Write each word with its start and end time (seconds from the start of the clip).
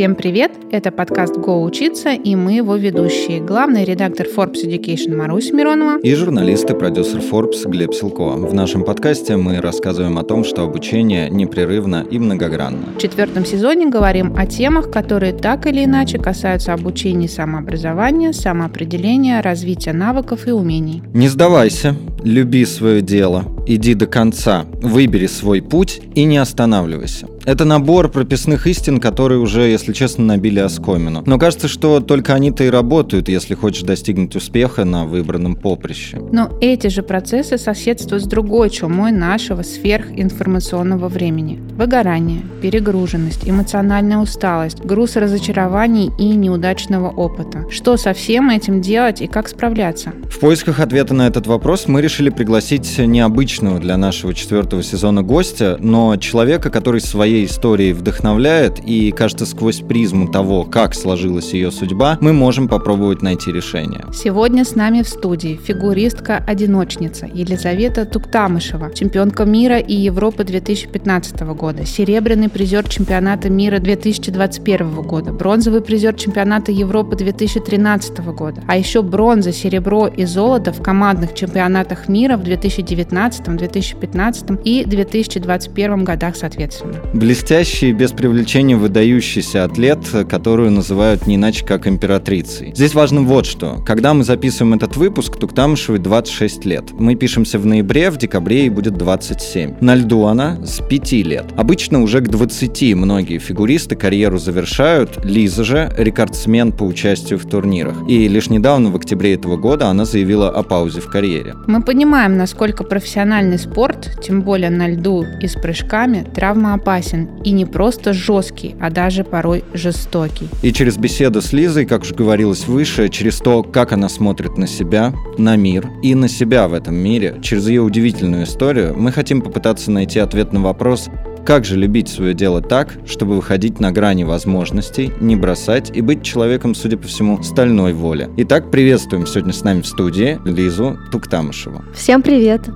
Всем 0.00 0.14
привет! 0.14 0.52
Это 0.72 0.92
подкаст 0.92 1.36
«Го 1.36 1.62
учиться» 1.62 2.12
и 2.12 2.34
мы 2.34 2.54
его 2.54 2.76
ведущие. 2.76 3.42
Главный 3.42 3.84
редактор 3.84 4.26
Forbes 4.34 4.64
Education 4.64 5.14
Маруся 5.14 5.54
Миронова 5.54 5.98
и 6.00 6.14
журналист 6.14 6.70
и 6.70 6.74
продюсер 6.74 7.18
Forbes 7.18 7.68
Глеб 7.68 7.92
Силко. 7.92 8.30
В 8.30 8.54
нашем 8.54 8.84
подкасте 8.84 9.36
мы 9.36 9.60
рассказываем 9.60 10.16
о 10.16 10.22
том, 10.22 10.42
что 10.42 10.62
обучение 10.62 11.28
непрерывно 11.28 12.06
и 12.10 12.18
многогранно. 12.18 12.94
В 12.96 12.98
четвертом 12.98 13.44
сезоне 13.44 13.90
говорим 13.90 14.34
о 14.38 14.46
темах, 14.46 14.90
которые 14.90 15.34
так 15.34 15.66
или 15.66 15.84
иначе 15.84 16.16
касаются 16.16 16.72
обучения 16.72 17.28
самообразования, 17.28 18.32
самоопределения, 18.32 19.42
развития 19.42 19.92
навыков 19.92 20.48
и 20.48 20.50
умений. 20.50 21.02
Не 21.12 21.28
сдавайся, 21.28 21.94
люби 22.24 22.64
свое 22.64 23.02
дело, 23.02 23.44
иди 23.74 23.94
до 23.94 24.06
конца, 24.06 24.64
выбери 24.82 25.26
свой 25.26 25.62
путь 25.62 26.00
и 26.14 26.24
не 26.24 26.38
останавливайся. 26.38 27.26
Это 27.46 27.64
набор 27.64 28.10
прописных 28.10 28.66
истин, 28.66 29.00
которые 29.00 29.40
уже, 29.40 29.62
если 29.62 29.92
честно, 29.92 30.24
набили 30.24 30.58
оскомину. 30.58 31.22
Но 31.24 31.38
кажется, 31.38 31.68
что 31.68 32.00
только 32.00 32.34
они-то 32.34 32.64
и 32.64 32.68
работают, 32.70 33.28
если 33.28 33.54
хочешь 33.54 33.82
достигнуть 33.82 34.36
успеха 34.36 34.84
на 34.84 35.06
выбранном 35.06 35.56
поприще. 35.56 36.20
Но 36.32 36.50
эти 36.60 36.88
же 36.88 37.02
процессы 37.02 37.56
соседствуют 37.56 38.24
с 38.24 38.26
другой 38.26 38.68
чумой 38.70 39.10
нашего 39.12 39.62
сверхинформационного 39.62 41.08
времени. 41.08 41.60
Выгорание, 41.76 42.42
перегруженность, 42.60 43.48
эмоциональная 43.48 44.18
усталость, 44.18 44.84
груз 44.84 45.16
разочарований 45.16 46.10
и 46.18 46.34
неудачного 46.34 47.08
опыта. 47.08 47.64
Что 47.70 47.96
со 47.96 48.12
всем 48.12 48.50
этим 48.50 48.82
делать 48.82 49.22
и 49.22 49.26
как 49.26 49.48
справляться? 49.48 50.12
В 50.30 50.40
поисках 50.40 50.78
ответа 50.80 51.14
на 51.14 51.26
этот 51.26 51.46
вопрос 51.46 51.88
мы 51.88 52.02
решили 52.02 52.28
пригласить 52.30 52.98
необычного 52.98 53.59
для 53.60 53.96
нашего 53.98 54.32
четвертого 54.32 54.82
сезона 54.82 55.22
гостя, 55.22 55.76
но 55.80 56.16
человека, 56.16 56.70
который 56.70 57.00
своей 57.00 57.44
историей 57.44 57.92
вдохновляет, 57.92 58.78
и, 58.84 59.10
кажется, 59.12 59.44
сквозь 59.44 59.80
призму 59.80 60.28
того, 60.28 60.64
как 60.64 60.94
сложилась 60.94 61.52
ее 61.52 61.70
судьба, 61.70 62.16
мы 62.22 62.32
можем 62.32 62.68
попробовать 62.68 63.20
найти 63.20 63.52
решение. 63.52 64.06
Сегодня 64.14 64.64
с 64.64 64.74
нами 64.74 65.02
в 65.02 65.08
студии 65.08 65.60
фигуристка-одиночница 65.62 67.26
Елизавета 67.26 68.06
Туктамышева, 68.06 68.94
чемпионка 68.94 69.44
мира 69.44 69.78
и 69.78 69.94
Европы 69.94 70.44
2015 70.44 71.40
года, 71.40 71.84
серебряный 71.84 72.48
призер 72.48 72.88
чемпионата 72.88 73.50
мира 73.50 73.78
2021 73.78 75.02
года, 75.02 75.32
бронзовый 75.32 75.82
призер 75.82 76.14
чемпионата 76.14 76.72
Европы 76.72 77.14
2013 77.14 78.18
года, 78.34 78.62
а 78.66 78.78
еще 78.78 79.02
бронза, 79.02 79.52
серебро 79.52 80.06
и 80.06 80.24
золото 80.24 80.72
в 80.72 80.82
командных 80.82 81.34
чемпионатах 81.34 82.08
мира 82.08 82.38
в 82.38 82.42
2019, 82.42 83.49
2015 83.56 84.44
и 84.64 84.84
2021 84.84 86.04
годах 86.04 86.36
соответственно. 86.36 86.94
Блестящий, 87.14 87.92
без 87.92 88.12
привлечения 88.12 88.76
выдающийся 88.76 89.64
атлет, 89.64 89.98
которую 90.28 90.70
называют 90.70 91.26
не 91.26 91.36
иначе 91.36 91.64
как 91.64 91.86
императрицей. 91.86 92.72
Здесь 92.74 92.94
важно 92.94 93.22
вот 93.22 93.46
что. 93.46 93.82
Когда 93.86 94.14
мы 94.14 94.24
записываем 94.24 94.74
этот 94.74 94.96
выпуск, 94.96 95.36
Туктамышевой 95.36 95.98
26 95.98 96.64
лет. 96.64 96.84
Мы 96.92 97.14
пишемся 97.14 97.58
в 97.58 97.66
ноябре, 97.66 98.10
в 98.10 98.16
декабре 98.16 98.60
ей 98.60 98.70
будет 98.70 98.94
27. 98.94 99.76
На 99.80 99.94
льду 99.94 100.24
она 100.24 100.64
с 100.64 100.80
5 100.86 101.12
лет. 101.12 101.46
Обычно 101.56 102.02
уже 102.02 102.20
к 102.20 102.28
20 102.28 102.94
многие 102.94 103.38
фигуристы 103.38 103.96
карьеру 103.96 104.38
завершают. 104.38 105.24
Лиза 105.24 105.64
же 105.64 105.92
рекордсмен 105.96 106.72
по 106.72 106.84
участию 106.84 107.38
в 107.38 107.46
турнирах. 107.46 107.96
И 108.08 108.28
лишь 108.28 108.50
недавно, 108.50 108.90
в 108.90 108.96
октябре 108.96 109.34
этого 109.34 109.56
года, 109.56 109.88
она 109.88 110.04
заявила 110.04 110.50
о 110.50 110.62
паузе 110.62 111.00
в 111.00 111.08
карьере. 111.08 111.54
Мы 111.66 111.82
понимаем, 111.82 112.36
насколько 112.36 112.84
профессиональный 113.30 113.58
спорт, 113.58 114.18
тем 114.20 114.42
более 114.42 114.70
на 114.70 114.88
льду 114.88 115.24
и 115.40 115.46
с 115.46 115.54
прыжками, 115.54 116.26
травмоопасен 116.34 116.80
опасен 116.80 117.28
и 117.44 117.52
не 117.52 117.64
просто 117.64 118.12
жесткий, 118.12 118.74
а 118.80 118.90
даже 118.90 119.22
порой 119.22 119.62
жестокий. 119.72 120.48
И 120.62 120.72
через 120.72 120.96
беседу 120.96 121.40
с 121.40 121.52
Лизой, 121.52 121.86
как 121.86 122.02
уже 122.02 122.14
говорилось 122.14 122.66
выше, 122.66 123.08
через 123.08 123.38
то, 123.38 123.62
как 123.62 123.92
она 123.92 124.08
смотрит 124.08 124.58
на 124.58 124.66
себя, 124.66 125.12
на 125.38 125.54
мир 125.56 125.88
и 126.02 126.14
на 126.16 126.28
себя 126.28 126.66
в 126.66 126.74
этом 126.74 126.96
мире, 126.96 127.36
через 127.40 127.68
ее 127.68 127.82
удивительную 127.82 128.44
историю, 128.44 128.94
мы 128.96 129.12
хотим 129.12 129.42
попытаться 129.42 129.92
найти 129.92 130.18
ответ 130.18 130.52
на 130.52 130.60
вопрос, 130.60 131.08
как 131.46 131.64
же 131.64 131.76
любить 131.76 132.08
свое 132.08 132.34
дело 132.34 132.60
так, 132.60 132.96
чтобы 133.06 133.36
выходить 133.36 133.78
на 133.78 133.92
грани 133.92 134.24
возможностей, 134.24 135.12
не 135.20 135.36
бросать 135.36 135.90
и 135.94 136.00
быть 136.00 136.22
человеком, 136.24 136.74
судя 136.74 136.96
по 136.96 137.06
всему, 137.06 137.42
стальной 137.42 137.92
воли. 137.92 138.28
Итак, 138.38 138.70
приветствуем 138.70 139.26
сегодня 139.26 139.52
с 139.52 139.62
нами 139.62 139.82
в 139.82 139.86
студии 139.86 140.40
Лизу 140.44 140.98
Туктамышеву. 141.12 141.82
Всем 141.94 142.22
привет! 142.22 142.68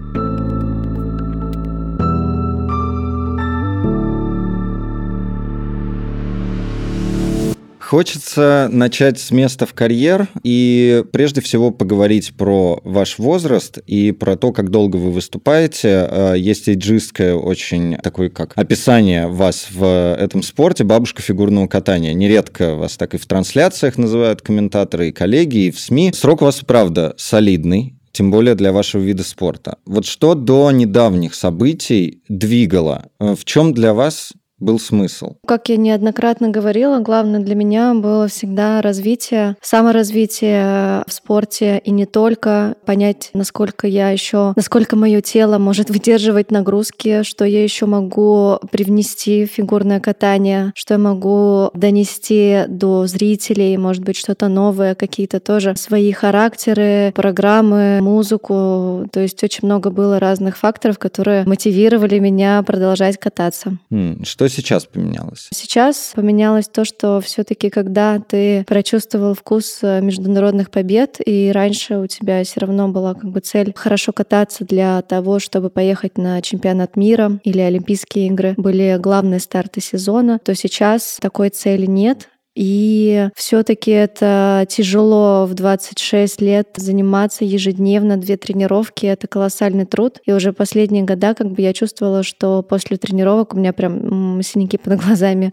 Хочется 7.85 8.69
начать 8.73 9.21
с 9.21 9.31
места 9.31 9.67
в 9.67 9.75
карьер 9.75 10.29
и 10.43 11.05
прежде 11.13 11.43
всего 11.43 11.71
поговорить 11.71 12.35
про 12.35 12.81
ваш 12.83 13.19
возраст 13.19 13.77
и 13.87 14.11
про 14.11 14.37
то, 14.37 14.53
как 14.53 14.71
долго 14.71 14.97
вы 14.97 15.11
выступаете. 15.11 16.09
А, 16.11 16.33
есть 16.33 16.67
эйджистское 16.67 17.35
очень 17.35 17.97
такое 17.97 18.31
как 18.31 18.53
описание 18.57 19.27
вас 19.27 19.69
в 19.71 20.17
этом 20.19 20.43
спорте, 20.43 20.83
бабушка 20.83 21.21
фигурного 21.21 21.67
катания. 21.67 22.15
Нередко 22.15 22.75
вас 22.75 22.97
так 22.97 23.13
и 23.15 23.19
в 23.19 23.27
трансляциях 23.27 23.99
называют 23.99 24.41
комментаторы 24.41 25.09
и 25.09 25.13
коллеги, 25.13 25.67
и 25.67 25.71
в 25.71 25.79
СМИ. 25.79 26.13
Срок 26.15 26.41
у 26.41 26.47
вас, 26.47 26.61
правда, 26.67 27.15
солидный, 27.19 27.99
тем 28.13 28.31
более 28.31 28.55
для 28.55 28.73
вашего 28.73 29.03
вида 29.03 29.25
спорта. 29.25 29.77
Вот 29.85 30.07
что 30.07 30.35
до 30.35 30.71
недавних 30.71 31.35
событий 31.35 32.23
двигало? 32.31 33.11
В 33.19 33.45
чем 33.45 33.75
для 33.75 33.93
вас 33.93 34.33
был 34.65 34.79
смысл? 34.79 35.35
Как 35.47 35.69
я 35.69 35.77
неоднократно 35.77 36.49
говорила, 36.49 36.99
главное 36.99 37.41
для 37.41 37.55
меня 37.55 37.95
было 37.95 38.29
всегда 38.29 38.81
развитие, 38.83 39.57
саморазвитие 39.61 41.05
в 41.07 41.13
спорте 41.13 41.81
и 41.85 41.91
не 41.91 42.07
только 42.07 42.77
понять, 42.87 43.31
насколько 43.35 43.87
я 43.87 44.11
еще, 44.11 44.53
насколько 44.57 44.97
мое 44.97 45.21
тело 45.21 45.59
может 45.59 45.91
выдерживать 45.91 46.51
нагрузки, 46.51 47.23
что 47.23 47.45
я 47.45 47.63
еще 47.63 47.87
могу 47.87 48.59
привнести 48.71 49.45
в 49.45 49.51
фигурное 49.51 50.01
катание, 50.01 50.73
что 50.75 50.95
я 50.95 50.99
могу 50.99 51.71
донести 51.75 52.65
до 52.69 53.07
зрителей, 53.07 53.77
может 53.77 54.03
быть, 54.03 54.17
что-то 54.17 54.49
новое, 54.49 54.95
какие-то 54.95 55.41
тоже 55.41 55.77
свои 55.77 56.13
характеры, 56.13 57.13
программы, 57.15 58.01
музыку. 58.01 59.07
То 59.13 59.21
есть 59.21 59.43
очень 59.45 59.67
много 59.67 59.91
было 59.91 60.19
разных 60.19 60.57
факторов, 60.57 60.99
которые 60.99 61.45
мотивировали 61.45 62.19
меня 62.19 62.63
продолжать 62.63 63.19
кататься. 63.19 63.77
Что 64.23 64.49
сейчас 64.55 64.87
поменялось? 64.87 65.49
Сейчас 65.53 66.13
поменялось 66.15 66.69
то, 66.69 66.85
что 66.85 67.21
все-таки, 67.21 67.71
когда 67.71 68.19
ты 68.19 68.65
прочувствовал 68.65 69.35
вкус 69.35 69.81
э, 69.83 70.01
международных 70.01 70.71
побед, 70.71 71.19
и 71.25 71.51
раньше 71.53 71.99
у 71.99 72.07
тебя 72.07 72.43
все 72.45 72.61
равно 72.61 72.89
была 72.89 73.15
как 73.15 73.31
бы 73.31 73.41
цель 73.41 73.73
хорошо 73.75 74.13
кататься 74.13 74.65
для 74.65 75.03
того, 75.03 75.39
чтобы 75.39 75.71
поехать 75.71 76.19
на 76.19 76.41
чемпионат 76.43 76.97
мира 76.97 77.39
или 77.45 77.61
Олимпийские 77.61 78.29
игры, 78.29 78.55
были 78.57 78.97
главные 78.99 79.41
старты 79.41 79.81
сезона, 79.81 80.39
то 80.39 80.55
сейчас 80.55 81.19
такой 81.21 81.51
цели 81.51 81.87
нет. 81.87 82.29
И 82.55 83.29
все-таки 83.35 83.91
это 83.91 84.65
тяжело 84.69 85.47
в 85.47 85.55
26 85.55 86.41
лет 86.41 86.69
заниматься 86.77 87.45
ежедневно 87.45 88.17
две 88.17 88.37
тренировки. 88.37 89.07
Это 89.07 89.27
колоссальный 89.27 89.87
труд. 89.87 90.21
И 90.25 90.33
уже 90.33 90.53
последние 90.53 91.03
года 91.03 91.35
как 91.35 91.51
бы 91.51 91.63
я 91.63 91.73
чувствовала, 91.73 92.23
что 92.23 92.63
после 92.63 92.97
тренировок 92.97 93.55
у 93.55 93.59
меня 93.59 93.73
прям 93.73 94.41
синяки 94.43 94.79
под 94.79 95.03
глазами 95.05 95.53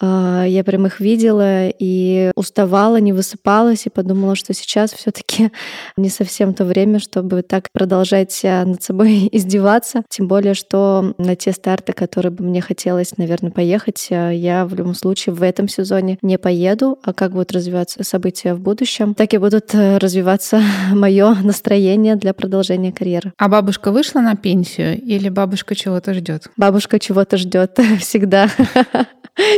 я 0.00 0.62
прям 0.64 0.86
их 0.86 1.00
видела 1.00 1.68
и 1.68 2.30
уставала, 2.34 2.98
не 2.98 3.12
высыпалась 3.12 3.86
и 3.86 3.90
подумала, 3.90 4.36
что 4.36 4.52
сейчас 4.52 4.92
все 4.92 5.10
таки 5.10 5.50
не 5.96 6.08
совсем 6.08 6.54
то 6.54 6.64
время, 6.64 6.98
чтобы 6.98 7.42
так 7.42 7.68
продолжать 7.72 8.38
над 8.42 8.82
собой 8.82 9.28
издеваться. 9.32 10.02
Тем 10.08 10.28
более, 10.28 10.54
что 10.54 11.14
на 11.18 11.36
те 11.36 11.52
старты, 11.52 11.92
которые 11.92 12.32
бы 12.32 12.44
мне 12.44 12.60
хотелось, 12.60 13.16
наверное, 13.16 13.50
поехать, 13.50 14.08
а, 14.10 14.30
я 14.30 14.66
в 14.66 14.74
любом 14.74 14.94
случае 14.94 15.34
в 15.34 15.42
этом 15.42 15.68
сезоне 15.68 16.18
не 16.22 16.38
поеду. 16.38 16.98
А 17.02 17.12
как 17.12 17.32
будут 17.32 17.52
развиваться 17.52 18.02
события 18.04 18.54
в 18.54 18.60
будущем, 18.60 19.14
так 19.14 19.32
и 19.34 19.38
будут 19.38 19.74
э, 19.74 19.98
развиваться 19.98 20.60
мое 20.92 21.34
настроение 21.34 22.16
для 22.16 22.34
продолжения 22.34 22.92
карьеры. 22.92 23.32
А 23.38 23.48
бабушка 23.48 23.90
вышла 23.92 24.20
на 24.20 24.36
пенсию 24.36 25.00
или 25.00 25.28
бабушка 25.28 25.74
чего-то 25.74 26.14
ждет? 26.14 26.48
Бабушка 26.56 26.98
чего-то 26.98 27.36
ждет 27.36 27.78
всегда. 28.00 28.48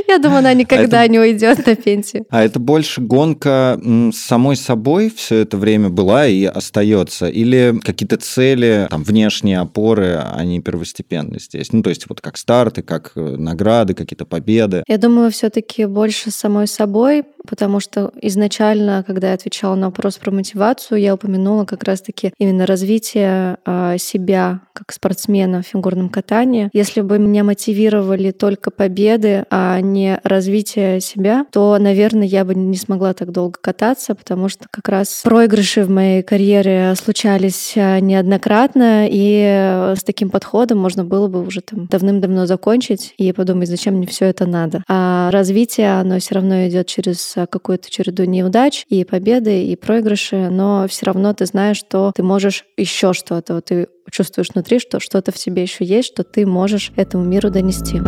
Я 0.08 0.18
думаю, 0.18 0.27
она 0.36 0.54
никогда 0.54 1.06
не 1.06 1.18
уйдет 1.18 1.66
на 1.66 1.76
пенсию. 1.76 2.26
А 2.30 2.44
это 2.44 2.58
больше 2.58 3.00
гонка 3.00 3.80
с 4.12 4.16
самой 4.16 4.56
собой 4.56 5.10
все 5.14 5.36
это 5.36 5.56
время 5.56 5.88
была 5.88 6.26
и 6.26 6.44
остается? 6.44 7.28
Или 7.28 7.78
какие-то 7.82 8.16
цели, 8.16 8.86
там, 8.90 9.02
внешние 9.02 9.58
опоры, 9.58 10.22
они 10.32 10.60
первостепенны 10.60 11.38
здесь? 11.38 11.72
Ну, 11.72 11.82
то 11.82 11.90
есть 11.90 12.08
вот 12.08 12.20
как 12.20 12.36
старты, 12.36 12.82
как 12.82 13.12
э, 13.14 13.20
награды, 13.20 13.94
какие-то 13.94 14.24
победы? 14.24 14.82
Я 14.86 14.98
думаю, 14.98 15.30
все-таки 15.30 15.86
больше 15.86 16.30
самой 16.30 16.66
собой, 16.66 17.24
потому 17.46 17.80
что 17.80 18.12
изначально, 18.20 19.04
когда 19.06 19.28
я 19.28 19.34
отвечала 19.34 19.74
на 19.74 19.86
вопрос 19.86 20.16
про 20.16 20.30
мотивацию, 20.30 21.00
я 21.00 21.14
упомянула 21.14 21.64
как 21.64 21.84
раз-таки 21.84 22.32
именно 22.38 22.66
развитие 22.66 23.58
а, 23.64 23.98
себя 23.98 24.60
как 24.72 24.92
спортсмена 24.92 25.62
в 25.62 25.66
фигурном 25.66 26.08
катании. 26.08 26.70
Если 26.72 27.00
бы 27.00 27.18
меня 27.18 27.44
мотивировали 27.44 28.30
только 28.30 28.70
победы, 28.70 29.44
а 29.50 29.67
а 29.78 29.80
не 29.80 30.20
развитие 30.24 31.00
себя, 31.00 31.46
то, 31.52 31.76
наверное, 31.78 32.26
я 32.26 32.44
бы 32.44 32.54
не 32.54 32.76
смогла 32.76 33.14
так 33.14 33.30
долго 33.30 33.58
кататься, 33.60 34.14
потому 34.16 34.48
что 34.48 34.66
как 34.70 34.88
раз 34.88 35.20
проигрыши 35.22 35.84
в 35.84 35.90
моей 35.90 36.22
карьере 36.22 36.94
случались 36.96 37.74
а, 37.76 38.00
неоднократно, 38.00 39.06
и 39.08 39.94
с 39.96 40.02
таким 40.02 40.30
подходом 40.30 40.78
можно 40.78 41.04
было 41.04 41.28
бы 41.28 41.46
уже 41.46 41.60
там 41.60 41.86
давным-давно 41.86 42.46
закончить 42.46 43.14
и 43.18 43.32
подумать, 43.32 43.68
зачем 43.68 43.94
мне 43.94 44.06
все 44.06 44.26
это 44.26 44.46
надо. 44.46 44.82
А 44.88 45.30
развитие, 45.30 46.00
оно 46.00 46.18
все 46.18 46.34
равно 46.34 46.66
идет 46.66 46.88
через 46.88 47.36
а, 47.36 47.46
какую-то 47.46 47.88
череду 47.88 48.24
неудач 48.24 48.84
и 48.88 49.04
победы, 49.04 49.64
и 49.64 49.76
проигрыши, 49.76 50.48
но 50.50 50.86
все 50.88 51.06
равно 51.06 51.32
ты 51.34 51.46
знаешь, 51.46 51.76
что 51.76 52.12
ты 52.16 52.24
можешь 52.24 52.64
еще 52.76 53.12
что-то, 53.12 53.60
ты 53.60 53.86
чувствуешь 54.10 54.48
внутри, 54.52 54.80
что 54.80 54.98
что-то 54.98 55.30
в 55.30 55.36
тебе 55.36 55.62
еще 55.62 55.84
есть, 55.84 56.08
что 56.08 56.24
ты 56.24 56.46
можешь 56.46 56.90
этому 56.96 57.24
миру 57.24 57.50
донести. 57.50 58.00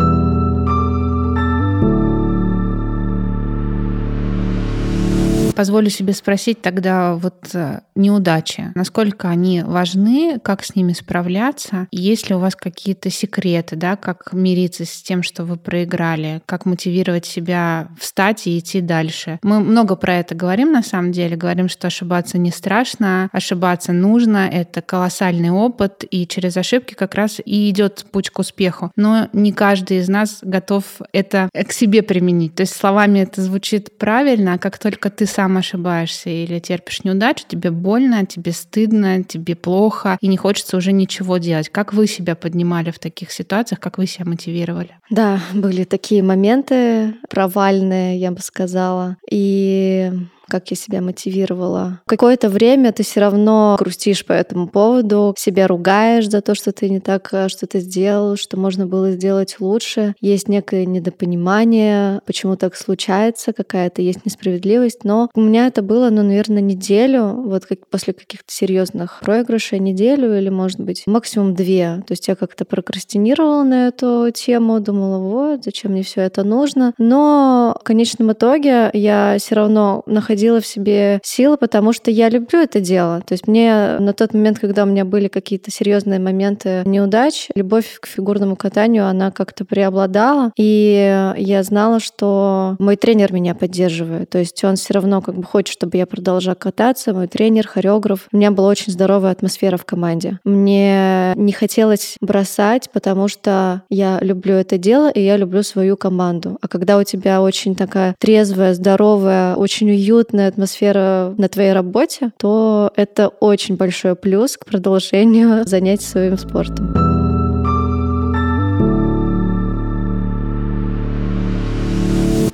Позволю 5.54 5.90
себе 5.90 6.12
спросить 6.12 6.62
тогда 6.62 7.14
вот 7.14 7.50
э, 7.54 7.80
неудачи, 7.94 8.72
насколько 8.74 9.28
они 9.28 9.62
важны, 9.62 10.38
как 10.42 10.64
с 10.64 10.74
ними 10.74 10.92
справляться, 10.92 11.86
есть 11.90 12.28
ли 12.28 12.34
у 12.34 12.38
вас 12.38 12.56
какие-то 12.56 13.10
секреты, 13.10 13.76
да, 13.76 13.96
как 13.96 14.32
мириться 14.32 14.84
с 14.84 15.02
тем, 15.02 15.22
что 15.22 15.44
вы 15.44 15.56
проиграли, 15.56 16.42
как 16.46 16.66
мотивировать 16.66 17.26
себя 17.26 17.88
встать 17.98 18.46
и 18.46 18.58
идти 18.58 18.80
дальше. 18.80 19.38
Мы 19.42 19.60
много 19.60 19.96
про 19.96 20.16
это 20.16 20.34
говорим 20.34 20.72
на 20.72 20.82
самом 20.82 21.12
деле, 21.12 21.36
говорим, 21.36 21.68
что 21.68 21.88
ошибаться 21.88 22.38
не 22.38 22.50
страшно, 22.50 23.28
ошибаться 23.32 23.92
нужно, 23.92 24.48
это 24.50 24.80
колоссальный 24.80 25.50
опыт, 25.50 26.04
и 26.10 26.26
через 26.26 26.56
ошибки 26.56 26.94
как 26.94 27.14
раз 27.14 27.40
и 27.44 27.70
идет 27.70 28.06
путь 28.10 28.30
к 28.30 28.38
успеху. 28.38 28.92
Но 28.96 29.28
не 29.32 29.52
каждый 29.52 29.98
из 29.98 30.08
нас 30.08 30.38
готов 30.42 30.84
это 31.12 31.48
к 31.52 31.72
себе 31.72 32.02
применить. 32.02 32.54
То 32.54 32.62
есть 32.62 32.74
словами 32.74 33.20
это 33.20 33.42
звучит 33.42 33.98
правильно, 33.98 34.54
а 34.54 34.58
как 34.58 34.78
только 34.78 35.10
ты 35.10 35.26
сам 35.26 35.39
ошибаешься 35.44 36.30
или 36.30 36.58
терпишь 36.58 37.04
неудачу, 37.04 37.44
тебе 37.46 37.70
больно, 37.70 38.26
тебе 38.26 38.52
стыдно, 38.52 39.22
тебе 39.22 39.54
плохо, 39.54 40.18
и 40.20 40.26
не 40.26 40.36
хочется 40.36 40.76
уже 40.76 40.92
ничего 40.92 41.38
делать. 41.38 41.68
Как 41.68 41.92
вы 41.92 42.06
себя 42.06 42.34
поднимали 42.34 42.90
в 42.90 42.98
таких 42.98 43.30
ситуациях, 43.32 43.80
как 43.80 43.98
вы 43.98 44.06
себя 44.06 44.26
мотивировали? 44.26 44.96
Да, 45.10 45.40
были 45.54 45.84
такие 45.84 46.22
моменты 46.22 47.14
провальные, 47.28 48.18
я 48.18 48.30
бы 48.30 48.40
сказала. 48.40 49.16
И 49.30 50.12
как 50.50 50.70
я 50.70 50.76
себя 50.76 51.00
мотивировала. 51.00 52.00
Какое-то 52.06 52.50
время 52.50 52.92
ты 52.92 53.02
все 53.04 53.20
равно 53.20 53.76
грустишь 53.78 54.26
по 54.26 54.32
этому 54.32 54.68
поводу, 54.68 55.34
себя 55.38 55.66
ругаешь 55.66 56.28
за 56.28 56.42
то, 56.42 56.54
что 56.54 56.72
ты 56.72 56.90
не 56.90 57.00
так 57.00 57.28
э, 57.32 57.48
что-то 57.48 57.78
сделал, 57.78 58.36
что 58.36 58.58
можно 58.58 58.86
было 58.86 59.12
сделать 59.12 59.56
лучше. 59.60 60.14
Есть 60.20 60.48
некое 60.48 60.84
недопонимание, 60.84 62.20
почему 62.26 62.56
так 62.56 62.74
случается, 62.76 63.52
какая-то 63.52 64.02
есть 64.02 64.26
несправедливость. 64.26 65.04
Но 65.04 65.30
у 65.34 65.40
меня 65.40 65.68
это 65.68 65.82
было, 65.82 66.10
ну, 66.10 66.22
наверное, 66.22 66.60
неделю, 66.60 67.28
вот 67.28 67.64
как 67.64 67.86
после 67.86 68.12
каких-то 68.12 68.52
серьезных 68.52 69.20
проигрышей, 69.22 69.78
неделю 69.78 70.36
или, 70.36 70.48
может 70.48 70.80
быть, 70.80 71.04
максимум 71.06 71.54
две. 71.54 72.02
То 72.06 72.12
есть 72.12 72.26
я 72.28 72.34
как-то 72.34 72.64
прокрастинировала 72.64 73.62
на 73.62 73.88
эту 73.88 74.30
тему, 74.34 74.80
думала, 74.80 75.18
вот, 75.18 75.64
зачем 75.64 75.92
мне 75.92 76.02
все 76.02 76.22
это 76.22 76.42
нужно. 76.42 76.92
Но 76.98 77.76
в 77.80 77.84
конечном 77.84 78.32
итоге 78.32 78.90
я 78.92 79.36
все 79.38 79.54
равно 79.54 80.02
находила 80.06 80.39
находила 80.40 80.60
в 80.60 80.66
себе 80.66 81.20
силы, 81.22 81.56
потому 81.58 81.92
что 81.92 82.10
я 82.10 82.30
люблю 82.30 82.60
это 82.60 82.80
дело. 82.80 83.22
То 83.26 83.34
есть 83.34 83.46
мне 83.46 83.98
на 83.98 84.12
тот 84.14 84.32
момент, 84.32 84.58
когда 84.58 84.84
у 84.84 84.86
меня 84.86 85.04
были 85.04 85.28
какие-то 85.28 85.70
серьезные 85.70 86.18
моменты 86.18 86.82
неудач, 86.86 87.48
любовь 87.54 87.98
к 88.00 88.06
фигурному 88.06 88.56
катанию, 88.56 89.06
она 89.06 89.30
как-то 89.30 89.64
преобладала. 89.64 90.52
И 90.56 91.32
я 91.36 91.62
знала, 91.62 92.00
что 92.00 92.76
мой 92.78 92.96
тренер 92.96 93.32
меня 93.32 93.54
поддерживает. 93.54 94.30
То 94.30 94.38
есть 94.38 94.64
он 94.64 94.76
все 94.76 94.94
равно 94.94 95.20
как 95.20 95.34
бы 95.34 95.44
хочет, 95.44 95.74
чтобы 95.74 95.98
я 95.98 96.06
продолжала 96.06 96.54
кататься. 96.54 97.12
Мой 97.12 97.26
тренер, 97.26 97.66
хореограф. 97.68 98.28
У 98.32 98.36
меня 98.36 98.50
была 98.50 98.68
очень 98.68 98.92
здоровая 98.92 99.32
атмосфера 99.32 99.76
в 99.76 99.84
команде. 99.84 100.38
Мне 100.44 101.34
не 101.36 101.52
хотелось 101.52 102.16
бросать, 102.20 102.90
потому 102.92 103.28
что 103.28 103.82
я 103.90 104.18
люблю 104.22 104.54
это 104.54 104.78
дело, 104.78 105.10
и 105.10 105.20
я 105.20 105.36
люблю 105.36 105.62
свою 105.62 105.96
команду. 105.96 106.56
А 106.62 106.68
когда 106.68 106.98
у 106.98 107.04
тебя 107.04 107.42
очень 107.42 107.76
такая 107.76 108.14
трезвая, 108.18 108.72
здоровая, 108.74 109.54
очень 109.56 109.90
уютная, 109.90 110.29
уютная 110.30 110.48
атмосфера 110.48 111.34
на 111.36 111.48
твоей 111.48 111.72
работе, 111.72 112.32
то 112.38 112.92
это 112.96 113.28
очень 113.28 113.76
большой 113.76 114.14
плюс 114.14 114.56
к 114.56 114.64
продолжению 114.64 115.64
занятий 115.66 116.06
своим 116.06 116.38
спортом. 116.38 116.94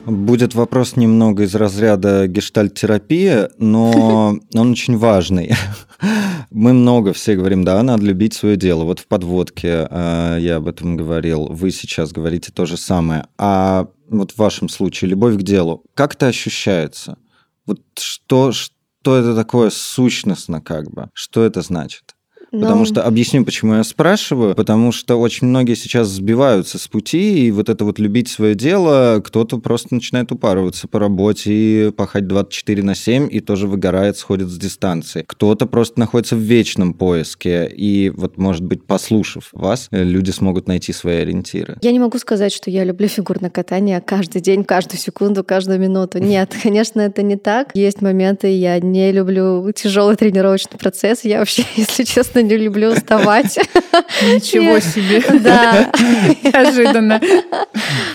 Будет 0.06 0.54
вопрос 0.54 0.96
немного 0.96 1.42
из 1.42 1.54
разряда 1.54 2.26
гештальт-терапии, 2.28 3.48
но 3.58 4.38
он 4.54 4.70
очень 4.70 4.96
важный. 4.96 5.52
Мы 6.50 6.72
много 6.72 7.12
все 7.12 7.34
говорим, 7.34 7.64
да, 7.64 7.82
надо 7.82 8.04
любить 8.04 8.34
свое 8.34 8.56
дело. 8.56 8.84
Вот 8.84 9.00
в 9.00 9.06
подводке 9.06 9.86
э, 9.90 10.38
я 10.40 10.56
об 10.56 10.68
этом 10.68 10.96
говорил, 10.96 11.46
вы 11.46 11.70
сейчас 11.70 12.12
говорите 12.12 12.52
то 12.52 12.66
же 12.66 12.76
самое. 12.76 13.26
А 13.36 13.88
вот 14.08 14.32
в 14.32 14.38
вашем 14.38 14.68
случае 14.68 15.10
любовь 15.10 15.36
к 15.36 15.42
делу, 15.42 15.82
как 15.94 16.14
это 16.14 16.28
ощущается? 16.28 17.18
Вот 17.66 17.80
что, 17.98 18.52
что 18.52 19.16
это 19.16 19.34
такое 19.34 19.70
сущностно 19.70 20.60
как 20.60 20.90
бы? 20.90 21.10
Что 21.12 21.44
это 21.44 21.62
значит? 21.62 22.15
Но... 22.56 22.62
Потому 22.62 22.84
что 22.84 23.02
объясню, 23.02 23.44
почему 23.44 23.74
я 23.74 23.84
спрашиваю. 23.84 24.54
Потому 24.54 24.92
что 24.92 25.16
очень 25.16 25.46
многие 25.46 25.74
сейчас 25.74 26.08
сбиваются 26.08 26.78
с 26.78 26.88
пути, 26.88 27.46
и 27.46 27.50
вот 27.50 27.68
это 27.68 27.84
вот 27.84 27.98
любить 27.98 28.28
свое 28.28 28.54
дело, 28.54 29.22
кто-то 29.24 29.58
просто 29.58 29.94
начинает 29.94 30.32
упарываться 30.32 30.88
по 30.88 30.98
работе 30.98 31.52
и 31.52 31.90
пахать 31.90 32.26
24 32.26 32.82
на 32.82 32.94
7, 32.94 33.28
и 33.30 33.40
тоже 33.40 33.66
выгорает, 33.66 34.16
сходит 34.16 34.48
с 34.48 34.56
дистанции. 34.56 35.24
Кто-то 35.26 35.66
просто 35.66 36.00
находится 36.00 36.36
в 36.36 36.40
вечном 36.40 36.94
поиске, 36.94 37.66
и 37.66 38.10
вот, 38.10 38.38
может 38.38 38.64
быть, 38.64 38.84
послушав 38.84 39.48
вас, 39.52 39.88
люди 39.90 40.30
смогут 40.30 40.68
найти 40.68 40.92
свои 40.92 41.16
ориентиры. 41.18 41.76
Я 41.82 41.92
не 41.92 41.98
могу 41.98 42.18
сказать, 42.18 42.52
что 42.52 42.70
я 42.70 42.84
люблю 42.84 43.08
фигурное 43.08 43.50
катание 43.50 44.00
каждый 44.00 44.40
день, 44.40 44.64
каждую 44.64 44.98
секунду, 44.98 45.44
каждую 45.44 45.78
минуту. 45.78 46.18
Нет, 46.18 46.54
конечно, 46.62 47.00
это 47.00 47.22
не 47.22 47.36
так. 47.36 47.70
Есть 47.74 48.02
моменты, 48.02 48.56
я 48.56 48.78
не 48.80 49.12
люблю 49.12 49.70
тяжелый 49.72 50.16
тренировочный 50.16 50.78
процесс. 50.78 51.24
Я 51.24 51.40
вообще, 51.40 51.64
если 51.76 52.04
честно, 52.04 52.42
не 52.46 52.56
люблю 52.56 52.90
уставать. 52.90 53.58
Ничего 54.22 54.80
себе. 54.80 55.22
Да. 55.46 55.92
Неожиданно. 56.42 57.20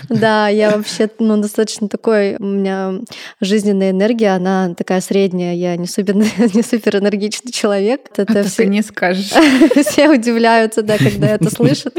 Да, 0.09 0.47
я 0.47 0.71
вообще 0.71 1.09
ну, 1.19 1.37
достаточно 1.37 1.87
такой, 1.87 2.35
у 2.37 2.45
меня 2.45 2.93
жизненная 3.39 3.91
энергия, 3.91 4.35
она 4.35 4.73
такая 4.75 5.01
средняя, 5.01 5.53
я 5.53 5.75
не 5.77 5.87
супер, 5.87 6.15
не 6.15 6.63
супер 6.63 6.97
энергичный 6.97 7.51
человек. 7.51 8.09
Это 8.15 8.43
все... 8.43 8.65
не 8.65 8.81
скажешь. 8.81 9.31
Все 9.85 10.09
удивляются, 10.09 10.81
да, 10.81 10.97
когда 10.97 11.27
это 11.27 11.49
слышат. 11.49 11.95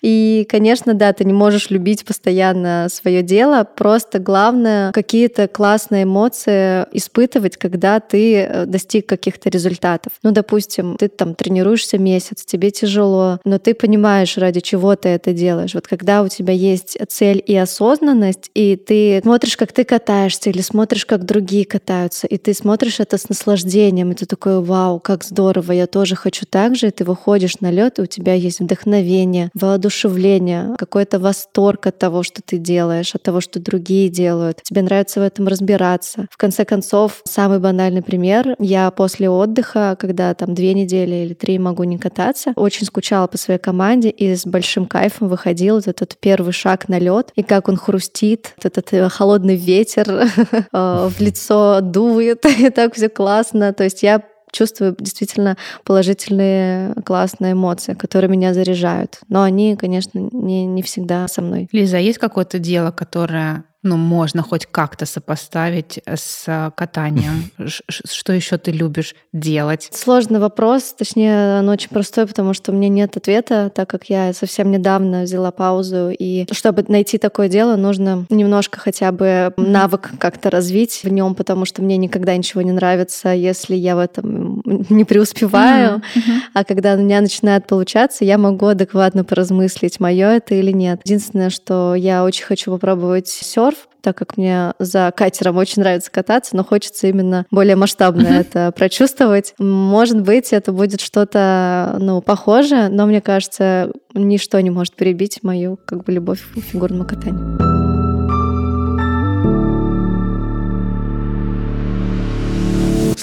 И, 0.00 0.46
конечно, 0.48 0.94
да, 0.94 1.12
ты 1.12 1.24
не 1.24 1.32
можешь 1.32 1.70
любить 1.70 2.04
постоянно 2.04 2.86
свое 2.90 3.22
дело, 3.22 3.64
просто 3.64 4.18
главное 4.18 4.92
какие-то 4.92 5.48
классные 5.48 6.04
эмоции 6.04 6.86
испытывать, 6.92 7.56
когда 7.56 7.98
ты 7.98 8.42
э, 8.42 8.66
достиг 8.66 9.06
каких-то 9.06 9.50
результатов. 9.50 10.12
Ну, 10.22 10.30
допустим, 10.30 10.96
ты 10.96 11.08
там 11.08 11.34
тренируешься 11.48 11.96
месяц, 11.96 12.44
тебе 12.44 12.70
тяжело, 12.70 13.40
но 13.44 13.58
ты 13.58 13.74
понимаешь, 13.74 14.36
ради 14.36 14.60
чего 14.60 14.94
ты 14.96 15.08
это 15.08 15.32
делаешь. 15.32 15.72
Вот 15.74 15.86
когда 15.86 16.22
у 16.22 16.28
тебя 16.28 16.52
есть 16.52 16.98
цель 17.08 17.42
и 17.44 17.56
осознанность, 17.56 18.50
и 18.54 18.76
ты 18.76 19.20
смотришь, 19.22 19.56
как 19.56 19.72
ты 19.72 19.84
катаешься, 19.84 20.50
или 20.50 20.60
смотришь, 20.60 21.06
как 21.06 21.24
другие 21.24 21.64
катаются, 21.64 22.26
и 22.26 22.36
ты 22.36 22.52
смотришь 22.52 23.00
это 23.00 23.16
с 23.16 23.30
наслаждением, 23.30 24.12
и 24.12 24.14
ты 24.14 24.26
такой, 24.26 24.60
вау, 24.62 25.00
как 25.00 25.24
здорово, 25.24 25.72
я 25.72 25.86
тоже 25.86 26.16
хочу 26.16 26.44
так 26.44 26.76
же, 26.76 26.88
и 26.88 26.90
ты 26.90 27.04
выходишь 27.04 27.60
на 27.60 27.70
лед, 27.70 27.98
и 27.98 28.02
у 28.02 28.06
тебя 28.06 28.34
есть 28.34 28.60
вдохновение, 28.60 29.50
воодушевление, 29.54 30.74
какой-то 30.76 31.18
восторг 31.18 31.86
от 31.86 31.98
того, 31.98 32.22
что 32.22 32.42
ты 32.42 32.58
делаешь, 32.58 33.14
от 33.14 33.22
того, 33.22 33.40
что 33.40 33.58
другие 33.58 34.10
делают. 34.10 34.62
Тебе 34.62 34.82
нравится 34.82 35.20
в 35.20 35.22
этом 35.22 35.48
разбираться. 35.48 36.26
В 36.30 36.36
конце 36.36 36.66
концов, 36.66 37.22
самый 37.24 37.58
банальный 37.58 38.02
пример. 38.02 38.54
Я 38.58 38.90
после 38.90 39.30
отдыха, 39.30 39.96
когда 39.98 40.34
там 40.34 40.54
две 40.54 40.74
недели 40.74 41.27
или 41.28 41.34
три 41.34 41.58
могу 41.58 41.84
не 41.84 41.98
кататься, 41.98 42.52
очень 42.56 42.86
скучала 42.86 43.26
по 43.26 43.38
своей 43.38 43.60
команде 43.60 44.08
и 44.08 44.34
с 44.34 44.46
большим 44.46 44.86
кайфом 44.86 45.28
выходил 45.28 45.76
вот 45.76 45.86
этот 45.86 46.16
первый 46.18 46.52
шаг 46.52 46.88
на 46.88 46.98
лед 46.98 47.32
и 47.36 47.42
как 47.42 47.68
он 47.68 47.76
хрустит, 47.76 48.54
вот 48.56 48.66
этот 48.66 48.92
э, 48.92 49.08
холодный 49.08 49.56
ветер 49.56 50.08
э, 50.72 51.08
в 51.08 51.20
лицо 51.20 51.80
дует, 51.82 52.44
и 52.58 52.70
так 52.70 52.94
все 52.94 53.08
классно. 53.08 53.72
То 53.72 53.84
есть 53.84 54.02
я 54.02 54.22
чувствую 54.50 54.96
действительно 54.98 55.56
положительные, 55.84 56.94
классные 57.04 57.52
эмоции, 57.52 57.94
которые 57.94 58.30
меня 58.30 58.54
заряжают. 58.54 59.20
Но 59.28 59.42
они, 59.42 59.76
конечно, 59.76 60.18
не, 60.18 60.64
не 60.64 60.82
всегда 60.82 61.28
со 61.28 61.42
мной. 61.42 61.68
Лиза, 61.72 61.98
а 61.98 62.00
есть 62.00 62.18
какое-то 62.18 62.58
дело, 62.58 62.90
которое 62.90 63.64
ну, 63.82 63.96
можно 63.96 64.42
хоть 64.42 64.66
как-то 64.66 65.06
сопоставить 65.06 66.00
с 66.04 66.72
катанием? 66.76 67.50
Что 67.88 68.32
еще 68.32 68.58
ты 68.58 68.72
любишь 68.72 69.14
делать? 69.32 69.88
Сложный 69.92 70.40
вопрос, 70.40 70.94
точнее, 70.98 71.60
он 71.60 71.68
очень 71.68 71.88
простой, 71.88 72.26
потому 72.26 72.54
что 72.54 72.72
у 72.72 72.74
меня 72.74 72.88
нет 72.88 73.16
ответа, 73.16 73.70
так 73.72 73.88
как 73.88 74.06
я 74.06 74.32
совсем 74.32 74.70
недавно 74.70 75.22
взяла 75.22 75.52
паузу, 75.52 76.10
и 76.10 76.46
чтобы 76.52 76.84
найти 76.88 77.18
такое 77.18 77.48
дело, 77.48 77.76
нужно 77.76 78.26
немножко 78.30 78.80
хотя 78.80 79.12
бы 79.12 79.52
навык 79.56 80.10
как-то 80.18 80.50
развить 80.50 81.00
в 81.04 81.08
нем, 81.08 81.34
потому 81.34 81.64
что 81.64 81.82
мне 81.82 81.96
никогда 81.96 82.36
ничего 82.36 82.62
не 82.62 82.72
нравится, 82.72 83.30
если 83.30 83.76
я 83.76 83.94
в 83.94 84.00
этом 84.00 84.60
не 84.90 85.04
преуспеваю, 85.04 86.02
а 86.52 86.64
когда 86.64 86.94
у 86.94 86.98
меня 86.98 87.20
начинает 87.20 87.66
получаться, 87.66 88.24
я 88.24 88.38
могу 88.38 88.66
адекватно 88.66 89.24
поразмыслить, 89.24 90.00
мое 90.00 90.30
это 90.30 90.54
или 90.54 90.72
нет. 90.72 91.00
Единственное, 91.04 91.50
что 91.50 91.94
я 91.94 92.24
очень 92.24 92.44
хочу 92.44 92.72
попробовать 92.72 93.28
серф, 93.68 93.88
так 94.00 94.16
как 94.16 94.36
мне 94.36 94.72
за 94.78 95.12
катером 95.16 95.56
очень 95.56 95.82
нравится 95.82 96.10
кататься, 96.10 96.56
но 96.56 96.64
хочется 96.64 97.06
именно 97.08 97.46
более 97.50 97.76
масштабно 97.76 98.26
это 98.26 98.72
прочувствовать. 98.72 99.54
Может 99.58 100.20
быть, 100.22 100.52
это 100.52 100.72
будет 100.72 101.00
что-то 101.00 101.96
ну, 101.98 102.20
похожее, 102.20 102.88
но 102.88 103.06
мне 103.06 103.20
кажется, 103.20 103.92
ничто 104.14 104.60
не 104.60 104.70
может 104.70 104.94
перебить 104.94 105.42
мою 105.42 105.78
как 105.84 106.04
бы 106.04 106.12
любовь 106.12 106.40
к 106.54 106.60
фигурному 106.60 107.04
катанию. 107.04 107.87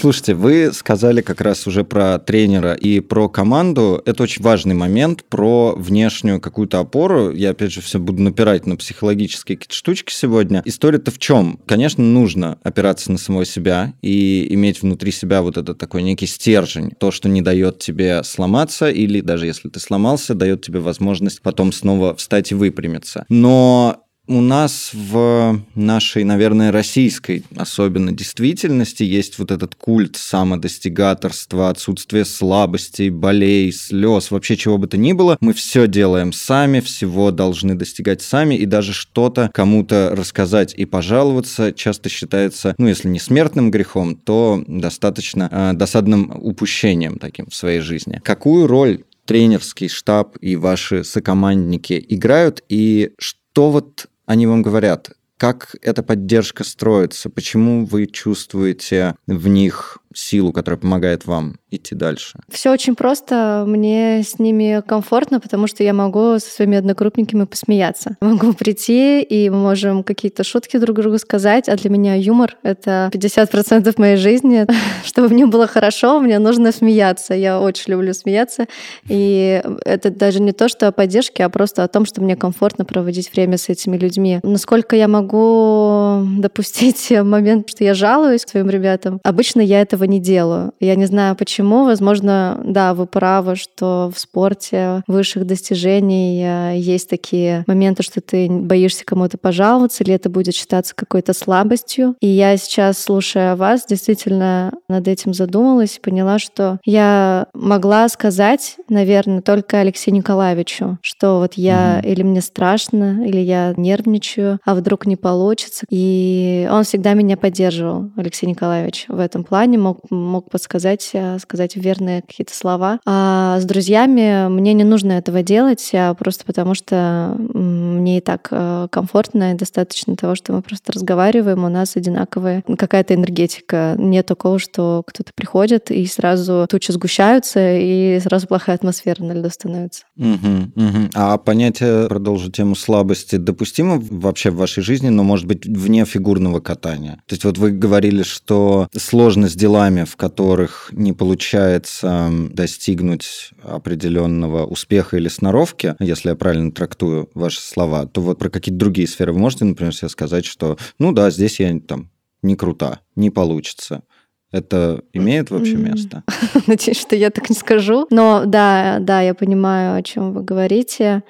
Слушайте, 0.06 0.36
вы 0.36 0.72
сказали 0.72 1.22
как 1.22 1.42
раз 1.42 1.66
уже 1.66 1.84
про 1.84 2.20
тренера 2.20 2.74
и 2.74 3.00
про 3.00 3.28
команду. 3.28 4.04
Это 4.06 4.22
очень 4.22 4.44
важный 4.44 4.76
момент 4.76 5.24
про 5.24 5.74
внешнюю 5.76 6.40
какую-то 6.40 6.78
опору. 6.78 7.32
Я, 7.32 7.50
опять 7.50 7.72
же, 7.72 7.82
все 7.82 7.98
буду 7.98 8.22
напирать 8.22 8.68
на 8.68 8.76
психологические 8.76 9.58
какие-то 9.58 9.74
штучки 9.74 10.14
сегодня. 10.14 10.62
История-то 10.64 11.10
в 11.10 11.18
чем? 11.18 11.60
Конечно, 11.66 12.04
нужно 12.04 12.60
опираться 12.62 13.12
на 13.12 13.18
самого 13.18 13.46
себя 13.46 13.96
и 14.04 14.46
иметь 14.54 14.84
внутри 14.84 15.12
себя 15.12 15.42
вот 15.42 15.58
этот 15.58 15.80
такой 15.80 16.04
некий 16.04 16.28
стержень. 16.28 16.92
То, 17.00 17.10
что 17.10 17.28
не 17.28 17.42
дает 17.42 17.80
тебе 17.80 18.24
сломаться, 18.24 18.92
или 18.92 19.22
даже 19.22 19.48
если 19.48 19.70
ты 19.70 19.80
сломался, 19.80 20.36
дает 20.36 20.62
тебе 20.62 20.82
возможность 20.82 21.42
потом 21.42 21.72
снова 21.72 22.14
встать 22.14 22.52
и 22.52 22.54
выпрямиться. 22.54 23.26
Но 23.30 24.05
у 24.27 24.41
нас 24.41 24.91
в 24.94 25.62
нашей, 25.75 26.24
наверное, 26.24 26.72
российской 26.72 27.44
особенно 27.55 28.12
действительности 28.12 29.03
есть 29.03 29.38
вот 29.39 29.51
этот 29.51 29.75
культ 29.75 30.15
самодостигаторства, 30.15 31.70
отсутствие 31.70 32.25
слабостей, 32.25 33.10
болей, 33.10 33.72
слез, 33.72 34.32
вообще 34.32 34.58
чего 34.58 34.77
бы 34.77 34.88
то 34.88 34.98
ни 34.98 35.13
было. 35.13 35.38
Мы 35.41 35.53
все 35.53 35.88
делаем 35.88 36.34
сами, 36.34 36.79
всего 36.79 37.32
должны 37.32 37.75
достигать 37.75 38.22
сами, 38.22 38.55
и 38.55 38.65
даже 38.65 38.94
что-то 38.94 39.50
кому-то 39.53 40.13
рассказать 40.15 40.74
и 40.75 40.86
пожаловаться 40.86 41.72
часто 41.72 42.10
считается, 42.10 42.75
ну, 42.77 42.88
если 42.88 43.08
не 43.08 43.20
смертным 43.20 43.72
грехом, 43.72 44.15
то 44.15 44.63
достаточно 44.67 45.50
э, 45.51 45.74
досадным 45.74 46.32
упущением 46.41 47.20
таким 47.20 47.48
в 47.48 47.55
своей 47.55 47.79
жизни. 47.79 48.22
Какую 48.24 48.67
роль 48.67 49.03
тренерский 49.25 49.89
штаб 49.89 50.38
и 50.39 50.55
ваши 50.55 51.03
сокомандники 51.03 52.03
играют, 52.10 52.63
и 52.70 53.12
что 53.20 53.72
вот 53.72 54.08
они 54.25 54.48
вам 54.48 54.62
говорят, 54.62 55.12
как 55.38 55.75
эта 55.82 56.01
поддержка 56.01 56.63
строится, 56.63 57.29
почему 57.29 57.86
вы 57.86 58.05
чувствуете 58.08 59.15
в 59.27 59.48
них 59.48 59.98
силу, 60.15 60.51
которая 60.51 60.79
помогает 60.79 61.25
вам 61.25 61.55
идти 61.72 61.93
дальше? 61.95 62.39
Все 62.50 62.72
очень 62.72 62.95
просто. 62.95 63.65
Мне 63.67 64.24
с 64.24 64.39
ними 64.39 64.81
комфортно, 64.86 65.39
потому 65.39 65.67
что 65.67 65.84
я 65.84 65.93
могу 65.93 66.39
со 66.39 66.50
своими 66.50 66.77
однокрупниками 66.77 67.45
посмеяться. 67.45 68.17
Могу 68.22 68.53
прийти, 68.53 69.22
и 69.22 69.50
мы 69.50 69.57
можем 69.57 70.03
какие-то 70.03 70.43
шутки 70.43 70.77
друг 70.77 70.98
другу 70.98 71.17
сказать, 71.19 71.69
а 71.69 71.75
для 71.75 71.89
меня 71.89 72.15
юмор— 72.15 72.57
это 72.63 73.10
50% 73.13 73.93
моей 73.98 74.17
жизни. 74.17 74.65
Чтобы 75.05 75.29
мне 75.29 75.45
было 75.45 75.67
хорошо, 75.67 76.19
мне 76.19 76.39
нужно 76.39 76.72
смеяться. 76.72 77.34
Я 77.34 77.60
очень 77.60 77.91
люблю 77.91 78.13
смеяться. 78.13 78.65
И 79.07 79.62
это 79.86 80.10
даже 80.10 80.41
не 80.41 80.51
то, 80.51 80.67
что 80.67 80.88
о 80.88 80.91
поддержке, 80.91 81.43
а 81.43 81.50
просто 81.50 81.84
о 81.84 81.88
том, 81.88 82.05
что 82.05 82.22
мне 82.22 82.36
комфортно 82.36 82.86
проводить 82.86 83.31
время 83.34 83.57
с 83.57 83.69
этими 83.69 83.98
людьми. 83.98 84.39
Насколько 84.43 84.95
я 84.95 85.07
могу 85.07 86.25
допустить 86.38 87.12
момент, 87.24 87.69
что 87.69 87.84
я 87.84 87.93
жалуюсь 87.93 88.41
своим 88.41 88.69
ребятам, 88.69 89.19
обычно 89.24 89.62
я 89.62 89.81
этого 89.81 90.05
не 90.08 90.20
делаю. 90.20 90.74
Я 90.80 90.96
не 90.96 91.06
знаю 91.06 91.36
почему. 91.36 91.86
Возможно, 91.86 92.60
да, 92.64 92.94
вы 92.94 93.06
правы, 93.06 93.56
что 93.56 94.12
в 94.14 94.20
спорте 94.20 95.04
высших 95.08 95.46
достижений 95.46 96.44
э, 96.44 96.78
есть 96.78 97.10
такие 97.10 97.64
моменты, 97.68 98.04
что 98.04 98.22
ты 98.22 98.50
боишься 98.50 99.06
кому-то 99.06 99.38
пожаловаться, 99.38 100.04
или 100.04 100.14
это 100.14 100.30
будет 100.30 100.56
считаться 100.56 100.94
какой-то 100.96 101.34
слабостью. 101.34 102.16
И 102.22 102.28
я 102.28 102.56
сейчас, 102.58 103.00
слушая 103.00 103.56
вас, 103.56 103.86
действительно 103.88 104.74
над 104.88 105.08
этим 105.08 105.34
задумалась 105.34 105.98
и 105.98 106.02
поняла, 106.02 106.40
что 106.40 106.80
я 106.86 107.48
могла 107.54 108.08
сказать, 108.10 108.78
наверное, 108.90 109.42
только 109.42 109.80
Алексею 109.80 110.16
Николаевичу, 110.16 110.98
что 111.02 111.40
вот 111.40 111.54
я 111.54 112.00
mm-hmm. 112.00 112.12
или 112.12 112.24
мне 112.24 112.42
страшно, 112.42 113.26
или 113.26 113.40
я 113.40 113.74
нервничаю, 113.78 114.60
а 114.66 114.76
вдруг 114.76 115.06
не 115.06 115.16
получится. 115.16 115.86
И 115.90 116.68
он 116.72 116.84
всегда 116.84 117.14
меня 117.14 117.38
поддерживал, 117.38 118.12
Алексей 118.16 118.48
Николаевич, 118.48 119.06
в 119.08 119.20
этом 119.20 119.44
плане, 119.44 119.78
мог 119.78 119.95
мог, 119.96 120.12
мог 120.12 120.50
подсказать, 120.50 121.10
э, 121.14 121.38
сказать 121.40 121.75
верные 121.75 122.22
какие-то 122.22 122.56
слова. 122.56 123.00
А 123.06 123.60
с 123.60 123.66
друзьями 123.66 124.48
мне 124.50 124.74
не 124.74 124.84
нужно 124.84 125.14
этого 125.14 125.44
делать, 125.44 125.92
а 125.94 126.14
просто 126.14 126.46
потому 126.46 126.75
что 126.75 127.36
мне 127.38 128.18
и 128.18 128.22
так 128.22 128.48
э, 128.52 128.88
комфортно, 128.92 129.52
и 129.52 129.56
достаточно 129.56 130.16
того, 130.16 130.36
что 130.36 130.54
мы 130.54 130.62
просто 130.62 130.92
разговариваем, 130.92 131.64
у 131.64 131.70
нас 131.70 131.96
одинаковая 131.96 132.64
какая-то 132.78 133.14
энергетика. 133.14 133.96
Нет 133.98 134.25
такого, 134.25 134.60
что 134.60 135.04
кто-то 135.06 135.32
приходит, 135.36 135.92
и 135.92 136.06
сразу 136.06 136.68
тучи 136.70 136.92
сгущаются, 136.92 137.78
и 137.78 138.20
сразу 138.22 138.48
плохая 138.48 138.75
атмосфера 138.75 139.24
на 139.24 139.34
льду 139.34 139.50
становится. 139.50 140.04
Угу, 140.18 140.72
угу. 140.75 141.10
А 141.14 141.38
понятие, 141.38 142.08
продолжу 142.08 142.52
тему 142.52 142.75
слабости, 142.75 143.36
допустимо 143.36 144.00
вообще 144.00 144.50
в 144.50 144.56
вашей 144.56 144.84
жизни, 144.84 145.10
но, 145.10 145.24
может 145.24 145.46
быть, 145.46 145.66
вне 145.66 146.06
фигурного 146.06 146.60
катания? 146.60 147.16
То 147.28 147.34
есть 147.34 147.44
вот 147.44 147.58
вы 147.58 147.72
говорили, 147.72 148.24
что 148.24 148.88
сложность 148.96 149.58
дела 149.58 149.75
делами, 149.75 150.05
в 150.05 150.15
которых 150.15 150.89
не 150.94 151.12
получается 151.12 152.29
достигнуть 152.51 153.51
определенного 153.62 154.65
успеха 154.65 155.17
или 155.17 155.27
сноровки, 155.27 155.96
если 156.00 156.29
я 156.29 156.36
правильно 156.36 156.72
трактую 156.72 157.29
ваши 157.34 157.60
слова, 157.60 158.05
то 158.05 158.22
вот 158.22 158.39
про 158.39 158.50
какие-то 158.50 158.79
другие 158.79 159.05
сферы 159.05 159.34
вы 159.34 159.39
можете, 159.39 159.65
например, 159.65 159.94
себе 159.94 160.08
сказать, 160.08 160.46
что, 160.46 160.77
ну 160.98 161.12
да, 161.12 161.29
здесь 161.29 161.60
я 161.60 161.77
там 161.86 162.10
не 162.41 162.55
крута, 162.55 163.01
не 163.17 163.29
получится. 163.29 164.03
Это 164.51 165.01
имеет 165.12 165.51
вообще 165.51 165.75
место? 165.75 166.24
Надеюсь, 166.67 167.01
что 167.01 167.17
я 167.17 167.29
так 167.29 167.50
не 167.50 167.55
скажу. 167.55 168.08
Но 168.10 168.44
да, 168.46 169.00
да, 169.01 169.20
я 169.20 169.34
понимаю, 169.34 169.98
о 169.98 170.03
чем 170.03 170.32
вы 170.32 170.41
говорите. 170.41 171.24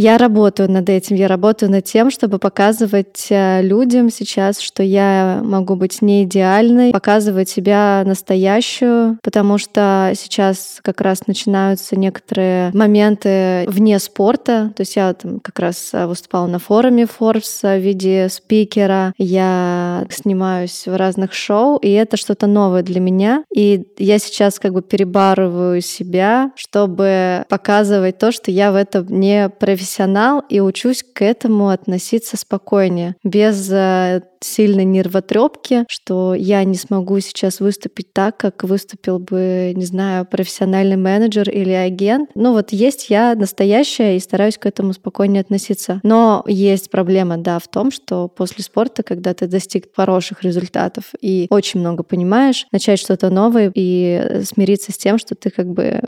Я 0.00 0.16
работаю 0.16 0.70
над 0.70 0.88
этим, 0.88 1.14
я 1.14 1.28
работаю 1.28 1.70
над 1.70 1.84
тем, 1.84 2.10
чтобы 2.10 2.38
показывать 2.38 3.26
э, 3.28 3.60
людям 3.60 4.08
сейчас, 4.08 4.58
что 4.58 4.82
я 4.82 5.42
могу 5.44 5.76
быть 5.76 6.00
не 6.00 6.24
идеальной, 6.24 6.90
показывать 6.90 7.50
себя 7.50 8.02
настоящую, 8.06 9.18
потому 9.22 9.58
что 9.58 10.10
сейчас 10.16 10.78
как 10.80 11.02
раз 11.02 11.26
начинаются 11.26 11.96
некоторые 11.96 12.70
моменты 12.72 13.66
вне 13.68 13.98
спорта. 13.98 14.72
То 14.74 14.80
есть 14.80 14.96
я 14.96 15.12
там 15.12 15.38
как 15.38 15.58
раз 15.58 15.90
э, 15.92 16.06
выступала 16.06 16.46
на 16.46 16.58
форуме 16.58 17.02
Forbes 17.04 17.60
в 17.60 17.78
виде 17.82 18.30
спикера, 18.30 19.12
я 19.18 20.06
снимаюсь 20.08 20.86
в 20.86 20.96
разных 20.96 21.34
шоу, 21.34 21.76
и 21.76 21.90
это 21.90 22.16
что-то 22.16 22.46
новое 22.46 22.82
для 22.82 23.00
меня. 23.00 23.44
И 23.54 23.84
я 23.98 24.18
сейчас 24.18 24.58
как 24.58 24.72
бы 24.72 24.80
перебарываю 24.80 25.82
себя, 25.82 26.52
чтобы 26.56 27.44
показывать 27.50 28.16
то, 28.16 28.32
что 28.32 28.50
я 28.50 28.72
в 28.72 28.76
этом 28.76 29.06
не 29.06 29.50
профессионал 29.50 29.89
профессионал 29.90 30.44
и 30.48 30.60
учусь 30.60 31.02
к 31.02 31.22
этому 31.22 31.68
относиться 31.68 32.36
спокойнее, 32.36 33.16
без 33.24 33.70
э, 33.72 34.22
сильной 34.42 34.84
нервотрепки, 34.84 35.84
что 35.88 36.34
я 36.34 36.64
не 36.64 36.76
смогу 36.76 37.20
сейчас 37.20 37.60
выступить 37.60 38.12
так, 38.12 38.36
как 38.36 38.64
выступил 38.64 39.18
бы, 39.18 39.72
не 39.74 39.84
знаю, 39.84 40.24
профессиональный 40.24 40.96
менеджер 40.96 41.50
или 41.50 41.72
агент. 41.72 42.30
Ну 42.34 42.52
вот 42.52 42.72
есть 42.72 43.10
я 43.10 43.34
настоящая 43.34 44.16
и 44.16 44.20
стараюсь 44.20 44.58
к 44.58 44.66
этому 44.66 44.92
спокойнее 44.92 45.42
относиться. 45.42 46.00
Но 46.02 46.42
есть 46.46 46.90
проблема, 46.90 47.36
да, 47.36 47.58
в 47.58 47.68
том, 47.68 47.90
что 47.90 48.28
после 48.28 48.64
спорта, 48.64 49.02
когда 49.02 49.34
ты 49.34 49.46
достиг 49.46 49.94
хороших 49.94 50.42
результатов 50.42 51.12
и 51.20 51.46
очень 51.50 51.80
много 51.80 52.02
понимаешь, 52.02 52.66
начать 52.72 52.98
что-то 52.98 53.30
новое 53.30 53.70
и 53.74 54.42
смириться 54.44 54.92
с 54.92 54.96
тем, 54.96 55.18
что 55.18 55.34
ты 55.34 55.50
как 55.50 55.66
бы 55.66 56.00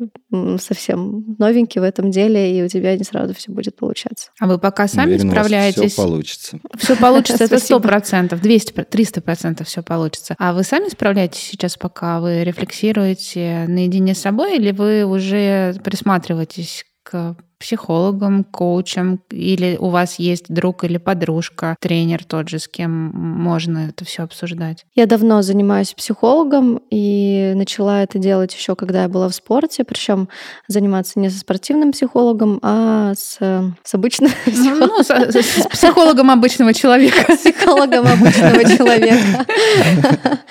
совсем 0.58 1.36
новенький 1.38 1.80
в 1.80 1.84
этом 1.84 2.10
деле, 2.10 2.58
и 2.58 2.62
у 2.62 2.68
тебя 2.68 2.96
не 2.96 3.04
сразу 3.04 3.34
все 3.34 3.52
будет 3.52 3.71
получаться. 3.76 4.30
А 4.40 4.46
вы 4.46 4.58
пока 4.58 4.88
сами 4.88 5.14
Уверен, 5.14 5.30
справляетесь? 5.30 5.92
Все 5.92 6.02
получится. 6.02 6.58
Все 6.78 6.96
получится, 6.96 7.44
это 7.44 7.58
сто 7.58 7.80
процентов 7.80 8.02
процентов, 8.12 8.40
200, 8.40 8.84
300 8.84 9.20
процентов 9.20 9.68
все 9.68 9.82
получится. 9.82 10.34
А 10.38 10.52
вы 10.52 10.64
сами 10.64 10.88
справляетесь 10.88 11.40
сейчас, 11.40 11.76
пока 11.76 12.20
вы 12.20 12.44
рефлексируете 12.44 13.66
наедине 13.68 14.14
с 14.14 14.20
собой, 14.20 14.56
или 14.56 14.72
вы 14.72 15.04
уже 15.04 15.74
присматриваетесь 15.84 16.84
к 17.02 17.36
психологом, 17.62 18.42
коучем, 18.42 19.20
или 19.30 19.76
у 19.78 19.88
вас 19.88 20.18
есть 20.18 20.46
друг 20.48 20.82
или 20.82 20.98
подружка, 20.98 21.76
тренер 21.80 22.24
тот 22.24 22.48
же, 22.48 22.58
с 22.58 22.66
кем 22.66 22.90
можно 22.92 23.88
это 23.88 24.04
все 24.04 24.24
обсуждать? 24.24 24.84
Я 24.96 25.06
давно 25.06 25.42
занимаюсь 25.42 25.94
психологом 25.94 26.80
и 26.90 27.52
начала 27.54 28.02
это 28.02 28.18
делать 28.18 28.52
еще, 28.52 28.74
когда 28.74 29.02
я 29.02 29.08
была 29.08 29.28
в 29.28 29.34
спорте, 29.34 29.84
причем 29.84 30.28
заниматься 30.66 31.20
не 31.20 31.30
со 31.30 31.38
спортивным 31.38 31.92
психологом, 31.92 32.58
а 32.62 33.14
с, 33.14 33.38
с 33.38 33.94
обычным 33.94 34.32
ну, 34.46 35.02
с, 35.04 35.10
с 35.10 35.66
психологом 35.68 36.32
обычного 36.32 36.74
человека. 36.74 37.36
Психологом 37.36 38.06
обычного 38.06 38.64
человека. 38.76 39.46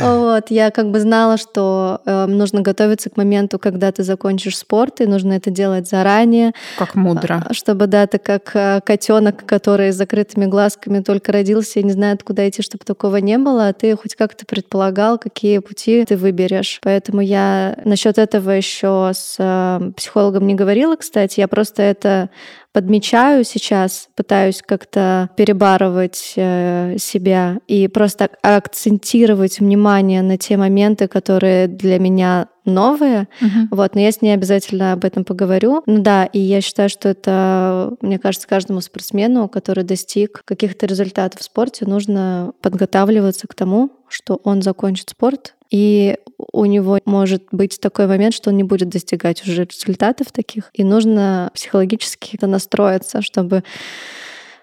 Вот, 0.00 0.50
я 0.50 0.70
как 0.70 0.90
бы 0.90 1.00
знала, 1.00 1.36
что 1.38 2.00
э, 2.04 2.26
нужно 2.26 2.60
готовиться 2.60 3.10
к 3.10 3.16
моменту, 3.16 3.58
когда 3.58 3.90
ты 3.90 4.02
закончишь 4.02 4.56
спорт, 4.56 5.00
и 5.00 5.06
нужно 5.06 5.32
это 5.32 5.50
делать 5.50 5.88
заранее. 5.88 6.52
Как 6.76 6.94
мудро. 6.94 7.42
А, 7.48 7.54
чтобы, 7.54 7.86
да, 7.86 8.06
ты 8.06 8.18
как 8.18 8.50
э, 8.54 8.80
котенок, 8.84 9.44
который 9.46 9.92
с 9.92 9.96
закрытыми 9.96 10.46
глазками 10.46 11.00
только 11.00 11.32
родился 11.32 11.80
и 11.80 11.82
не 11.82 11.92
знает, 11.92 12.22
куда 12.22 12.48
идти, 12.48 12.62
чтобы 12.62 12.84
такого 12.84 13.16
не 13.16 13.38
было, 13.38 13.68
а 13.68 13.72
ты 13.72 13.96
хоть 13.96 14.14
как-то 14.14 14.46
предполагал, 14.46 15.18
какие 15.18 15.58
пути 15.58 16.04
ты 16.04 16.16
выберешь. 16.16 16.78
Поэтому 16.82 17.20
я 17.20 17.76
насчет 17.84 18.18
этого 18.18 18.50
еще 18.50 19.10
с 19.14 19.36
э, 19.38 19.92
психологом 19.96 20.46
не 20.46 20.54
говорила, 20.54 20.96
кстати. 20.96 21.40
Я 21.40 21.48
просто 21.48 21.82
это 21.82 22.30
подмечаю 22.72 23.44
сейчас, 23.44 24.08
пытаюсь 24.14 24.62
как-то 24.64 25.30
перебарывать 25.36 26.34
э, 26.36 26.96
себя 26.98 27.58
и 27.66 27.88
просто 27.88 28.28
акцентировать 28.42 29.60
внимание 29.60 30.22
на 30.22 30.36
те 30.36 30.56
моменты, 30.56 31.08
которые 31.08 31.66
для 31.66 31.98
меня 31.98 32.48
новые. 32.64 33.28
Uh-huh. 33.40 33.66
Вот, 33.70 33.94
но 33.94 34.00
я 34.00 34.12
с 34.12 34.20
ней 34.20 34.32
обязательно 34.32 34.92
об 34.92 35.04
этом 35.04 35.24
поговорю. 35.24 35.82
Ну 35.86 36.00
да, 36.00 36.26
и 36.26 36.38
я 36.38 36.60
считаю, 36.60 36.88
что 36.88 37.08
это, 37.08 37.94
мне 38.02 38.18
кажется, 38.18 38.46
каждому 38.46 38.80
спортсмену, 38.80 39.48
который 39.48 39.84
достиг 39.84 40.42
каких-то 40.44 40.86
результатов 40.86 41.40
в 41.40 41.44
спорте, 41.44 41.86
нужно 41.86 42.52
подготавливаться 42.60 43.46
к 43.48 43.54
тому, 43.54 43.90
что 44.10 44.40
он 44.44 44.62
закончит 44.62 45.10
спорт, 45.10 45.54
и 45.70 46.16
у 46.52 46.64
него 46.64 46.98
может 47.04 47.44
быть 47.52 47.78
такой 47.80 48.06
момент, 48.06 48.34
что 48.34 48.50
он 48.50 48.56
не 48.56 48.64
будет 48.64 48.88
достигать 48.88 49.42
уже 49.42 49.64
результатов 49.64 50.32
таких, 50.32 50.70
и 50.72 50.84
нужно 50.84 51.50
психологически 51.54 52.36
это 52.36 52.46
настроиться, 52.46 53.22
чтобы 53.22 53.64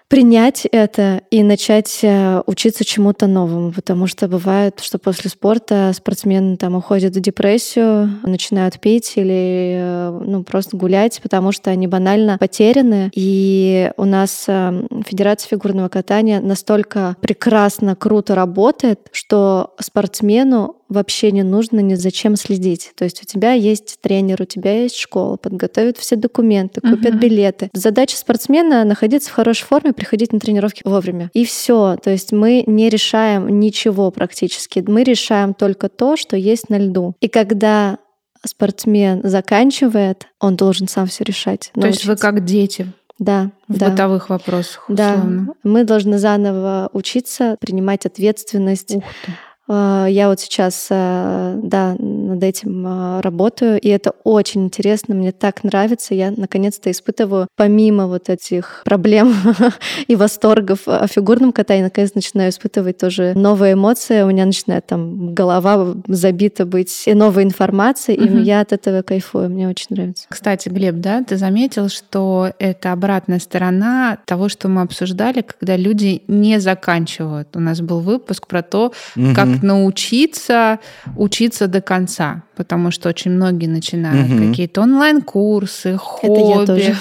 принять 0.08 0.66
это 0.70 1.22
и 1.30 1.42
начать 1.42 2.00
э, 2.02 2.42
учиться 2.46 2.84
чему-то 2.84 3.26
новому, 3.26 3.72
потому 3.72 4.06
что 4.06 4.28
бывает, 4.28 4.80
что 4.80 4.98
после 4.98 5.30
спорта 5.30 5.92
спортсмены 5.94 6.56
там 6.56 6.76
уходят 6.76 7.14
в 7.14 7.20
депрессию, 7.20 8.10
начинают 8.22 8.78
пить 8.78 9.14
или 9.16 9.76
э, 9.78 10.20
ну, 10.24 10.44
просто 10.44 10.76
гулять, 10.76 11.20
потому 11.22 11.50
что 11.50 11.70
они 11.70 11.86
банально 11.88 12.38
потеряны. 12.38 13.10
И 13.14 13.90
у 13.96 14.04
нас 14.04 14.44
э, 14.46 14.86
Федерация 15.06 15.48
фигурного 15.48 15.88
катания 15.88 16.40
настолько 16.40 17.16
прекрасно, 17.20 17.96
круто 17.96 18.34
работает, 18.34 19.00
что 19.12 19.74
спортсмену 19.80 20.76
вообще 20.88 21.32
не 21.32 21.42
нужно 21.42 21.80
ни 21.80 21.94
зачем 21.94 22.36
следить. 22.36 22.92
То 22.96 23.04
есть 23.04 23.22
у 23.22 23.26
тебя 23.26 23.52
есть 23.52 23.98
тренер, 24.00 24.42
у 24.42 24.44
тебя 24.44 24.82
есть 24.82 24.96
школа, 24.96 25.36
подготовят 25.36 25.98
все 25.98 26.16
документы, 26.16 26.80
купят 26.80 27.14
uh-huh. 27.14 27.20
билеты. 27.20 27.70
Задача 27.72 28.16
спортсмена 28.16 28.84
находиться 28.84 29.30
в 29.30 29.34
хорошей 29.34 29.64
форме, 29.64 29.92
приходить 29.92 30.32
на 30.32 30.40
тренировки 30.40 30.82
вовремя. 30.84 31.30
И 31.34 31.44
все. 31.44 31.96
То 32.02 32.10
есть 32.10 32.32
мы 32.32 32.64
не 32.66 32.88
решаем 32.88 33.60
ничего 33.60 34.10
практически. 34.10 34.84
Мы 34.86 35.02
решаем 35.02 35.54
только 35.54 35.88
то, 35.88 36.16
что 36.16 36.36
есть 36.36 36.68
на 36.70 36.78
льду. 36.78 37.14
И 37.20 37.28
когда 37.28 37.98
спортсмен 38.44 39.20
заканчивает, 39.24 40.28
он 40.40 40.56
должен 40.56 40.88
сам 40.88 41.06
все 41.06 41.24
решать. 41.24 41.72
То 41.74 41.86
есть 41.86 42.04
вы 42.04 42.16
как 42.16 42.44
дети 42.44 42.86
да, 43.18 43.50
в 43.68 43.78
да. 43.78 43.90
бытовых 43.90 44.28
вопросах. 44.28 44.88
Условно. 44.88 45.46
Да, 45.46 45.54
мы 45.68 45.84
должны 45.84 46.18
заново 46.18 46.90
учиться, 46.92 47.56
принимать 47.60 48.06
ответственность. 48.06 48.94
Ух 48.94 49.04
ты. 49.24 49.32
А, 49.68 50.06
я 50.06 50.28
вот 50.28 50.40
сейчас, 50.40 50.86
э, 50.90 51.60
да, 51.62 51.96
над 51.98 52.42
этим 52.42 52.84
а, 52.86 53.22
работаю, 53.22 53.80
и 53.80 53.88
это 53.88 54.12
очень 54.24 54.64
интересно, 54.64 55.14
мне 55.14 55.32
так 55.32 55.64
нравится. 55.64 56.14
Я 56.14 56.32
наконец-то 56.36 56.90
испытываю, 56.90 57.48
помимо 57.56 58.06
вот 58.06 58.28
этих 58.28 58.82
проблем 58.84 59.34
и 60.06 60.16
восторгов 60.16 60.86
о 60.86 61.06
фигурном 61.06 61.52
катании, 61.52 61.84
наконец 61.84 62.14
начинаю 62.14 62.50
испытывать 62.50 62.98
тоже 62.98 63.32
новые 63.34 63.74
эмоции. 63.74 64.22
У 64.22 64.28
меня 64.28 64.46
начинает 64.46 64.86
там 64.86 65.34
голова 65.34 65.94
забита 66.06 66.64
быть 66.64 67.04
и 67.06 67.14
новой 67.14 67.44
информацией, 67.44 68.18
и 68.18 68.42
я 68.42 68.60
от 68.60 68.72
этого 68.72 69.02
кайфую, 69.02 69.50
мне 69.50 69.68
очень 69.68 69.86
нравится. 69.90 70.26
Кстати, 70.28 70.68
Глеб, 70.68 70.96
да, 70.96 71.22
ты 71.22 71.36
заметил, 71.36 71.88
что 71.88 72.50
это 72.58 72.92
обратная 72.92 73.38
сторона 73.38 74.18
того, 74.26 74.48
что 74.48 74.68
мы 74.68 74.82
обсуждали, 74.82 75.42
когда 75.42 75.76
люди 75.76 76.22
не 76.28 76.60
заканчивают. 76.60 77.48
У 77.54 77.60
нас 77.60 77.80
был 77.80 78.00
выпуск 78.00 78.46
про 78.46 78.62
то, 78.62 78.92
как 79.34 79.55
научиться 79.62 80.78
учиться 81.16 81.68
до 81.68 81.80
конца, 81.80 82.42
потому 82.56 82.90
что 82.90 83.08
очень 83.08 83.30
многие 83.30 83.66
начинают 83.66 84.30
угу. 84.30 84.48
какие-то 84.48 84.82
онлайн-курсы, 84.82 85.96
хобби, 85.96 86.96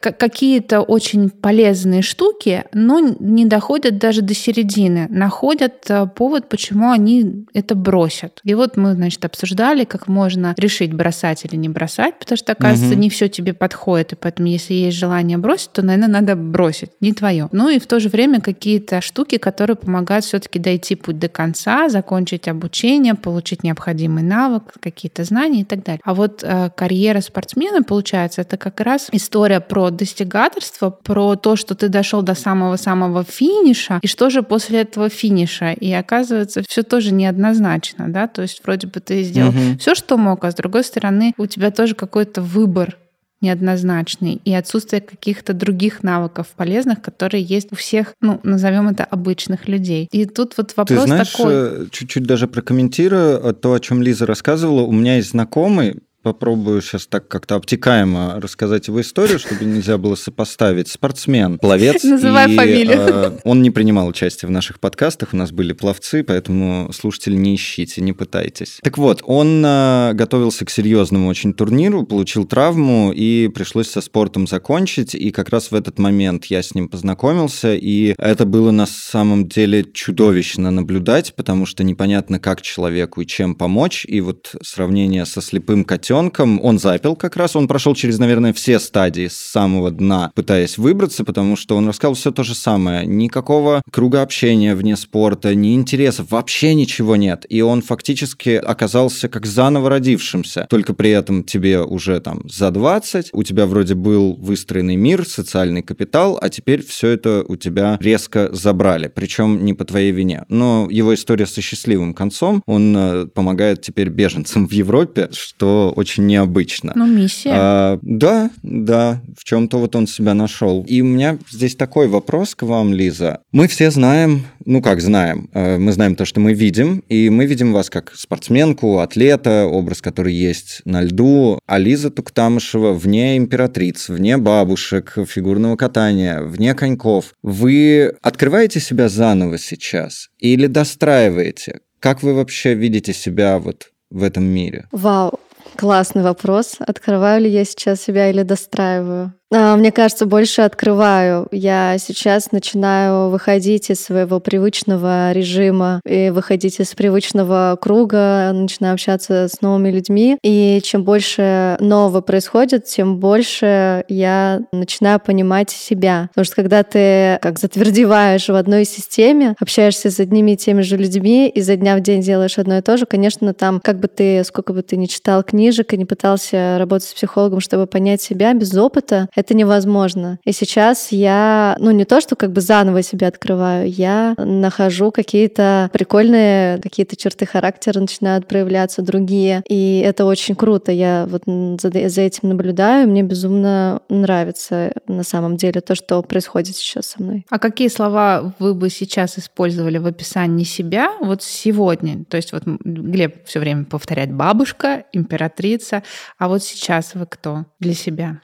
какие-то 0.00 0.80
очень 0.80 1.30
полезные 1.30 2.02
штуки, 2.02 2.64
но 2.72 3.00
не 3.00 3.44
доходят 3.44 3.98
даже 3.98 4.22
до 4.22 4.34
середины, 4.34 5.06
находят 5.10 5.84
э, 5.88 6.06
повод, 6.06 6.48
почему 6.48 6.90
они 6.90 7.46
это 7.54 7.74
бросят. 7.74 8.40
И 8.44 8.54
вот 8.54 8.76
мы, 8.76 8.94
значит, 8.94 9.24
обсуждали, 9.24 9.84
как 9.84 10.08
можно 10.08 10.54
решить, 10.56 10.92
бросать 10.92 11.44
или 11.44 11.56
не 11.56 11.68
бросать, 11.68 12.18
потому 12.18 12.36
что, 12.36 12.52
оказывается, 12.52 12.94
угу. 12.94 13.02
не 13.02 13.10
все 13.10 13.28
тебе 13.28 13.52
подходит, 13.52 14.12
и 14.12 14.16
поэтому, 14.16 14.48
если 14.48 14.74
есть 14.74 14.96
желание 14.96 15.38
бросить, 15.38 15.72
то, 15.72 15.82
наверное, 15.82 16.20
надо 16.20 16.36
бросить, 16.36 16.90
не 17.00 17.12
твое. 17.12 17.48
Ну 17.52 17.68
и 17.68 17.78
в 17.78 17.86
то 17.86 18.00
же 18.00 18.08
время 18.08 18.40
какие-то 18.40 19.00
штуки, 19.00 19.38
которые 19.38 19.76
помогают 19.76 20.24
все-таки 20.24 20.58
дойти 20.58 20.94
путь 21.04 21.18
до 21.18 21.28
конца, 21.28 21.88
закончить 21.90 22.48
обучение, 22.48 23.14
получить 23.14 23.62
необходимый 23.62 24.22
навык, 24.22 24.62
какие-то 24.80 25.24
знания 25.24 25.60
и 25.60 25.64
так 25.64 25.84
далее. 25.84 26.00
А 26.02 26.14
вот 26.14 26.42
э, 26.42 26.70
карьера 26.74 27.20
спортсмена, 27.20 27.82
получается, 27.82 28.40
это 28.40 28.56
как 28.56 28.80
раз 28.80 29.08
история 29.12 29.60
про 29.60 29.90
достигаторство, 29.90 30.90
про 30.90 31.36
то, 31.36 31.56
что 31.56 31.74
ты 31.74 31.88
дошел 31.88 32.22
до 32.22 32.34
самого-самого 32.34 33.22
финиша, 33.22 33.98
и 34.02 34.06
что 34.06 34.30
же 34.30 34.42
после 34.42 34.80
этого 34.80 35.10
финиша. 35.10 35.72
И 35.72 35.92
оказывается, 35.92 36.62
все 36.66 36.82
тоже 36.82 37.12
неоднозначно, 37.12 38.10
да, 38.10 38.26
то 38.26 38.42
есть 38.42 38.62
вроде 38.64 38.86
бы 38.86 39.00
ты 39.00 39.22
сделал 39.22 39.50
угу. 39.50 39.78
все, 39.78 39.94
что 39.94 40.16
мог, 40.16 40.44
а 40.44 40.50
с 40.50 40.54
другой 40.54 40.84
стороны 40.84 41.34
у 41.36 41.46
тебя 41.46 41.70
тоже 41.70 41.94
какой-то 41.94 42.40
выбор 42.40 42.96
неоднозначный 43.40 44.40
и 44.44 44.54
отсутствие 44.54 45.00
каких-то 45.02 45.52
других 45.52 46.02
навыков 46.02 46.48
полезных, 46.56 47.02
которые 47.02 47.42
есть 47.42 47.72
у 47.72 47.76
всех, 47.76 48.14
ну, 48.20 48.40
назовем 48.42 48.88
это 48.88 49.04
обычных 49.04 49.68
людей. 49.68 50.08
И 50.10 50.24
тут 50.24 50.56
вот 50.56 50.74
вопрос 50.76 51.00
Ты 51.00 51.06
знаешь, 51.06 51.30
такой... 51.30 51.54
Э, 51.54 51.86
чуть-чуть 51.90 52.24
даже 52.24 52.48
прокомментирую 52.48 53.54
то, 53.54 53.74
о 53.74 53.80
чем 53.80 54.02
Лиза 54.02 54.26
рассказывала. 54.26 54.82
У 54.82 54.92
меня 54.92 55.16
есть 55.16 55.30
знакомый, 55.30 55.96
попробую 56.24 56.80
сейчас 56.80 57.06
так 57.06 57.28
как-то 57.28 57.54
обтекаемо 57.54 58.40
рассказать 58.40 58.88
его 58.88 59.00
историю, 59.02 59.38
чтобы 59.38 59.66
нельзя 59.66 59.98
было 59.98 60.14
сопоставить. 60.14 60.88
Спортсмен, 60.88 61.58
пловец. 61.58 62.02
Называй 62.02 62.50
и, 62.50 62.56
фамилию. 62.56 62.98
Э, 62.98 63.38
он 63.44 63.62
не 63.62 63.70
принимал 63.70 64.08
участие 64.08 64.48
в 64.48 64.50
наших 64.50 64.80
подкастах, 64.80 65.34
у 65.34 65.36
нас 65.36 65.52
были 65.52 65.74
пловцы, 65.74 66.24
поэтому 66.24 66.90
слушатели 66.92 67.36
не 67.36 67.54
ищите, 67.54 68.00
не 68.00 68.14
пытайтесь. 68.14 68.78
Так 68.82 68.96
вот, 68.96 69.22
он 69.22 69.62
э, 69.64 70.12
готовился 70.14 70.64
к 70.64 70.70
серьезному 70.70 71.28
очень 71.28 71.52
турниру, 71.52 72.04
получил 72.04 72.46
травму 72.46 73.12
и 73.14 73.48
пришлось 73.48 73.90
со 73.90 74.00
спортом 74.00 74.46
закончить, 74.46 75.14
и 75.14 75.30
как 75.30 75.50
раз 75.50 75.70
в 75.70 75.74
этот 75.74 75.98
момент 75.98 76.46
я 76.46 76.62
с 76.62 76.74
ним 76.74 76.88
познакомился, 76.88 77.74
и 77.74 78.14
это 78.16 78.46
было 78.46 78.70
на 78.70 78.86
самом 78.86 79.46
деле 79.46 79.84
чудовищно 79.84 80.70
наблюдать, 80.70 81.34
потому 81.36 81.66
что 81.66 81.84
непонятно, 81.84 82.38
как 82.38 82.62
человеку 82.62 83.20
и 83.20 83.26
чем 83.26 83.54
помочь, 83.54 84.06
и 84.08 84.22
вот 84.22 84.54
сравнение 84.62 85.26
со 85.26 85.42
слепым 85.42 85.84
котенком 85.84 86.13
котенком. 86.14 86.60
Он 86.62 86.78
запил 86.78 87.16
как 87.16 87.36
раз, 87.36 87.56
он 87.56 87.66
прошел 87.66 87.94
через, 87.94 88.18
наверное, 88.18 88.52
все 88.52 88.78
стадии 88.78 89.28
с 89.28 89.36
самого 89.36 89.90
дна, 89.90 90.30
пытаясь 90.34 90.78
выбраться, 90.78 91.24
потому 91.24 91.56
что 91.56 91.76
он 91.76 91.88
рассказал 91.88 92.14
все 92.14 92.30
то 92.30 92.44
же 92.44 92.54
самое. 92.54 93.06
Никакого 93.06 93.82
круга 93.90 94.22
общения 94.22 94.74
вне 94.74 94.96
спорта, 94.96 95.54
ни 95.54 95.74
интересов, 95.74 96.30
вообще 96.30 96.74
ничего 96.74 97.16
нет. 97.16 97.46
И 97.48 97.62
он 97.62 97.82
фактически 97.82 98.50
оказался 98.50 99.28
как 99.28 99.46
заново 99.46 99.90
родившимся. 99.90 100.66
Только 100.70 100.94
при 100.94 101.10
этом 101.10 101.42
тебе 101.42 101.80
уже 101.80 102.20
там 102.20 102.42
за 102.48 102.70
20, 102.70 103.30
у 103.32 103.42
тебя 103.42 103.66
вроде 103.66 103.94
был 103.94 104.36
выстроенный 104.36 104.96
мир, 104.96 105.26
социальный 105.26 105.82
капитал, 105.82 106.38
а 106.40 106.48
теперь 106.48 106.84
все 106.84 107.08
это 107.08 107.44
у 107.48 107.56
тебя 107.56 107.98
резко 108.00 108.50
забрали. 108.52 109.10
Причем 109.12 109.64
не 109.64 109.74
по 109.74 109.84
твоей 109.84 110.12
вине. 110.12 110.44
Но 110.48 110.88
его 110.90 111.12
история 111.14 111.46
со 111.46 111.60
счастливым 111.60 112.14
концом, 112.14 112.62
он 112.66 112.96
э, 112.96 113.26
помогает 113.26 113.82
теперь 113.82 114.08
беженцам 114.08 114.68
в 114.68 114.72
Европе, 114.72 115.28
что 115.32 115.92
очень 115.96 116.03
необычно. 116.18 116.92
Ну, 116.94 117.06
миссия. 117.06 117.52
А, 117.54 117.98
да, 118.02 118.50
да, 118.62 119.20
в 119.36 119.44
чем-то 119.44 119.78
вот 119.78 119.96
он 119.96 120.06
себя 120.06 120.34
нашел. 120.34 120.84
И 120.88 121.00
у 121.00 121.04
меня 121.04 121.38
здесь 121.50 121.76
такой 121.76 122.08
вопрос 122.08 122.54
к 122.54 122.62
вам, 122.62 122.92
Лиза. 122.92 123.40
Мы 123.52 123.68
все 123.68 123.90
знаем, 123.90 124.46
ну 124.64 124.82
как 124.82 125.00
знаем, 125.00 125.48
э, 125.52 125.78
мы 125.78 125.92
знаем 125.92 126.16
то, 126.16 126.24
что 126.24 126.40
мы 126.40 126.54
видим, 126.54 127.02
и 127.08 127.30
мы 127.30 127.46
видим 127.46 127.72
вас 127.72 127.90
как 127.90 128.14
спортсменку, 128.14 128.98
атлета, 128.98 129.66
образ, 129.66 130.00
который 130.00 130.34
есть 130.34 130.82
на 130.84 131.02
льду, 131.02 131.58
а 131.66 131.78
Лиза 131.78 132.10
Туктамышева 132.10 132.92
вне 132.92 133.36
императриц, 133.36 134.08
вне 134.08 134.36
бабушек, 134.36 135.18
фигурного 135.26 135.76
катания, 135.76 136.40
вне 136.40 136.74
коньков. 136.74 137.34
Вы 137.42 138.14
открываете 138.22 138.80
себя 138.80 139.08
заново 139.08 139.58
сейчас 139.58 140.28
или 140.38 140.66
достраиваете? 140.66 141.80
Как 142.00 142.22
вы 142.22 142.34
вообще 142.34 142.74
видите 142.74 143.12
себя 143.12 143.58
вот 143.58 143.90
в 144.10 144.22
этом 144.22 144.44
мире? 144.44 144.86
Вау, 144.92 145.40
классный 145.74 146.22
вопрос. 146.22 146.76
Открываю 146.78 147.42
ли 147.42 147.50
я 147.50 147.64
сейчас 147.64 148.02
себя 148.02 148.30
или 148.30 148.42
достраиваю? 148.42 149.34
А, 149.56 149.76
мне 149.76 149.92
кажется, 149.92 150.26
больше 150.26 150.62
открываю. 150.62 151.46
Я 151.52 151.96
сейчас 151.98 152.50
начинаю 152.50 153.28
выходить 153.30 153.88
из 153.88 154.02
своего 154.02 154.40
привычного 154.40 155.30
режима 155.30 156.00
и 156.04 156.30
выходить 156.30 156.80
из 156.80 156.92
привычного 156.94 157.78
круга, 157.80 158.50
начинаю 158.52 158.94
общаться 158.94 159.46
с 159.48 159.60
новыми 159.60 159.90
людьми. 159.90 160.38
И 160.42 160.80
чем 160.82 161.04
больше 161.04 161.76
нового 161.78 162.20
происходит, 162.20 162.86
тем 162.86 163.18
больше 163.18 164.04
я 164.08 164.62
начинаю 164.72 165.20
понимать 165.20 165.70
себя. 165.70 166.30
Потому 166.30 166.46
что 166.46 166.56
когда 166.56 166.82
ты 166.82 167.38
как 167.40 167.60
затвердеваешь 167.60 168.48
в 168.48 168.56
одной 168.56 168.84
системе, 168.84 169.54
общаешься 169.60 170.10
с 170.10 170.18
одними 170.18 170.52
и 170.52 170.56
теми 170.56 170.82
же 170.82 170.96
людьми, 170.96 171.48
и 171.48 171.60
за 171.60 171.76
дня 171.76 171.96
в 171.96 172.00
день 172.00 172.22
делаешь 172.22 172.58
одно 172.58 172.78
и 172.78 172.82
то 172.82 172.96
же, 172.96 173.06
конечно, 173.06 173.54
там, 173.54 173.80
как 173.80 174.00
бы 174.00 174.08
ты, 174.08 174.42
сколько 174.42 174.72
бы 174.72 174.82
ты 174.82 174.96
ни 174.96 175.06
читал 175.06 175.44
книжек 175.44 175.92
и 175.92 175.96
не 175.96 176.06
пытался 176.06 176.76
работать 176.76 177.08
с 177.08 177.14
психологом, 177.14 177.60
чтобы 177.60 177.86
понять 177.86 178.20
себя 178.20 178.52
без 178.52 178.74
опыта, 178.74 179.28
это 179.44 179.54
невозможно. 179.54 180.38
И 180.44 180.52
сейчас 180.52 181.12
я, 181.12 181.76
ну 181.78 181.90
не 181.90 182.04
то, 182.04 182.20
что 182.20 182.34
как 182.34 182.52
бы 182.52 182.60
заново 182.60 183.02
себя 183.02 183.28
открываю, 183.28 183.90
я 183.90 184.34
нахожу 184.38 185.10
какие-то 185.10 185.90
прикольные, 185.92 186.78
какие-то 186.78 187.16
черты 187.16 187.44
характера 187.44 188.00
начинают 188.00 188.48
проявляться 188.48 189.02
другие. 189.02 189.62
И 189.68 190.02
это 190.04 190.24
очень 190.24 190.54
круто. 190.54 190.92
Я 190.92 191.26
вот 191.28 191.42
за, 191.46 192.08
за 192.08 192.20
этим 192.22 192.48
наблюдаю, 192.48 193.08
мне 193.08 193.22
безумно 193.22 194.00
нравится 194.08 194.92
на 195.06 195.24
самом 195.24 195.56
деле 195.56 195.80
то, 195.82 195.94
что 195.94 196.22
происходит 196.22 196.76
сейчас 196.76 197.08
со 197.08 197.22
мной. 197.22 197.44
А 197.50 197.58
какие 197.58 197.88
слова 197.88 198.54
вы 198.58 198.74
бы 198.74 198.88
сейчас 198.88 199.38
использовали 199.38 199.98
в 199.98 200.06
описании 200.06 200.64
себя 200.64 201.12
вот 201.20 201.42
сегодня? 201.42 202.24
То 202.24 202.38
есть 202.38 202.52
вот 202.52 202.62
Глеб 202.64 203.44
все 203.44 203.60
время 203.60 203.84
повторяет 203.84 204.32
бабушка, 204.32 205.04
императрица, 205.12 206.02
а 206.38 206.48
вот 206.48 206.62
сейчас 206.62 207.14
вы 207.14 207.26
кто 207.26 207.66
для 207.78 207.92
себя? 207.92 208.40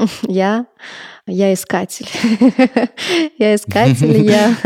Я, 0.28 0.66
я 1.26 1.52
искатель. 1.52 2.08
я 3.38 3.54
искатель, 3.54 4.24
я 4.24 4.56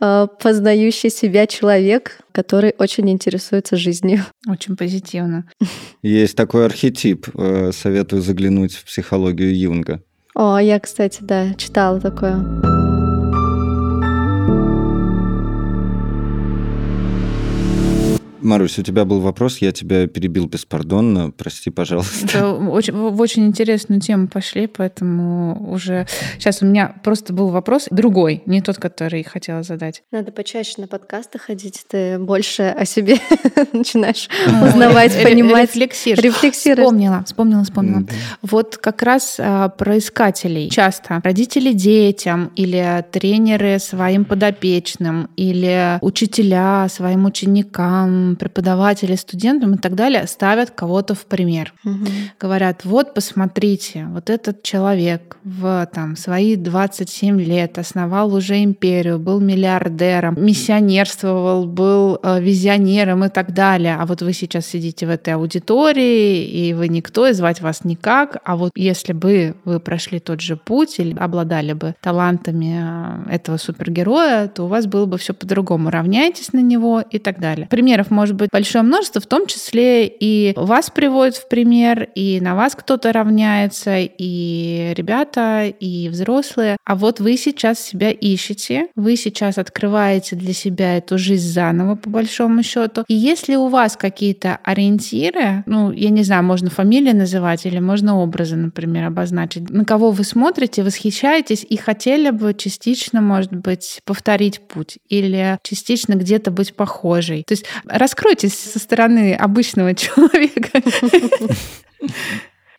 а, 0.00 0.26
познающий 0.26 1.10
себя 1.10 1.46
человек, 1.46 2.20
который 2.32 2.74
очень 2.78 3.10
интересуется 3.10 3.76
жизнью. 3.76 4.24
Очень 4.48 4.76
позитивно. 4.76 5.44
Есть 6.02 6.36
такой 6.36 6.66
архетип. 6.66 7.28
Э, 7.34 7.70
советую 7.72 8.22
заглянуть 8.22 8.74
в 8.74 8.84
психологию 8.84 9.56
Юнга. 9.56 10.02
О, 10.34 10.58
я, 10.58 10.80
кстати, 10.80 11.18
да, 11.20 11.54
читала 11.54 12.00
такое. 12.00 13.03
Марусь, 18.44 18.78
у 18.78 18.82
тебя 18.82 19.04
был 19.04 19.20
вопрос, 19.20 19.58
я 19.58 19.72
тебя 19.72 20.06
перебил 20.06 20.46
беспардонно, 20.46 21.30
прости, 21.30 21.70
пожалуйста. 21.70 22.26
Это 22.26 22.52
очень, 22.52 22.92
в 22.92 23.20
очень 23.20 23.46
интересную 23.46 24.00
тему 24.00 24.28
пошли, 24.28 24.66
поэтому 24.66 25.70
уже... 25.70 26.06
Сейчас 26.38 26.60
у 26.62 26.66
меня 26.66 26.94
просто 27.02 27.32
был 27.32 27.48
вопрос 27.48 27.86
другой, 27.90 28.42
не 28.44 28.60
тот, 28.60 28.76
который 28.76 29.24
хотела 29.24 29.62
задать. 29.62 30.02
Надо 30.12 30.30
почаще 30.30 30.74
на 30.78 30.86
подкасты 30.86 31.38
ходить, 31.38 31.84
ты 31.88 32.18
больше 32.18 32.64
о 32.64 32.84
себе 32.84 33.18
начинаешь 33.72 34.28
узнавать, 34.46 35.12
понимать. 35.22 35.74
Рефлексируешь. 35.74 36.84
Вспомнила, 36.84 37.24
вспомнила, 37.24 37.64
вспомнила. 37.64 38.04
Вот 38.42 38.76
как 38.76 39.02
раз 39.02 39.36
а, 39.38 39.70
про 39.70 39.96
искателей. 39.98 40.68
Часто 40.68 41.20
родители 41.24 41.72
детям 41.72 42.52
или 42.56 43.04
тренеры 43.10 43.78
своим 43.78 44.24
подопечным 44.24 45.30
или 45.36 45.98
учителя 46.02 46.88
своим 46.90 47.24
ученикам 47.24 48.33
преподаватели, 48.36 49.14
студентам 49.14 49.74
и 49.74 49.78
так 49.78 49.94
далее 49.94 50.26
ставят 50.26 50.70
кого-то 50.70 51.14
в 51.14 51.26
пример. 51.26 51.72
Угу. 51.84 52.06
Говорят, 52.40 52.84
вот 52.84 53.14
посмотрите, 53.14 54.06
вот 54.10 54.30
этот 54.30 54.62
человек 54.62 55.36
в 55.44 55.88
там, 55.92 56.16
свои 56.16 56.56
27 56.56 57.40
лет 57.40 57.78
основал 57.78 58.34
уже 58.34 58.62
империю, 58.62 59.18
был 59.18 59.40
миллиардером, 59.40 60.36
миссионерствовал, 60.38 61.66
был 61.66 62.18
э, 62.22 62.40
визионером 62.40 63.24
и 63.24 63.28
так 63.28 63.52
далее. 63.52 63.96
А 63.98 64.06
вот 64.06 64.22
вы 64.22 64.32
сейчас 64.32 64.66
сидите 64.66 65.06
в 65.06 65.10
этой 65.10 65.34
аудитории, 65.34 66.44
и 66.44 66.72
вы 66.74 66.88
никто, 66.88 67.26
и 67.26 67.32
звать 67.32 67.60
вас 67.60 67.84
никак. 67.84 68.38
А 68.44 68.56
вот 68.56 68.72
если 68.74 69.12
бы 69.12 69.54
вы 69.64 69.80
прошли 69.80 70.18
тот 70.18 70.40
же 70.40 70.56
путь 70.56 70.98
или 70.98 71.14
обладали 71.16 71.74
бы 71.74 71.94
талантами 72.00 73.26
э, 73.28 73.34
этого 73.34 73.56
супергероя, 73.56 74.48
то 74.48 74.64
у 74.64 74.68
вас 74.68 74.86
было 74.86 75.06
бы 75.06 75.18
все 75.18 75.34
по-другому. 75.34 75.90
Равняйтесь 75.90 76.52
на 76.52 76.60
него 76.60 77.00
и 77.00 77.18
так 77.18 77.40
далее. 77.40 77.66
Примеров 77.68 78.10
можно 78.10 78.23
может 78.24 78.36
быть 78.36 78.48
большое 78.50 78.82
множество, 78.82 79.20
в 79.20 79.26
том 79.26 79.46
числе 79.46 80.06
и 80.06 80.54
вас 80.56 80.88
приводят 80.88 81.36
в 81.36 81.46
пример, 81.46 82.08
и 82.14 82.40
на 82.40 82.54
вас 82.54 82.74
кто-то 82.74 83.12
равняется, 83.12 83.96
и 83.98 84.94
ребята, 84.96 85.66
и 85.66 86.08
взрослые. 86.08 86.78
А 86.86 86.94
вот 86.94 87.20
вы 87.20 87.36
сейчас 87.36 87.80
себя 87.80 88.10
ищете, 88.10 88.86
вы 88.96 89.16
сейчас 89.16 89.58
открываете 89.58 90.36
для 90.36 90.54
себя 90.54 90.96
эту 90.96 91.18
жизнь 91.18 91.52
заново, 91.52 91.96
по 91.96 92.08
большому 92.08 92.62
счету. 92.62 93.04
И 93.08 93.14
если 93.14 93.56
у 93.56 93.68
вас 93.68 93.94
какие-то 93.94 94.58
ориентиры, 94.64 95.62
ну, 95.66 95.92
я 95.92 96.08
не 96.08 96.22
знаю, 96.22 96.44
можно 96.44 96.70
фамилии 96.70 97.12
называть 97.12 97.66
или 97.66 97.78
можно 97.78 98.18
образы, 98.18 98.56
например, 98.56 99.04
обозначить, 99.04 99.68
на 99.68 99.84
кого 99.84 100.12
вы 100.12 100.24
смотрите, 100.24 100.82
восхищаетесь 100.82 101.66
и 101.68 101.76
хотели 101.76 102.30
бы 102.30 102.54
частично, 102.54 103.20
может 103.20 103.52
быть, 103.52 104.00
повторить 104.06 104.66
путь 104.66 104.96
или 105.10 105.58
частично 105.62 106.14
где-то 106.14 106.50
быть 106.50 106.74
похожей. 106.74 107.44
То 107.46 107.52
есть 107.52 107.66
раскройтесь 108.14 108.58
со 108.58 108.78
стороны 108.78 109.34
обычного 109.34 109.94
человека. 109.94 110.80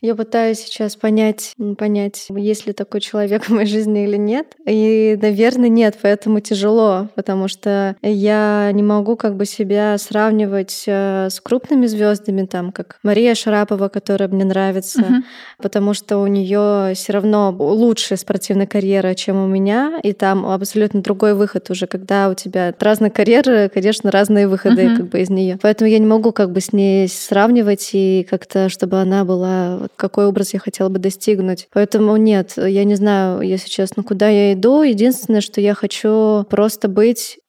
Я 0.06 0.14
пытаюсь 0.14 0.60
сейчас 0.60 0.96
понять, 0.96 1.56
понять, 1.80 2.28
есть 2.30 2.68
ли 2.68 2.74
такой 2.74 3.02
человек 3.02 3.46
в 3.46 3.50
моей 3.50 3.66
жизни 3.66 4.04
или 4.04 4.18
нет. 4.18 4.56
И, 4.68 5.18
наверное, 5.20 5.68
нет, 5.68 5.98
поэтому 6.00 6.42
тяжело, 6.42 7.08
потому 7.16 7.48
что 7.48 7.96
я 8.04 8.70
не 8.72 8.84
могу 8.84 9.16
как 9.16 9.36
бы 9.36 9.48
себя 9.48 9.98
сравнивать 9.98 10.84
э, 10.86 11.30
с 11.32 11.42
крупными 11.42 11.88
звездами, 11.88 12.46
там, 12.46 12.72
как 12.72 13.00
Мария 13.02 13.34
Шарапова, 13.34 13.88
которая 13.88 14.30
мне 14.30 14.46
нравится, 14.46 15.02
uh-huh. 15.02 15.24
потому 15.58 15.96
что 15.96 16.20
у 16.20 16.28
нее 16.28 16.94
все 16.94 17.12
равно 17.12 17.56
лучшая 17.58 18.20
спортивная 18.20 18.68
карьера, 18.68 19.16
чем 19.16 19.44
у 19.44 19.48
меня, 19.48 20.00
и 20.04 20.14
там 20.14 20.46
абсолютно 20.46 21.02
другой 21.02 21.34
выход 21.34 21.72
уже, 21.72 21.88
когда 21.88 22.30
у 22.30 22.36
тебя 22.36 22.76
разные 22.80 23.10
карьеры, 23.10 23.72
конечно, 23.74 24.12
разные 24.12 24.48
выходы 24.48 24.84
uh-huh. 24.84 24.98
как 24.98 25.10
бы 25.10 25.22
из 25.22 25.32
нее. 25.32 25.58
Поэтому 25.60 25.90
я 25.90 25.98
не 25.98 26.06
могу 26.06 26.32
как 26.32 26.52
бы 26.52 26.62
с 26.62 26.74
ней 26.74 27.08
сравнивать 27.08 27.90
и 27.94 28.28
как-то, 28.30 28.70
чтобы 28.70 29.02
она 29.02 29.26
была 29.26 29.88
какой 29.96 30.26
образ 30.26 30.54
я 30.54 30.60
хотела 30.60 30.90
бы 30.90 31.00
достигнуть. 31.00 31.68
Поэтому 31.74 32.16
нет, 32.18 32.54
я 32.58 32.84
не 32.84 32.96
знаю, 32.96 33.42
если 33.42 33.70
честно, 33.70 34.04
куда 34.04 34.30
я 34.30 34.54
иду. 34.54 34.82
Единственное, 34.82 35.42
что 35.42 35.62
я 35.62 35.74
хочу 35.74 36.46
просто 36.50 36.88
быть 36.88 37.40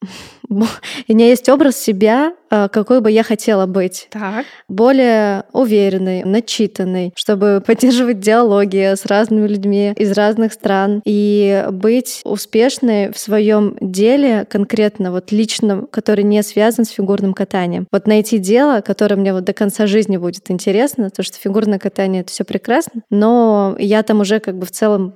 у 0.49 1.13
меня 1.13 1.27
есть 1.27 1.49
образ 1.49 1.77
себя, 1.77 2.33
а, 2.49 2.69
какой 2.69 3.01
бы 3.01 3.11
я 3.11 3.23
хотела 3.23 3.65
быть. 3.65 4.07
Так. 4.11 4.45
Более 4.69 5.43
уверенной, 5.51 6.23
начитанной, 6.23 7.11
чтобы 7.15 7.61
поддерживать 7.65 8.19
диалоги 8.19 8.95
с 8.95 9.05
разными 9.05 9.47
людьми 9.47 9.93
из 9.95 10.11
разных 10.13 10.53
стран 10.53 11.01
и 11.05 11.65
быть 11.71 12.21
успешной 12.23 13.11
в 13.11 13.17
своем 13.17 13.77
деле 13.81 14.45
конкретно, 14.49 15.11
вот 15.11 15.31
личном, 15.31 15.87
который 15.87 16.23
не 16.23 16.41
связан 16.43 16.85
с 16.85 16.89
фигурным 16.89 17.33
катанием. 17.33 17.87
Вот 17.91 18.07
найти 18.07 18.37
дело, 18.37 18.81
которое 18.81 19.15
мне 19.15 19.33
вот 19.33 19.43
до 19.43 19.53
конца 19.53 19.87
жизни 19.87 20.17
будет 20.17 20.49
интересно, 20.49 21.09
потому 21.09 21.25
что 21.25 21.37
фигурное 21.37 21.79
катание— 21.79 22.21
это 22.23 22.31
все 22.37 22.43
прекрасно, 22.43 23.01
но 23.09 23.75
я 23.79 24.03
там 24.03 24.19
уже 24.19 24.39
как 24.39 24.59
бы 24.59 24.67
в 24.67 24.71
целом 24.71 25.15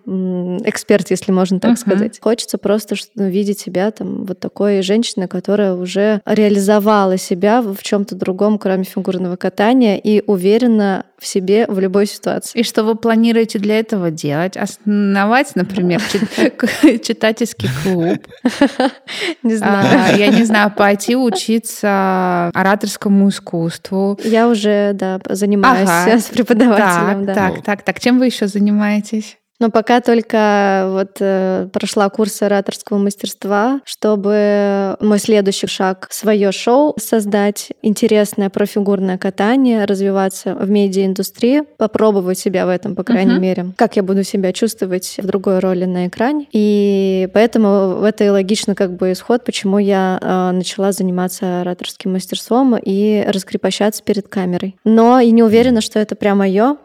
эксперт, 0.66 1.12
если 1.12 1.32
можно 1.32 1.60
так 1.60 1.74
uh-huh. 1.74 1.76
сказать. 1.76 2.20
Хочется 2.20 2.58
просто 2.58 2.96
видеть 3.16 3.60
себя 3.60 3.92
там 3.92 4.26
вот 4.26 4.40
такой 4.40 4.82
женщиной, 4.82 5.28
которая 5.28 5.76
уже 5.76 6.22
реализовала 6.26 7.18
себя 7.18 7.62
в 7.62 7.78
чем-то 7.84 8.16
другом, 8.16 8.58
кроме 8.58 8.86
фигурного 8.86 9.36
катания, 9.36 9.98
и 9.98 10.24
уверена 10.26 11.06
в 11.22 11.28
себе 11.28 11.68
в 11.68 11.80
любой 11.80 12.08
ситуации. 12.08 12.60
И 12.60 12.64
что 12.64 12.84
вы 12.84 12.96
планируете 12.96 13.60
для 13.60 13.80
этого 13.80 14.10
делать? 14.10 14.58
Основать, 14.58 15.56
например, 15.56 16.02
читательский 16.82 17.70
клуб? 17.84 18.18
Не 19.44 19.56
знаю. 19.56 19.88
А, 20.14 20.18
я 20.18 20.28
не 20.30 20.44
знаю, 20.44 20.72
пойти 20.72 21.16
учиться 21.16 22.50
ораторскому 22.56 23.30
искусству. 23.30 24.20
Я 24.24 24.48
уже, 24.48 24.94
да, 24.94 25.20
занимаюсь 25.30 25.90
с 26.24 26.26
преподавателем. 26.26 27.28
Так, 27.28 27.64
так, 27.64 27.84
так. 27.84 28.00
Чем 28.00 28.18
вы 28.18 28.26
еще 28.26 28.48
занимаетесь? 28.48 29.38
Но 29.62 29.70
пока 29.70 30.02
только 30.02 30.88
вот 30.90 31.18
э, 31.20 31.68
прошла 31.72 32.10
курс 32.10 32.42
ораторского 32.42 32.98
мастерства, 32.98 33.80
чтобы 33.86 34.98
мой 35.00 35.20
следующий 35.20 35.68
шаг 35.68 36.08
свое 36.10 36.52
шоу 36.52 36.96
создать, 37.00 37.70
интересное 37.84 38.50
про 38.50 38.66
фигурное 38.66 39.20
катание, 39.20 39.86
развиваться 39.86 40.56
в 40.56 40.68
медиаиндустрии, 40.68 41.62
попробовать 41.78 42.40
себя 42.40 42.66
в 42.66 42.70
этом, 42.70 42.96
по 42.96 43.04
крайней 43.04 43.36
uh-huh. 43.36 43.40
мере, 43.40 43.66
как 43.76 43.98
я 43.98 44.02
буду 44.02 44.24
себя 44.24 44.52
чувствовать 44.52 45.18
в 45.22 45.28
другой 45.28 45.60
роли 45.60 45.86
на 45.86 46.08
экране. 46.08 46.48
И 46.52 47.30
поэтому 47.32 48.04
это 48.04 48.24
и 48.24 48.30
логично 48.30 48.74
как 48.74 48.94
бы 48.94 49.12
исход, 49.12 49.46
почему 49.46 49.78
я 49.78 50.18
э, 50.20 50.52
начала 50.58 50.92
заниматься 50.92 51.62
ораторским 51.62 52.14
мастерством 52.14 52.78
и 52.84 53.24
раскрепощаться 53.28 54.02
перед 54.02 54.28
камерой. 54.28 54.76
Но 54.84 55.20
и 55.20 55.30
не 55.30 55.44
уверена, 55.44 55.82
что 55.82 56.00
это 56.00 56.16
прям 56.16 56.40
мое, 56.40 56.78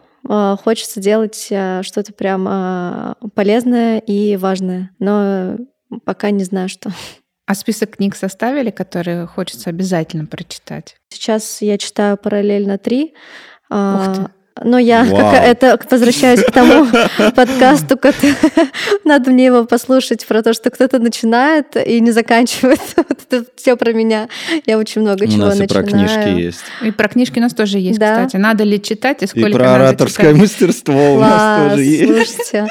хочется 0.63 0.99
делать 0.99 1.47
а, 1.51 1.83
что-то 1.83 2.13
прям 2.13 2.45
а, 2.47 3.15
полезное 3.33 3.99
и 3.99 4.35
важное, 4.37 4.91
но 4.99 5.57
пока 6.05 6.31
не 6.31 6.43
знаю, 6.43 6.69
что. 6.69 6.91
А 7.49 7.55
список 7.55 7.95
книг 7.95 8.13
составили, 8.17 8.71
которые 8.71 9.25
хочется 9.25 9.69
обязательно 9.69 10.25
прочитать? 10.25 10.97
Сейчас 11.07 11.61
я 11.61 11.77
читаю 11.77 12.17
параллельно 12.17 12.77
три. 12.77 13.13
Ух 13.69 14.15
ты. 14.15 14.29
Но 14.63 14.77
я 14.77 15.05
как, 15.05 15.43
это 15.43 15.79
возвращаюсь 15.89 16.41
к 16.41 16.51
тому 16.51 16.87
подкасту, 17.35 17.99
надо 19.03 19.31
мне 19.31 19.45
его 19.45 19.65
послушать 19.65 20.25
про 20.25 20.41
то, 20.43 20.53
что 20.53 20.69
кто-то 20.69 20.99
начинает 20.99 21.75
и 21.75 21.99
не 21.99 22.11
заканчивает. 22.11 22.79
Вот 23.07 23.19
это 23.29 23.45
все 23.55 23.77
про 23.77 23.93
меня. 23.93 24.27
Я 24.65 24.77
очень 24.77 25.01
много 25.01 25.23
у 25.23 25.27
чего 25.27 25.45
нас 25.45 25.57
начинаю. 25.57 25.85
И 25.85 25.87
про 25.87 25.97
книжки 25.97 26.41
есть. 26.41 26.59
И 26.83 26.91
про 26.91 27.07
книжки 27.07 27.39
у 27.39 27.41
нас 27.41 27.53
тоже 27.53 27.79
есть, 27.79 27.99
да. 27.99 28.25
кстати. 28.25 28.41
Надо 28.41 28.63
ли 28.63 28.81
читать 28.81 29.23
и 29.23 29.27
сколько 29.27 29.49
И 29.49 29.53
про 29.53 29.75
ораторское 29.75 30.33
читать? 30.33 30.41
мастерство 30.41 31.15
у 31.15 31.19
нас 31.19 31.71
тоже 31.71 31.83
есть. 31.83 32.35
Слушайте, 32.37 32.67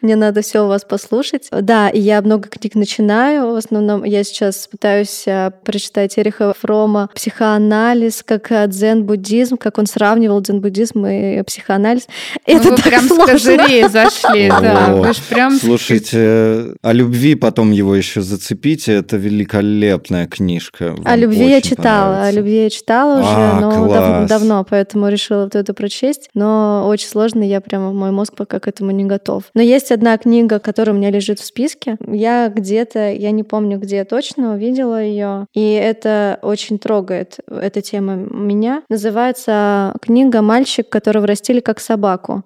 мне 0.00 0.16
надо 0.16 0.42
все 0.42 0.64
у 0.64 0.68
вас 0.68 0.84
послушать. 0.84 1.48
Да, 1.50 1.88
и 1.88 2.00
я 2.00 2.22
много 2.22 2.48
книг 2.48 2.74
начинаю. 2.74 3.52
В 3.52 3.56
основном 3.56 4.04
я 4.04 4.24
сейчас 4.24 4.66
пытаюсь 4.68 5.24
э, 5.26 5.50
прочитать 5.64 6.18
Эриха 6.18 6.54
Фрома 6.58 7.10
«Психоанализ», 7.14 8.22
как 8.24 8.50
э, 8.52 8.66
дзен-буддизм, 8.66 9.56
как 9.56 9.78
он 9.78 9.86
сравнивал 9.86 10.40
дзен 10.40 10.59
буддизм 10.60 11.06
и 11.06 11.42
психоанализ. 11.42 12.08
Ну, 12.46 12.56
это 12.56 12.70
вы 12.70 12.76
прям 12.76 13.02
сложно. 13.02 13.26
с 13.26 13.30
козырей 13.30 13.88
зашли, 13.88 14.48
да. 14.48 14.94
Вы 14.94 15.12
прям... 15.28 15.52
Слушайте, 15.58 16.74
о 16.82 16.92
любви 16.92 17.34
потом 17.34 17.72
его 17.72 17.94
еще 17.94 18.20
зацепите, 18.20 18.94
это 18.94 19.16
великолепная 19.16 20.26
книжка. 20.26 20.94
Вам 20.96 21.06
о 21.06 21.16
любви 21.16 21.48
я 21.48 21.60
читала, 21.60 22.24
о 22.24 22.30
любви 22.30 22.64
я 22.64 22.70
читала 22.70 23.20
уже, 23.20 23.28
а, 23.30 23.60
но 23.60 23.88
дав- 23.88 24.28
давно, 24.28 24.66
поэтому 24.68 25.08
решила 25.08 25.44
вот 25.44 25.54
это 25.54 25.74
прочесть. 25.74 26.28
Но 26.34 26.84
очень 26.86 27.08
сложно, 27.08 27.42
я 27.42 27.60
прямо, 27.60 27.92
мой 27.92 28.10
мозг 28.10 28.34
пока 28.36 28.60
к 28.60 28.68
этому 28.68 28.90
не 28.90 29.04
готов. 29.04 29.44
Но 29.54 29.62
есть 29.62 29.90
одна 29.90 30.16
книга, 30.18 30.58
которая 30.58 30.94
у 30.94 30.98
меня 30.98 31.10
лежит 31.10 31.40
в 31.40 31.44
списке. 31.44 31.96
Я 32.06 32.48
где-то, 32.48 33.10
я 33.12 33.30
не 33.30 33.42
помню 33.42 33.78
где 33.78 34.04
точно, 34.04 34.54
увидела 34.54 35.02
ее, 35.02 35.46
и 35.54 35.72
это 35.72 36.38
очень 36.42 36.78
трогает, 36.78 37.38
эта 37.48 37.80
тема 37.80 38.14
меня. 38.14 38.82
Называется 38.88 39.94
книга 40.00 40.42
мальчик, 40.50 40.88
которого 40.88 41.28
растили 41.28 41.60
как 41.60 41.78
собаку. 41.78 42.44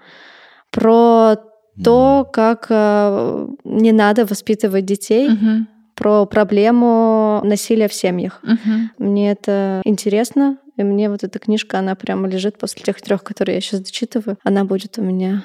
Про 0.71 1.37
то, 1.83 2.29
как 2.31 2.67
э, 2.69 3.47
не 3.65 3.93
надо 3.93 4.27
воспитывать 4.27 4.85
детей, 4.85 5.29
угу. 5.33 5.67
про 5.95 6.27
проблему 6.27 7.41
насилия 7.45 7.89
в 7.89 7.95
семьях. 7.95 8.41
Угу. 8.43 9.05
Мне 9.07 9.33
это 9.33 9.81
интересно, 9.85 10.59
и 10.77 10.83
мне 10.85 11.09
вот 11.09 11.25
эта 11.25 11.39
книжка, 11.39 11.79
она 11.79 11.95
прямо 11.95 12.29
лежит 12.29 12.59
после 12.59 12.83
тех 12.83 13.01
трех, 13.01 13.25
которые 13.25 13.55
я 13.55 13.61
сейчас 13.63 13.81
дочитываю. 13.81 14.37
Она 14.45 14.65
будет 14.65 14.99
у 14.99 15.03
меня 15.03 15.45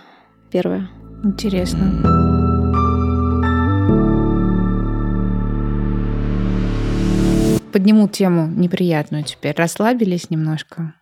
первая. 0.51 0.89
Интересно. 1.23 1.79
Подниму 7.71 8.09
тему 8.09 8.47
неприятную 8.47 9.23
теперь. 9.23 9.55
Расслабились 9.55 10.29
немножко? 10.29 10.93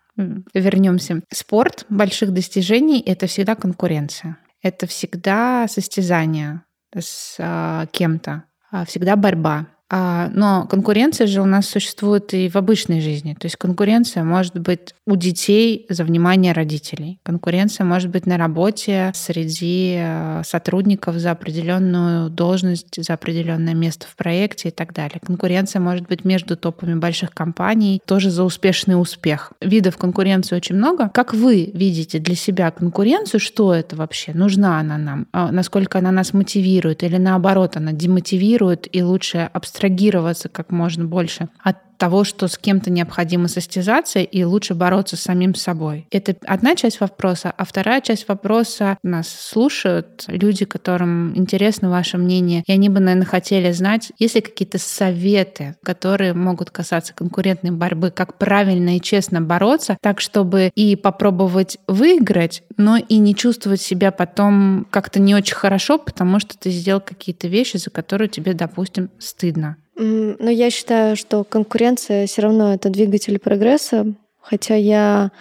Вернемся. 0.53 1.21
Спорт 1.32 1.86
больших 1.89 2.32
достижений— 2.32 3.01
это 3.06 3.27
всегда 3.27 3.56
конкуренция. 3.56 4.38
Это 4.62 4.88
всегда 4.88 5.67
состязание 5.67 6.62
с 6.95 7.36
а, 7.39 7.86
кем-то, 7.88 8.43
а 8.71 8.86
всегда 8.86 9.15
борьба. 9.15 9.67
А, 9.89 10.30
но 10.34 10.67
конкуренция 10.67 11.28
же 11.28 11.41
у 11.41 11.45
нас 11.45 11.67
существует 11.67 12.34
и 12.34 12.50
в 12.50 12.56
обычной 12.58 13.00
жизни. 13.00 13.36
То 13.39 13.45
есть 13.45 13.56
конкуренция 13.56 14.23
может 14.23 14.60
быть 14.60 14.93
у 15.06 15.15
детей 15.15 15.86
за 15.89 16.04
внимание 16.04 16.52
родителей. 16.52 17.19
Конкуренция 17.23 17.86
может 17.86 18.10
быть 18.10 18.26
на 18.26 18.38
работе 18.38 19.12
среди 19.15 19.95
э, 20.00 20.41
сотрудников 20.45 21.15
за 21.15 21.32
определенную 21.32 22.30
должность, 22.30 23.02
за 23.02 23.13
определенное 23.13 23.73
место 23.73 24.08
в 24.08 24.15
проекте 24.17 24.69
и 24.69 24.71
так 24.71 24.93
далее. 24.93 25.21
Конкуренция 25.26 25.80
может 25.80 26.08
быть 26.08 26.26
между 26.26 26.58
топами 26.58 26.95
больших 26.95 27.32
компаний, 27.32 28.02
тоже 28.06 28.30
за 28.30 28.43
успешный 28.43 29.00
успех. 29.00 29.54
Видов 29.62 29.97
конкуренции 29.97 30.56
очень 30.56 30.76
много. 30.76 31.10
Как 31.13 31.34
вы 31.34 31.71
видите 31.73 32.19
для 32.19 32.36
себя 32.36 32.71
конкуренцию? 32.71 33.39
Что 33.39 33.73
это 33.73 33.95
вообще? 33.95 34.34
Нужна 34.34 34.80
она 34.80 34.97
нам? 34.97 35.28
А 35.32 35.52
насколько 35.52 36.00
она 36.00 36.12
нас 36.12 36.34
мотивирует? 36.34 37.04
Или 37.04 37.17
наоборот, 37.17 37.78
она 37.78 37.93
демотивирует 37.93 38.93
и 38.93 39.02
лучше 39.02 39.50
абстрагировать 39.54 39.76
абстрагироваться 39.77 40.49
как 40.49 40.71
можно 40.71 41.05
больше 41.05 41.49
от 41.61 41.77
того, 41.97 42.23
что 42.23 42.47
с 42.47 42.57
кем-то 42.57 42.89
необходимо 42.89 43.47
состязаться 43.47 44.19
и 44.19 44.43
лучше 44.43 44.75
бороться 44.75 45.17
с 45.17 45.21
самим 45.21 45.55
собой. 45.55 46.07
Это 46.12 46.36
одна 46.45 46.75
часть 46.75 46.99
вопроса, 46.99 47.53
а 47.55 47.65
вторая 47.65 48.01
часть 48.01 48.27
вопроса 48.27 48.97
нас 49.03 49.27
слушают 49.27 50.25
люди, 50.27 50.65
которым 50.65 51.36
интересно 51.38 51.89
ваше 51.89 52.17
мнение, 52.17 52.63
и 52.65 52.71
они 52.71 52.89
бы, 52.89 52.99
наверное, 52.99 53.25
хотели 53.25 53.71
знать, 53.71 54.12
есть 54.19 54.36
ли 54.36 54.41
какие-то 54.41 54.77
советы, 54.77 55.75
которые 55.83 56.33
могут 56.33 56.71
касаться 56.71 57.13
конкурентной 57.13 57.71
борьбы, 57.71 58.12
как 58.12 58.38
правильно 58.38 58.97
и 58.97 59.01
честно 59.01 59.41
бороться, 59.41 59.97
так 60.01 60.21
чтобы 60.21 60.71
и 60.75 60.95
попробовать 60.95 61.77
выиграть, 61.88 62.63
но 62.77 62.97
и 62.97 63.17
не 63.17 63.36
чувствовать 63.36 63.81
себя 63.81 64.12
потом 64.12 64.88
как-то 64.91 65.19
не 65.19 65.36
очень 65.36 65.55
хорошо, 65.55 65.97
потому 65.97 66.39
что 66.39 66.57
ты 66.57 66.69
сделал 66.69 67.01
какие-то 67.01 67.47
вещи, 67.47 67.77
за 67.77 67.89
которые 67.89 68.29
тебе, 68.29 68.53
допустим, 68.53 69.10
стыдно. 69.19 69.77
Ну, 69.97 70.49
я 70.49 70.69
считаю, 70.69 71.15
что 71.15 71.43
конкуренция 71.43 72.27
все 72.27 72.43
равно 72.43 72.73
это 72.73 72.89
двигатель 72.89 73.39
прогресса, 73.39 74.13
хотя 74.41 74.75
я 74.75 75.31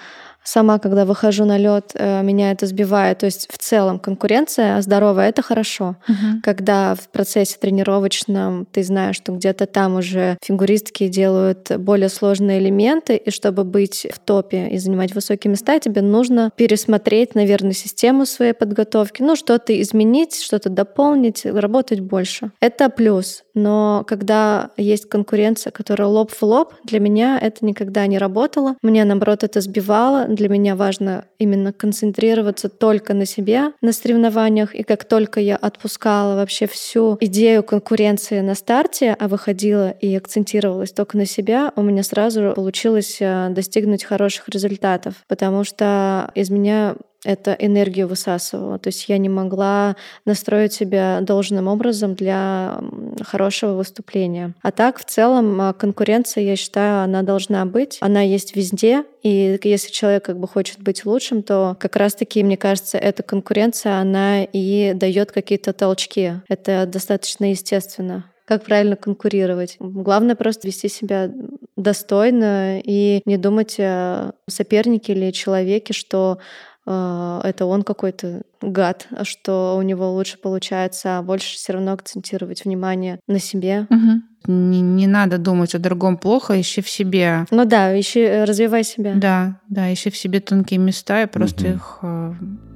сама, 0.47 0.79
когда 0.79 1.05
выхожу 1.05 1.45
на 1.45 1.59
лед, 1.59 1.91
э, 1.95 2.23
меня 2.23 2.53
это 2.53 2.67
сбивает. 2.67 3.19
То 3.19 3.27
есть 3.27 3.49
в 3.51 3.59
целом 3.59 3.99
конкуренция 3.99 4.81
здоровая 4.81 5.29
это 5.29 5.43
хорошо. 5.43 5.97
Угу. 6.09 6.41
Когда 6.43 6.95
в 6.95 7.09
процессе 7.09 7.57
тренировочном 7.61 8.67
ты 8.71 8.83
знаешь, 8.83 9.17
что 9.17 9.33
где-то 9.33 9.67
там 9.67 9.97
уже 9.97 10.39
фигуристки 10.43 11.09
делают 11.09 11.73
более 11.79 12.09
сложные 12.09 12.59
элементы, 12.61 13.17
и 13.17 13.31
чтобы 13.31 13.65
быть 13.65 14.07
в 14.13 14.19
топе 14.19 14.69
и 14.69 14.79
занимать 14.79 15.15
высокие 15.15 15.51
места, 15.51 15.79
тебе 15.81 16.03
нужно 16.03 16.51
пересмотреть, 16.57 17.35
наверное, 17.35 17.73
систему 17.73 18.27
своей 18.27 18.53
подготовки, 18.53 19.23
ну, 19.23 19.37
что-то 19.37 19.79
изменить, 19.81 20.41
что-то 20.41 20.69
дополнить, 20.69 21.45
работать 21.45 22.01
больше. 22.01 22.53
Это 22.61 22.89
плюс. 22.89 23.43
Но 23.55 24.05
когда 24.07 24.71
есть 24.77 25.09
конкуренция, 25.09 25.71
которая 25.71 26.09
лоб 26.09 26.31
в 26.31 26.43
лоб, 26.43 26.75
для 26.85 27.01
меня 27.01 27.39
это 27.41 27.65
никогда 27.65 28.07
не 28.07 28.19
работало. 28.19 28.77
Мне, 28.83 29.05
наоборот, 29.05 29.43
это 29.45 29.61
сбивало 29.61 30.27
для 30.37 30.49
меня 30.49 30.77
важно 30.77 31.25
именно 31.39 31.73
концентрироваться 31.73 32.69
только 32.69 33.15
на 33.15 33.27
себе 33.27 33.73
на 33.81 33.93
соревнованиях. 33.93 34.75
И 34.75 34.83
как 34.83 35.05
только 35.05 35.41
я 35.41 35.57
отпускала 35.57 36.37
вообще 36.37 36.67
всю 36.67 37.17
идею 37.21 37.63
конкуренции 37.63 38.41
на 38.41 38.55
старте, 38.55 39.17
а 39.19 39.29
выходила 39.29 39.91
и 39.91 40.15
акцентировалась 40.15 40.93
только 40.93 41.17
на 41.17 41.27
себя, 41.27 41.73
у 41.77 41.83
меня 41.83 42.03
сразу 42.03 42.53
получилось 42.55 43.19
э, 43.21 43.49
достигнуть 43.51 44.05
хороших 44.05 44.49
результатов, 44.49 45.15
потому 45.27 45.65
что 45.65 46.31
из 46.35 46.51
меня 46.51 46.97
это 47.27 47.53
энергию 47.59 48.07
высасывало. 48.09 48.79
То 48.79 48.89
есть 48.89 49.09
я 49.09 49.19
не 49.19 49.29
могла 49.29 49.97
настроить 50.25 50.73
себя 50.73 51.19
должным 51.21 51.67
образом 51.69 52.15
для 52.15 52.81
хорошего 53.23 53.73
выступления. 53.73 54.55
А 54.63 54.71
так, 54.71 54.99
в 54.99 55.05
целом, 55.05 55.61
а, 55.61 55.73
конкуренция, 55.73 56.45
я 56.45 56.57
считаю, 56.57 57.03
она 57.03 57.23
должна 57.23 57.65
быть. 57.67 57.99
Она 58.01 58.23
есть 58.23 58.55
везде. 58.55 59.05
И 59.23 59.59
если 59.65 59.91
человек 59.91 60.25
как 60.25 60.39
бы 60.39 60.47
хочет 60.47 60.81
быть 60.81 61.05
лучшим, 61.05 61.43
то 61.43 61.77
как 61.81 61.97
раз-таки, 61.97 62.45
мне 62.45 62.57
кажется, 62.57 62.97
эта 62.97 63.23
конкуренция, 63.23 63.99
она 63.99 64.45
и 64.45 64.93
дает 64.95 65.33
какие-то 65.33 65.73
толчки. 65.73 66.35
Это 66.49 66.87
достаточно 66.87 67.51
естественно. 67.51 68.25
как 68.47 68.63
правильно 68.63 68.95
конкурировать. 68.95 69.77
Главное 69.81 70.37
просто 70.37 70.69
вести 70.69 70.89
себя 70.89 71.29
достойно 71.77 72.81
и 72.81 73.21
не 73.25 73.37
думать 73.37 73.77
о 73.81 74.33
сопернике 74.49 75.13
или 75.13 75.33
человеке, 75.33 75.93
что 75.93 76.39
э, 76.39 76.76
это 76.87 77.67
он 77.67 77.83
какой-то 77.83 78.43
гад, 78.63 79.09
а 79.11 79.25
что 79.25 79.77
у 79.77 79.83
него 79.83 80.13
лучше 80.13 80.39
получается, 80.39 81.19
а 81.19 81.23
больше 81.23 81.57
все 81.57 81.73
равно 81.73 81.93
акцентировать 81.93 82.65
внимание 82.65 83.19
на 83.27 83.41
себе. 83.41 83.87
Угу. 83.91 84.53
Не, 84.53 84.81
не 84.81 85.07
надо 85.07 85.39
думать 85.39 85.75
о 85.75 85.79
другом 85.79 86.17
плохо, 86.17 86.61
ищи 86.61 86.81
в 86.81 86.89
себе. 86.89 87.47
Ну 87.51 87.65
да, 87.65 87.99
ищи, 87.99 88.21
э, 88.21 88.45
развивай 88.45 88.85
себя. 88.85 89.15
Да, 89.17 89.61
да, 89.69 89.93
ищи 89.93 90.11
в 90.11 90.17
себе 90.17 90.41
тонкие 90.41 90.79
места 90.79 91.23
и 91.23 91.27
просто 91.27 91.65
угу. 91.65 91.75
их 91.75 91.99
э, 92.03 92.33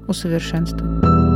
усовершенствуй. 0.08 1.29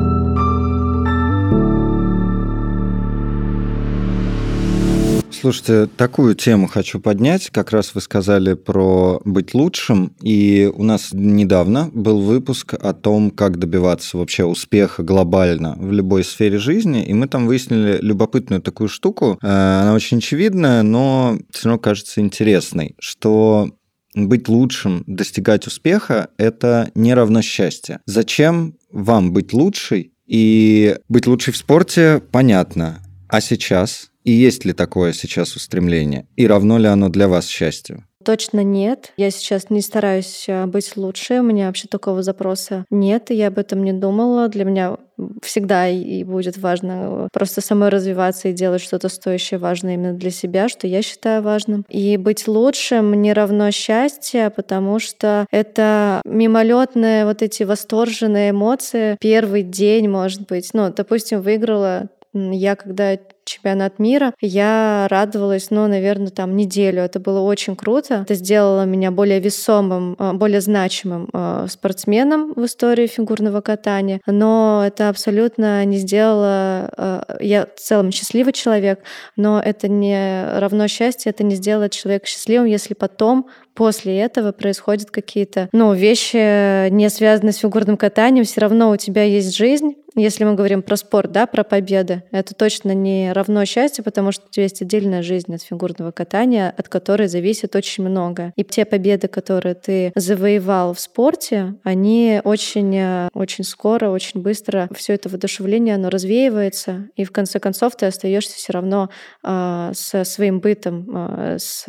Слушайте, 5.44 5.88
такую 5.98 6.34
тему 6.36 6.68
хочу 6.68 6.98
поднять. 7.00 7.50
Как 7.50 7.70
раз 7.70 7.94
вы 7.94 8.00
сказали 8.00 8.54
про 8.54 9.20
быть 9.26 9.52
лучшим. 9.52 10.16
И 10.22 10.72
у 10.74 10.82
нас 10.84 11.10
недавно 11.12 11.90
был 11.92 12.22
выпуск 12.22 12.72
о 12.72 12.94
том, 12.94 13.30
как 13.30 13.58
добиваться 13.58 14.16
вообще 14.16 14.46
успеха 14.46 15.02
глобально 15.02 15.74
в 15.76 15.92
любой 15.92 16.24
сфере 16.24 16.56
жизни. 16.56 17.04
И 17.04 17.12
мы 17.12 17.28
там 17.28 17.46
выяснили 17.46 17.98
любопытную 18.00 18.62
такую 18.62 18.88
штуку. 18.88 19.38
Э, 19.42 19.82
она 19.82 19.92
очень 19.92 20.16
очевидная, 20.16 20.82
но 20.82 21.36
все 21.50 21.68
равно 21.68 21.78
кажется 21.78 22.22
интересной, 22.22 22.94
что 22.98 23.68
быть 24.14 24.48
лучшим, 24.48 25.04
достигать 25.06 25.66
успеха– 25.66 26.30
это 26.38 26.90
не 26.94 27.12
равно 27.12 27.42
счастье. 27.42 28.00
Зачем 28.06 28.76
вам 28.90 29.34
быть 29.34 29.52
лучшей? 29.52 30.14
И 30.26 30.96
быть 31.10 31.26
лучшей 31.26 31.52
в 31.52 31.58
спорте– 31.58 32.22
понятно. 32.32 33.02
А 33.28 33.42
сейчас 33.42 34.10
и 34.24 34.32
есть 34.32 34.64
ли 34.64 34.72
такое 34.72 35.12
сейчас 35.12 35.54
устремление? 35.54 36.26
И 36.36 36.46
равно 36.46 36.78
ли 36.78 36.86
оно 36.86 37.08
для 37.10 37.28
вас 37.28 37.46
счастью? 37.46 38.04
Точно 38.24 38.64
нет. 38.64 39.12
Я 39.18 39.30
сейчас 39.30 39.68
не 39.68 39.82
стараюсь 39.82 40.46
э, 40.48 40.64
быть 40.64 40.96
лучше. 40.96 41.40
У 41.40 41.42
меня 41.42 41.66
вообще 41.66 41.88
такого 41.88 42.22
запроса 42.22 42.86
нет. 42.88 43.30
И 43.30 43.34
я 43.34 43.48
об 43.48 43.58
этом 43.58 43.84
не 43.84 43.92
думала. 43.92 44.48
Для 44.48 44.64
меня 44.64 44.96
всегда 45.42 45.88
и 45.88 46.24
будет 46.24 46.56
важно 46.56 47.28
просто 47.32 47.60
самой 47.60 47.90
развиваться 47.90 48.48
и 48.48 48.54
делать 48.54 48.80
что-то 48.80 49.10
стоящее, 49.10 49.58
важное 49.58 49.94
именно 49.94 50.14
для 50.14 50.30
себя, 50.30 50.68
что 50.68 50.86
я 50.86 51.02
считаю 51.02 51.42
важным. 51.42 51.84
И 51.90 52.16
быть 52.16 52.48
лучшим 52.48 53.20
не 53.20 53.34
равно 53.34 53.70
счастье, 53.70 54.48
потому 54.48 54.98
что 55.00 55.46
это 55.50 56.22
мимолетные 56.24 57.26
вот 57.26 57.42
эти 57.42 57.62
восторженные 57.62 58.50
эмоции. 58.50 59.18
Первый 59.20 59.62
день, 59.62 60.08
может 60.08 60.46
быть, 60.46 60.70
ну, 60.72 60.90
допустим, 60.90 61.42
выиграла 61.42 62.08
я 62.34 62.74
когда 62.74 63.16
чемпионат 63.44 63.98
мира, 63.98 64.34
я 64.40 65.06
радовалась, 65.10 65.70
ну, 65.70 65.86
наверное, 65.86 66.28
там 66.28 66.56
неделю. 66.56 67.02
Это 67.02 67.20
было 67.20 67.40
очень 67.40 67.76
круто. 67.76 68.22
Это 68.22 68.34
сделало 68.34 68.84
меня 68.84 69.10
более 69.10 69.40
весомым, 69.40 70.16
э, 70.18 70.32
более 70.32 70.60
значимым 70.60 71.28
э, 71.32 71.66
спортсменом 71.68 72.52
в 72.54 72.64
истории 72.64 73.06
фигурного 73.06 73.60
катания. 73.60 74.20
Но 74.26 74.82
это 74.86 75.08
абсолютно 75.08 75.84
не 75.84 75.98
сделало... 75.98 76.90
Э, 76.96 77.22
я 77.40 77.66
в 77.66 77.80
целом 77.80 78.10
счастливый 78.10 78.52
человек, 78.52 79.00
но 79.36 79.60
это 79.60 79.88
не 79.88 80.58
равно 80.58 80.88
счастье, 80.88 81.30
это 81.30 81.44
не 81.44 81.54
сделает 81.54 81.92
человека 81.92 82.26
счастливым, 82.26 82.66
если 82.66 82.94
потом 82.94 83.48
после 83.74 84.20
этого 84.20 84.52
происходят 84.52 85.10
какие-то, 85.10 85.68
ну, 85.72 85.92
вещи, 85.92 86.88
не 86.90 87.10
связанные 87.10 87.52
с 87.52 87.58
фигурным 87.58 87.96
катанием, 87.96 88.44
все 88.44 88.60
равно 88.60 88.90
у 88.90 88.96
тебя 88.96 89.24
есть 89.24 89.56
жизнь, 89.56 89.96
если 90.16 90.44
мы 90.44 90.54
говорим 90.54 90.82
про 90.82 90.96
спорт, 90.96 91.32
да, 91.32 91.46
про 91.46 91.64
победы, 91.64 92.22
это 92.30 92.54
точно 92.54 92.92
не 92.92 93.32
равно 93.34 93.64
счастью, 93.64 94.04
потому 94.04 94.32
что 94.32 94.46
у 94.46 94.50
тебя 94.50 94.64
есть 94.64 94.82
отдельная 94.82 95.22
жизнь 95.22 95.54
от 95.54 95.62
фигурного 95.62 96.10
катания, 96.10 96.72
от 96.76 96.88
которой 96.88 97.28
зависит 97.28 97.76
очень 97.76 98.04
много. 98.04 98.52
И 98.56 98.64
те 98.64 98.84
победы, 98.84 99.28
которые 99.28 99.74
ты 99.74 100.12
завоевал 100.14 100.94
в 100.94 101.00
спорте, 101.00 101.74
они 101.82 102.40
очень, 102.44 103.28
очень 103.32 103.64
скоро, 103.64 104.10
очень 104.10 104.40
быстро 104.40 104.88
все 104.94 105.14
это 105.14 105.28
воодушевление, 105.28 105.94
оно 105.94 106.10
развеивается, 106.10 107.08
и 107.16 107.24
в 107.24 107.32
конце 107.32 107.58
концов 107.58 107.96
ты 107.96 108.06
остаешься 108.06 108.56
все 108.56 108.72
равно 108.72 109.10
э, 109.42 109.92
со 109.94 110.24
своим 110.24 110.60
бытом, 110.60 111.06
э, 111.12 111.56
с 111.58 111.84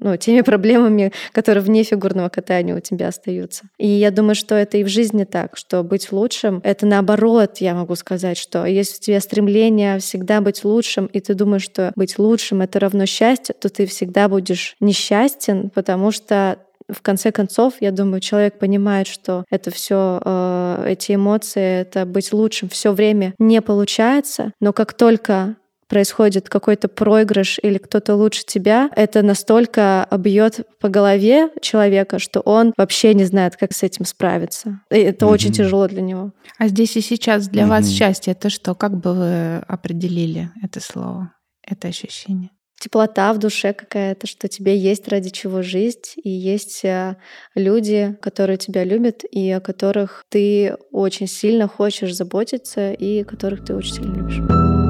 ну, 0.00 0.16
теми 0.16 0.40
проблемами, 0.42 1.12
которые 1.32 1.62
вне 1.62 1.82
фигурного 1.82 2.28
катания 2.28 2.76
у 2.76 2.80
тебя 2.80 3.08
остаются. 3.08 3.64
И 3.78 3.86
я 3.86 4.10
думаю, 4.10 4.34
что 4.34 4.54
это 4.54 4.78
и 4.78 4.84
в 4.84 4.88
жизни 4.88 5.24
так, 5.24 5.56
что 5.56 5.82
быть 5.82 6.12
лучшим— 6.12 6.60
это 6.64 6.86
наоборот 6.86 7.58
я 7.58 7.74
могу 7.74 7.94
сказать, 7.96 8.38
что 8.38 8.64
если 8.66 8.96
у 8.96 9.00
тебя 9.00 9.20
стремление 9.20 9.98
всегда 9.98 10.40
быть 10.40 10.64
лучшим, 10.82 11.06
и 11.06 11.20
ты 11.20 11.34
думаешь, 11.34 11.62
что 11.62 11.92
быть 11.94 12.18
лучшим— 12.18 12.60
это 12.62 12.80
равно 12.80 13.06
счастье, 13.06 13.54
то 13.58 13.68
ты 13.68 13.86
всегда 13.86 14.28
будешь 14.28 14.74
несчастен, 14.80 15.70
потому 15.70 16.10
что 16.10 16.58
в 16.88 17.00
конце 17.00 17.30
концов, 17.30 17.74
я 17.80 17.92
думаю, 17.92 18.20
человек 18.20 18.58
понимает, 18.58 19.06
что 19.06 19.44
это 19.50 19.70
все, 19.70 20.20
э, 20.24 20.84
эти 20.88 21.14
эмоции, 21.14 21.80
это 21.80 22.04
быть 22.04 22.32
лучшим. 22.32 22.68
Все 22.68 22.92
время 22.92 23.34
не 23.38 23.62
получается, 23.62 24.52
но 24.60 24.72
как 24.72 24.92
только 24.92 25.54
происходит 25.92 26.48
какой-то 26.48 26.88
проигрыш 26.88 27.58
или 27.62 27.76
кто-то 27.76 28.14
лучше 28.16 28.44
тебя, 28.46 28.88
это 28.96 29.20
настолько 29.20 30.08
бьет 30.18 30.66
по 30.80 30.88
голове 30.88 31.50
человека, 31.60 32.18
что 32.18 32.40
он 32.40 32.72
вообще 32.78 33.12
не 33.12 33.24
знает, 33.24 33.56
как 33.56 33.74
с 33.74 33.82
этим 33.82 34.06
справиться. 34.06 34.80
И 34.90 34.96
это 34.96 35.26
угу. 35.26 35.34
очень 35.34 35.52
тяжело 35.52 35.86
для 35.88 36.00
него. 36.00 36.32
А 36.58 36.68
здесь 36.68 36.96
и 36.96 37.02
сейчас 37.02 37.46
для 37.46 37.64
угу. 37.64 37.72
вас 37.72 37.90
счастье 37.90 38.32
это 38.32 38.48
что? 38.48 38.74
Как 38.74 38.96
бы 38.96 39.12
вы 39.12 39.56
определили 39.68 40.50
это 40.62 40.80
слово, 40.80 41.34
это 41.62 41.88
ощущение? 41.88 42.48
теплота 42.80 43.32
в 43.32 43.38
душе 43.38 43.74
какая-то, 43.74 44.26
что 44.26 44.48
тебе 44.48 44.76
есть 44.76 45.06
ради 45.06 45.30
чего 45.30 45.62
жить, 45.62 46.14
и 46.16 46.30
есть 46.30 46.84
э, 46.84 47.16
люди, 47.54 48.18
которые 48.20 48.56
тебя 48.56 48.82
любят, 48.82 49.22
и 49.30 49.52
о 49.52 49.60
которых 49.60 50.24
ты 50.28 50.74
очень 50.90 51.28
сильно 51.28 51.68
хочешь 51.68 52.12
заботиться, 52.12 52.92
и 52.92 53.22
которых 53.22 53.64
ты 53.64 53.76
очень 53.76 53.94
сильно 53.94 54.16
любишь. 54.16 54.81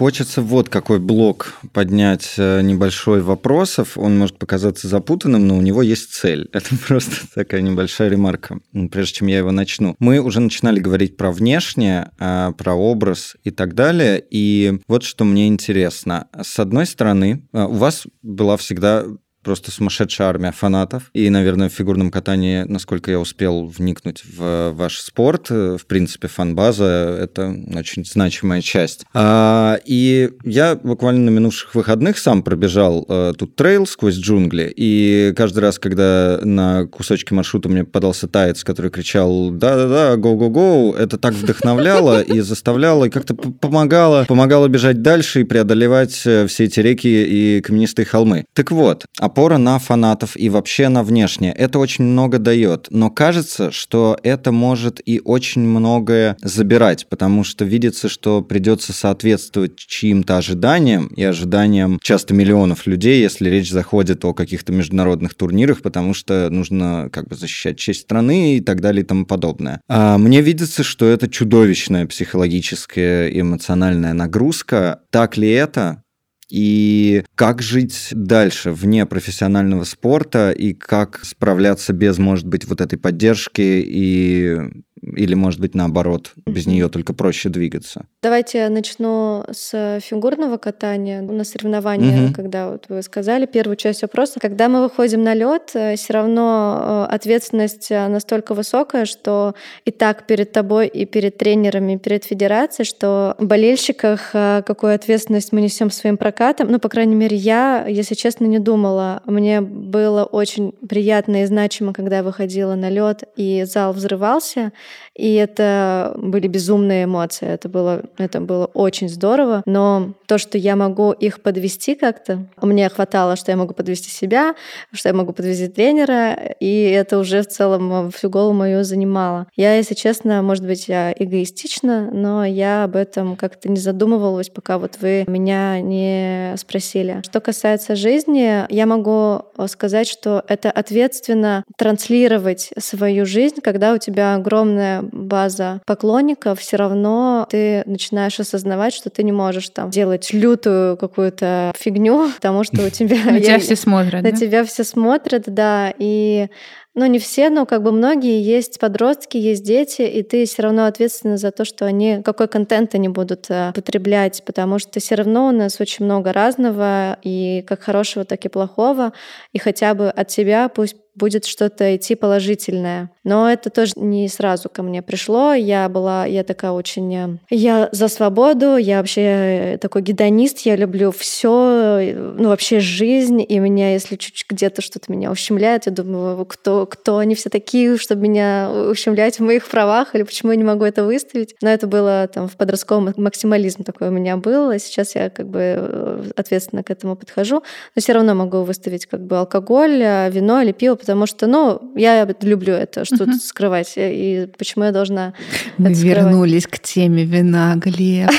Хочется 0.00 0.40
вот 0.40 0.70
какой 0.70 0.98
блок 0.98 1.52
поднять 1.74 2.36
э, 2.38 2.62
небольшой 2.62 3.20
вопросов. 3.20 3.98
Он 3.98 4.18
может 4.18 4.38
показаться 4.38 4.88
запутанным, 4.88 5.46
но 5.46 5.58
у 5.58 5.60
него 5.60 5.82
есть 5.82 6.14
цель. 6.14 6.48
Это 6.54 6.74
просто 6.88 7.16
такая 7.34 7.60
небольшая 7.60 8.08
ремарка, 8.08 8.60
прежде 8.90 9.16
чем 9.16 9.26
я 9.26 9.36
его 9.36 9.50
начну. 9.50 9.96
Мы 9.98 10.20
уже 10.20 10.40
начинали 10.40 10.80
говорить 10.80 11.18
про 11.18 11.30
внешнее, 11.30 12.12
а, 12.18 12.52
про 12.52 12.72
образ 12.72 13.36
и 13.44 13.50
так 13.50 13.74
далее. 13.74 14.24
И 14.30 14.80
вот 14.88 15.02
что 15.02 15.26
мне 15.26 15.48
интересно. 15.48 16.28
С 16.34 16.58
одной 16.58 16.86
стороны, 16.86 17.46
а, 17.52 17.66
у 17.66 17.74
вас 17.74 18.06
была 18.22 18.56
всегда 18.56 19.04
просто 19.42 19.70
сумасшедшая 19.70 20.28
армия 20.28 20.52
фанатов. 20.52 21.10
И, 21.14 21.30
наверное, 21.30 21.68
в 21.68 21.72
фигурном 21.72 22.10
катании, 22.10 22.64
насколько 22.66 23.10
я 23.10 23.18
успел 23.18 23.66
вникнуть 23.66 24.22
в 24.24 24.72
ваш 24.72 25.00
спорт, 25.00 25.46
э, 25.50 25.76
в 25.80 25.86
принципе, 25.86 26.28
фан-база— 26.28 27.18
это 27.20 27.54
очень 27.74 28.04
значимая 28.04 28.60
часть. 28.60 29.04
А, 29.14 29.78
и 29.84 30.30
я 30.44 30.76
буквально 30.76 31.30
на 31.30 31.34
минувших 31.34 31.74
выходных 31.74 32.18
сам 32.18 32.42
пробежал 32.42 33.06
а, 33.08 33.32
тут 33.32 33.56
трейл 33.56 33.86
сквозь 33.86 34.16
джунгли, 34.16 34.72
и 34.74 35.32
каждый 35.36 35.60
раз, 35.60 35.78
когда 35.78 36.40
на 36.42 36.86
кусочке 36.86 37.34
маршрута 37.34 37.68
мне 37.68 37.84
подался 37.84 38.28
таец, 38.28 38.62
который 38.64 38.90
кричал 38.90 39.50
«да-да-да, 39.50 40.16
го-го-го», 40.16 40.94
это 40.98 41.16
так 41.18 41.34
вдохновляло 41.34 42.20
и 42.20 42.40
заставляло, 42.40 43.06
и 43.06 43.10
как-то 43.10 43.34
помогало, 43.34 44.24
помогало 44.28 44.68
бежать 44.68 45.02
дальше 45.02 45.40
и 45.40 45.44
преодолевать 45.44 46.20
э, 46.26 46.46
все 46.46 46.64
эти 46.64 46.80
реки 46.80 47.08
и 47.08 47.60
каменистые 47.62 48.04
холмы. 48.04 48.44
Так 48.54 48.70
вот, 48.70 49.06
а 49.18 49.29
опора 49.30 49.58
на 49.58 49.78
фанатов 49.78 50.36
и 50.36 50.48
вообще 50.48 50.88
на 50.88 51.04
внешнее. 51.04 51.52
Это 51.52 51.78
очень 51.78 52.04
много 52.04 52.38
дает. 52.38 52.88
Но 52.90 53.10
кажется, 53.10 53.70
что 53.70 54.18
это 54.24 54.50
может 54.50 55.00
и 55.04 55.20
очень 55.24 55.62
многое 55.62 56.36
забирать, 56.42 57.06
потому 57.08 57.44
что 57.44 57.64
видится, 57.64 58.08
что 58.08 58.42
придется 58.42 58.92
соответствовать 58.92 59.76
чьим-то 59.76 60.36
ожиданиям 60.36 61.06
и 61.08 61.22
ожиданиям 61.22 62.00
часто 62.02 62.34
миллионов 62.34 62.88
людей, 62.88 63.22
если 63.22 63.48
речь 63.48 63.70
заходит 63.70 64.24
о 64.24 64.34
каких-то 64.34 64.72
международных 64.72 65.34
турнирах, 65.34 65.82
потому 65.82 66.12
что 66.12 66.50
нужно 66.50 67.08
как 67.12 67.28
бы 67.28 67.36
защищать 67.36 67.78
честь 67.78 68.00
страны 68.00 68.56
и 68.56 68.60
так 68.60 68.80
далее 68.80 69.04
и 69.04 69.06
тому 69.06 69.26
подобное. 69.26 69.80
А 69.88 70.18
мне 70.18 70.40
видится, 70.40 70.82
что 70.82 71.06
это 71.06 71.28
чудовищная 71.28 72.06
психологическая 72.06 73.28
и 73.28 73.40
эмоциональная 73.40 74.12
нагрузка. 74.12 75.00
Так 75.10 75.36
ли 75.36 75.50
это? 75.50 76.02
И 76.50 77.24
как 77.34 77.62
жить 77.62 78.08
дальше 78.12 78.72
вне 78.72 79.06
профессионального 79.06 79.84
спорта 79.84 80.50
и 80.50 80.74
как 80.74 81.24
справляться 81.24 81.92
без, 81.92 82.18
может 82.18 82.46
быть, 82.46 82.66
вот 82.66 82.80
этой 82.80 82.98
поддержки 82.98 83.62
и 83.62 84.58
Или, 85.02 85.34
может 85.34 85.60
быть, 85.60 85.74
наоборот, 85.74 86.32
без 86.46 86.66
нее 86.66 86.88
только 86.88 87.14
проще 87.14 87.48
двигаться? 87.48 88.04
Давайте 88.22 88.68
начну 88.68 89.44
с 89.50 89.98
фигурного 90.00 90.58
катания. 90.58 91.22
На 91.22 91.44
соревнования, 91.44 92.26
угу. 92.26 92.34
когда 92.34 92.70
вот 92.70 92.86
вы 92.88 93.02
сказали 93.02 93.46
первую 93.46 93.76
часть 93.76 94.02
вопроса, 94.02 94.40
когда 94.40 94.68
мы 94.68 94.82
выходим 94.82 95.22
на 95.22 95.34
лед, 95.34 95.70
э, 95.74 95.96
все 95.96 96.12
равно 96.12 97.06
э, 97.10 97.14
ответственность 97.14 97.90
э, 97.90 98.08
настолько 98.08 98.54
высокая, 98.54 99.06
что 99.06 99.54
и 99.86 99.90
так 99.90 100.26
перед 100.26 100.52
тобой, 100.52 100.86
и 100.86 101.06
перед 101.06 101.38
тренерами, 101.38 101.94
и 101.94 101.98
перед 101.98 102.24
федерацией, 102.24 102.86
что 102.86 103.36
в 103.38 103.46
болельщиках 103.46 104.30
какую 104.32 104.94
ответственность 104.94 105.52
мы 105.52 105.60
несем 105.60 105.90
своим 105.90 106.16
прокатом. 106.16 106.70
Ну, 106.70 106.78
по 106.78 106.88
крайней 106.88 107.14
мере, 107.14 107.36
я, 107.36 107.86
если 107.86 108.14
честно, 108.14 108.44
не 108.44 108.58
думала. 108.58 109.22
Мне 109.24 109.60
было 109.60 110.24
очень 110.24 110.72
приятно 110.72 111.42
и 111.42 111.46
значимо, 111.46 111.92
когда 111.92 112.18
я 112.18 112.22
выходила 112.22 112.74
на 112.74 112.90
лед, 112.90 113.24
и 113.36 113.64
зал 113.64 113.92
взрывался, 113.92 114.72
и 115.14 115.34
это 115.34 116.14
были 116.16 116.48
безумные 116.48 117.04
эмоции. 117.04 117.46
Это 117.46 117.68
было, 117.68 118.02
это 118.18 118.40
было 118.40 118.66
очень 118.66 119.08
здорово. 119.08 119.62
Но 119.66 120.14
то, 120.26 120.38
что 120.38 120.56
я 120.56 120.76
могу 120.76 121.12
их 121.12 121.42
подвести 121.42 121.94
как-то, 121.94 122.46
мне 122.62 122.88
хватало, 122.88 123.36
что 123.36 123.50
я 123.50 123.56
могу 123.56 123.74
подвести 123.74 124.10
себя, 124.10 124.54
что 124.92 125.08
я 125.08 125.14
могу 125.14 125.32
подвести 125.32 125.68
тренера, 125.68 126.34
и 126.60 126.84
это 126.84 127.18
уже 127.18 127.42
в 127.42 127.48
целом 127.48 128.10
всю 128.10 128.30
голову 128.30 128.52
мою 128.52 128.84
занимало. 128.84 129.46
Я, 129.56 129.74
если 129.74 129.94
честно, 129.94 130.42
может 130.42 130.64
быть, 130.64 130.88
я 130.88 131.12
эгоистична, 131.12 132.10
но 132.12 132.44
я 132.44 132.84
об 132.84 132.96
этом 132.96 133.36
как-то 133.36 133.68
не 133.68 133.78
задумывалась, 133.78 134.48
пока 134.48 134.78
вот 134.78 134.98
вы 135.00 135.24
меня 135.26 135.80
не 135.80 136.54
спросили. 136.56 137.20
Что 137.24 137.40
касается 137.40 137.96
жизни, 137.96 138.64
я 138.72 138.86
могу 138.86 139.42
сказать, 139.66 140.08
что 140.08 140.44
это 140.48 140.70
ответственно 140.70 141.64
транслировать 141.76 142.70
свою 142.78 143.26
жизнь, 143.26 143.56
когда 143.62 143.92
у 143.92 143.98
тебя 143.98 144.38
огромная 144.80 145.02
база 145.12 145.80
поклонников, 145.86 146.60
все 146.60 146.76
равно 146.76 147.46
ты 147.50 147.82
начинаешь 147.86 148.38
осознавать, 148.40 148.94
что 148.94 149.10
ты 149.10 149.22
не 149.22 149.32
можешь 149.32 149.68
там 149.70 149.90
делать 149.90 150.32
лютую 150.32 150.96
какую-то 150.96 151.72
фигню, 151.76 152.30
потому 152.36 152.64
что 152.64 152.86
у 152.86 152.90
тебя... 152.90 153.16
На 153.24 153.40
тебя 153.40 153.58
все 153.58 153.76
смотрят. 153.76 154.22
На 154.22 154.32
тебя 154.32 154.64
все 154.64 154.84
смотрят, 154.84 155.44
да, 155.46 155.92
и 155.98 156.48
ну, 156.92 157.06
не 157.06 157.20
все, 157.20 157.50
но 157.50 157.66
как 157.66 157.84
бы 157.84 157.92
многие 157.92 158.42
есть 158.42 158.80
подростки, 158.80 159.36
есть 159.36 159.62
дети, 159.62 160.02
и 160.02 160.24
ты 160.24 160.44
все 160.44 160.62
равно 160.62 160.86
ответственна 160.86 161.36
за 161.36 161.52
то, 161.52 161.64
что 161.64 161.86
они, 161.86 162.20
какой 162.24 162.48
контент 162.48 162.96
они 162.96 163.08
будут 163.08 163.46
э, 163.48 163.70
потреблять, 163.72 164.42
потому 164.44 164.80
что 164.80 164.98
все 164.98 165.14
равно 165.14 165.48
у 165.48 165.52
нас 165.52 165.80
очень 165.80 166.04
много 166.04 166.32
разного, 166.32 167.16
и 167.22 167.64
как 167.66 167.82
хорошего, 167.82 168.24
так 168.24 168.44
и 168.44 168.48
плохого, 168.48 169.12
и 169.52 169.58
хотя 169.58 169.94
бы 169.94 170.10
от 170.10 170.32
себя 170.32 170.68
пусть 170.68 170.96
будет 171.14 171.44
что-то 171.44 171.96
идти 171.96 172.14
положительное. 172.14 173.10
Но 173.24 173.50
это 173.50 173.70
тоже 173.70 173.92
не 173.96 174.28
сразу 174.28 174.68
ко 174.68 174.82
мне 174.82 175.02
пришло. 175.02 175.52
Я 175.52 175.88
была, 175.88 176.26
я 176.26 176.44
такая 176.44 176.72
очень... 176.72 177.14
Э, 177.14 177.28
я 177.50 177.88
за 177.92 178.08
свободу, 178.08 178.76
я 178.76 178.98
вообще 178.98 179.78
такой 179.80 180.02
гедонист, 180.02 180.60
я 180.60 180.76
люблю 180.76 181.10
все, 181.12 182.14
ну 182.14 182.48
вообще 182.48 182.80
жизнь, 182.80 183.44
и 183.46 183.58
меня, 183.58 183.92
если 183.92 184.16
чуть 184.16 184.44
где-то 184.48 184.82
что-то 184.82 185.12
меня 185.12 185.30
ущемляет, 185.30 185.86
я 185.86 185.92
думаю, 185.92 186.44
кто, 186.46 186.86
кто 186.86 187.18
они 187.18 187.34
все 187.34 187.50
такие, 187.50 187.96
чтобы 187.98 188.22
меня 188.22 188.70
ущемлять 188.90 189.38
в 189.38 189.42
моих 189.42 189.68
правах, 189.68 190.14
или 190.14 190.22
почему 190.22 190.52
я 190.52 190.56
не 190.56 190.64
могу 190.64 190.84
это 190.84 191.04
выставить. 191.04 191.54
Но 191.62 191.68
это 191.68 191.86
было 191.86 192.28
там 192.32 192.48
в 192.48 192.56
подростковом 192.56 193.12
максимализм 193.16 193.84
такой 193.84 194.08
у 194.08 194.12
меня 194.12 194.36
был, 194.36 194.70
и 194.70 194.78
сейчас 194.78 195.14
я 195.14 195.30
как 195.30 195.48
бы 195.48 195.60
э, 195.60 196.24
ответственно 196.36 196.82
к 196.82 196.90
этому 196.90 197.16
подхожу, 197.16 197.62
но 197.94 198.02
все 198.02 198.12
равно 198.12 198.34
могу 198.34 198.62
выставить 198.62 199.06
как 199.06 199.20
бы 199.20 199.38
алкоголь, 199.38 200.00
э, 200.02 200.30
вино 200.30 200.62
или 200.62 200.72
пиво, 200.72 200.96
потому 201.00 201.26
что, 201.26 201.46
ну, 201.46 201.92
я 201.96 202.28
люблю 202.42 202.74
это, 202.74 203.04
что 203.04 203.18
тут 203.18 203.42
скрывать, 203.42 203.94
и 203.96 204.48
почему 204.58 204.84
я 204.84 204.92
должна 204.92 205.32
Мы 205.78 205.92
вернулись 205.92 206.66
к 206.66 206.78
теме 206.78 207.24
вина, 207.24 207.74
Глеб. 207.76 208.30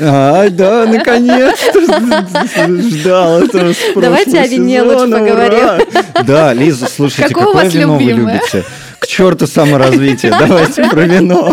А, 0.00 0.48
да, 0.50 0.86
наконец-то 0.86 1.80
ждал 2.66 3.42
этого 3.42 3.72
Давайте 3.96 4.38
о 4.38 4.46
вине 4.46 4.82
лучше 4.82 5.10
поговорим. 5.10 5.86
Да, 6.26 6.52
Лиза, 6.52 6.86
слушайте, 6.86 7.34
какое 7.34 7.68
вино 7.68 7.96
вы 7.96 8.02
любите? 8.02 8.64
К 9.02 9.06
черту 9.08 9.48
саморазвитие, 9.48 10.30
давайте 10.30 10.88
про 10.88 11.02
вино. 11.02 11.52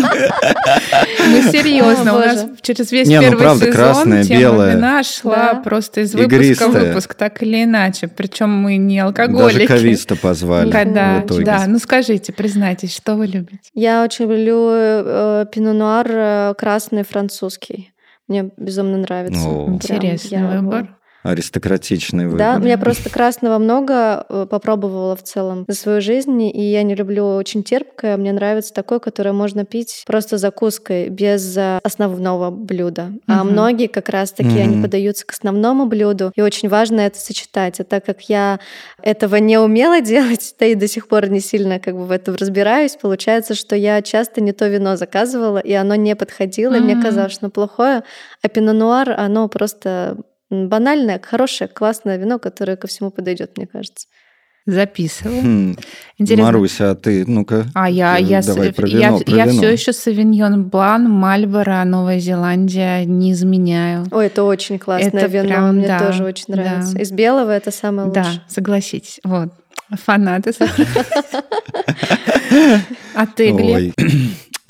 Мы 1.30 1.42
серьезно, 1.50 2.14
у 2.14 2.18
нас 2.20 2.46
через 2.62 2.92
весь 2.92 3.08
ну, 3.08 3.20
первый 3.20 3.56
сезон 3.56 3.72
красное, 3.72 4.22
тема 4.22 4.40
белое. 4.40 4.76
вина 4.76 5.02
шла 5.02 5.54
просто 5.54 6.02
из 6.02 6.14
выпуска 6.14 6.68
в 6.68 6.72
выпуск, 6.72 7.14
так 7.14 7.42
или 7.42 7.64
иначе. 7.64 8.06
Причем 8.06 8.50
мы 8.50 8.76
не 8.76 9.00
алкоголики. 9.00 9.66
Даже 9.66 9.66
кависта 9.66 10.14
позвали 10.14 10.70
да, 10.70 11.24
да, 11.26 11.64
ну 11.66 11.80
скажите, 11.80 12.32
признайтесь, 12.32 12.94
что 12.94 13.16
вы 13.16 13.26
любите? 13.26 13.58
Я 13.74 14.04
очень 14.04 14.26
люблю 14.26 14.68
э, 14.72 15.46
пино-нуар 15.52 16.06
э, 16.08 16.54
красный 16.56 17.02
французский. 17.02 17.92
Мне 18.28 18.50
безумно 18.56 18.98
нравится. 18.98 19.44
Интересный 19.66 20.60
выбор. 20.60 20.99
Аристократичный 21.22 22.26
выбор. 22.26 22.60
Да, 22.60 22.66
я 22.66 22.78
просто 22.78 23.10
красного 23.10 23.58
много 23.58 24.24
э, 24.28 24.46
попробовала 24.48 25.14
в 25.16 25.22
целом 25.22 25.66
за 25.68 25.76
свою 25.76 26.00
жизнь, 26.00 26.42
и 26.42 26.70
я 26.70 26.82
не 26.82 26.94
люблю 26.94 27.34
очень 27.34 27.62
терпкое. 27.62 28.16
Мне 28.16 28.32
нравится 28.32 28.72
такое, 28.72 29.00
которое 29.00 29.32
можно 29.32 29.66
пить 29.66 30.02
просто 30.06 30.38
закуской, 30.38 31.10
без 31.10 31.56
э, 31.58 31.78
основного 31.82 32.50
блюда. 32.50 33.12
Угу. 33.12 33.20
А 33.26 33.44
многие 33.44 33.86
как 33.86 34.08
раз-таки, 34.08 34.48
угу. 34.48 34.60
они 34.60 34.82
подаются 34.82 35.26
к 35.26 35.32
основному 35.32 35.84
блюду, 35.84 36.32
и 36.36 36.40
очень 36.40 36.70
важно 36.70 37.00
это 37.00 37.18
сочетать. 37.18 37.80
А 37.80 37.84
так 37.84 38.06
как 38.06 38.22
я 38.22 38.58
этого 39.02 39.36
не 39.36 39.58
умела 39.58 40.00
делать, 40.00 40.54
да 40.58 40.64
и 40.64 40.74
до 40.74 40.88
сих 40.88 41.06
пор 41.06 41.28
не 41.28 41.40
сильно 41.40 41.78
как 41.80 41.96
бы 41.96 42.06
в 42.06 42.12
этом 42.12 42.34
разбираюсь, 42.36 42.96
получается, 42.96 43.54
что 43.54 43.76
я 43.76 44.00
часто 44.00 44.40
не 44.40 44.52
то 44.52 44.66
вино 44.68 44.96
заказывала, 44.96 45.58
и 45.58 45.74
оно 45.74 45.96
не 45.96 46.16
подходило, 46.16 46.72
угу. 46.72 46.80
и 46.80 46.84
мне 46.84 47.02
казалось, 47.02 47.32
что 47.32 47.44
оно 47.44 47.50
плохое, 47.50 48.04
а 48.42 48.48
пино-нуар, 48.48 49.10
оно 49.10 49.48
просто 49.48 50.16
банальное, 50.50 51.20
хорошее, 51.22 51.68
классное 51.68 52.16
вино, 52.16 52.38
которое 52.38 52.76
ко 52.76 52.86
всему 52.86 53.10
подойдет, 53.10 53.56
мне 53.56 53.66
кажется. 53.66 54.06
Записываю. 54.66 55.42
Хм. 55.42 55.76
Интересно. 56.18 56.44
Маруся, 56.44 56.90
а 56.90 56.94
ты, 56.94 57.24
ну-ка. 57.26 57.66
А 57.74 57.88
я, 57.88 58.18
я, 58.18 58.42
давай 58.42 58.72
про 58.72 58.86
вино, 58.86 59.00
я, 59.00 59.12
про 59.12 59.36
я 59.36 59.46
вино. 59.46 59.56
все 59.56 59.72
еще 59.72 59.92
Савиньон 59.92 60.64
Блан, 60.68 61.08
Мальборо, 61.10 61.82
Новая 61.84 62.18
Зеландия 62.20 63.04
не 63.04 63.32
изменяю. 63.32 64.06
Ой, 64.10 64.26
это 64.26 64.44
очень 64.44 64.78
классное 64.78 65.22
это 65.22 65.26
вино, 65.26 65.48
прям, 65.48 65.76
мне 65.76 65.86
да, 65.86 65.98
тоже 65.98 66.24
очень 66.24 66.44
нравится. 66.48 66.94
Да. 66.94 67.00
Из 67.00 67.10
белого 67.10 67.50
это 67.50 67.70
самое 67.70 68.08
лучшее. 68.08 68.24
Да, 68.24 68.42
согласитесь. 68.48 69.20
Вот. 69.24 69.48
Фанаты. 70.04 70.52
А 73.14 73.26
ты, 73.26 73.50
Глеб? 73.52 73.94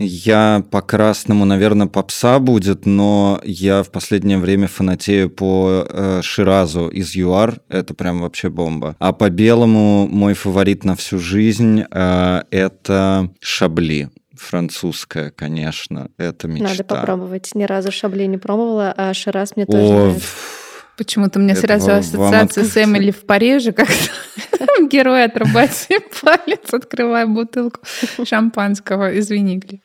Я 0.03 0.64
по 0.70 0.80
красному, 0.80 1.44
наверное, 1.44 1.86
попса 1.86 2.38
будет, 2.38 2.86
но 2.86 3.38
я 3.44 3.82
в 3.82 3.90
последнее 3.90 4.38
время 4.38 4.66
фанатею 4.66 5.28
по 5.28 5.86
э, 5.86 6.20
Ширазу 6.22 6.88
из 6.88 7.14
ЮАР. 7.14 7.61
Это 7.68 7.92
прям 7.92 8.22
вообще 8.22 8.48
бомба. 8.48 8.96
А 8.98 9.12
по 9.12 9.28
белому 9.28 10.09
мой 10.09 10.32
фаворит 10.32 10.84
на 10.84 10.96
всю 10.96 11.18
жизнь 11.18 11.84
э, 11.90 12.42
это 12.51 13.30
Шабли 13.40 14.09
французская, 14.32 15.30
конечно, 15.30 16.09
это 16.16 16.48
мечта. 16.48 16.70
Надо 16.70 16.84
попробовать. 16.84 17.51
Ни 17.55 17.64
разу 17.64 17.92
шабли 17.92 18.24
не 18.24 18.38
пробовала, 18.38 18.94
а 18.96 19.12
Шираз 19.12 19.55
мне 19.55 19.66
тоже 19.66 19.84
О, 19.84 20.05
нравится. 20.07 20.26
Почему-то 21.01 21.38
у 21.38 21.42
меня 21.42 21.55
это 21.55 21.62
сразу 21.62 21.92
ассоциация 21.92 22.64
с 22.64 22.76
Эмили 22.76 23.11
в 23.11 23.24
Париже, 23.24 23.72
как 23.72 23.88
герой 24.90 25.24
отрубает 25.24 25.72
себе 25.72 26.01
палец, 26.20 26.74
открывая 26.74 27.26
бутылку 27.26 27.80
шампанского. 28.22 29.18
Извини, 29.18 29.57
Глеб. 29.57 29.80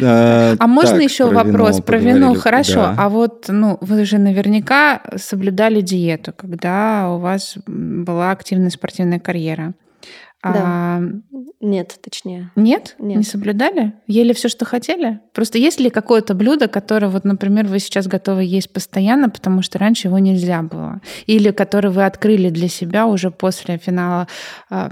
А 0.00 0.66
можно 0.68 1.00
еще 1.00 1.28
вопрос 1.32 1.80
про 1.80 1.98
вино? 1.98 2.34
Хорошо. 2.34 2.94
А 2.96 3.08
вот, 3.08 3.46
ну, 3.48 3.78
вы 3.80 4.04
же 4.04 4.18
наверняка 4.18 5.02
соблюдали 5.16 5.80
диету, 5.80 6.32
когда 6.32 7.10
у 7.10 7.18
вас 7.18 7.56
была 7.66 8.30
активная 8.30 8.70
спортивная 8.70 9.18
карьера. 9.18 9.74
Да. 10.42 10.52
А... 10.54 11.02
Нет, 11.60 11.98
точнее. 12.00 12.52
Нет? 12.54 12.94
Нет? 13.00 13.18
Не 13.18 13.24
соблюдали? 13.24 13.94
Ели 14.06 14.32
все, 14.32 14.48
что 14.48 14.64
хотели? 14.64 15.18
Просто 15.32 15.58
есть 15.58 15.80
ли 15.80 15.90
какое-то 15.90 16.34
блюдо, 16.34 16.68
которое, 16.68 17.08
вот, 17.08 17.24
например, 17.24 17.66
вы 17.66 17.80
сейчас 17.80 18.06
готовы 18.06 18.44
есть 18.44 18.72
постоянно, 18.72 19.28
потому 19.28 19.62
что 19.62 19.78
раньше 19.78 20.06
его 20.06 20.18
нельзя 20.20 20.62
было? 20.62 21.00
Или 21.26 21.50
которое 21.50 21.90
вы 21.90 22.04
открыли 22.04 22.50
для 22.50 22.68
себя 22.68 23.06
уже 23.06 23.32
после 23.32 23.78
финала, 23.78 24.28
э, 24.70 24.88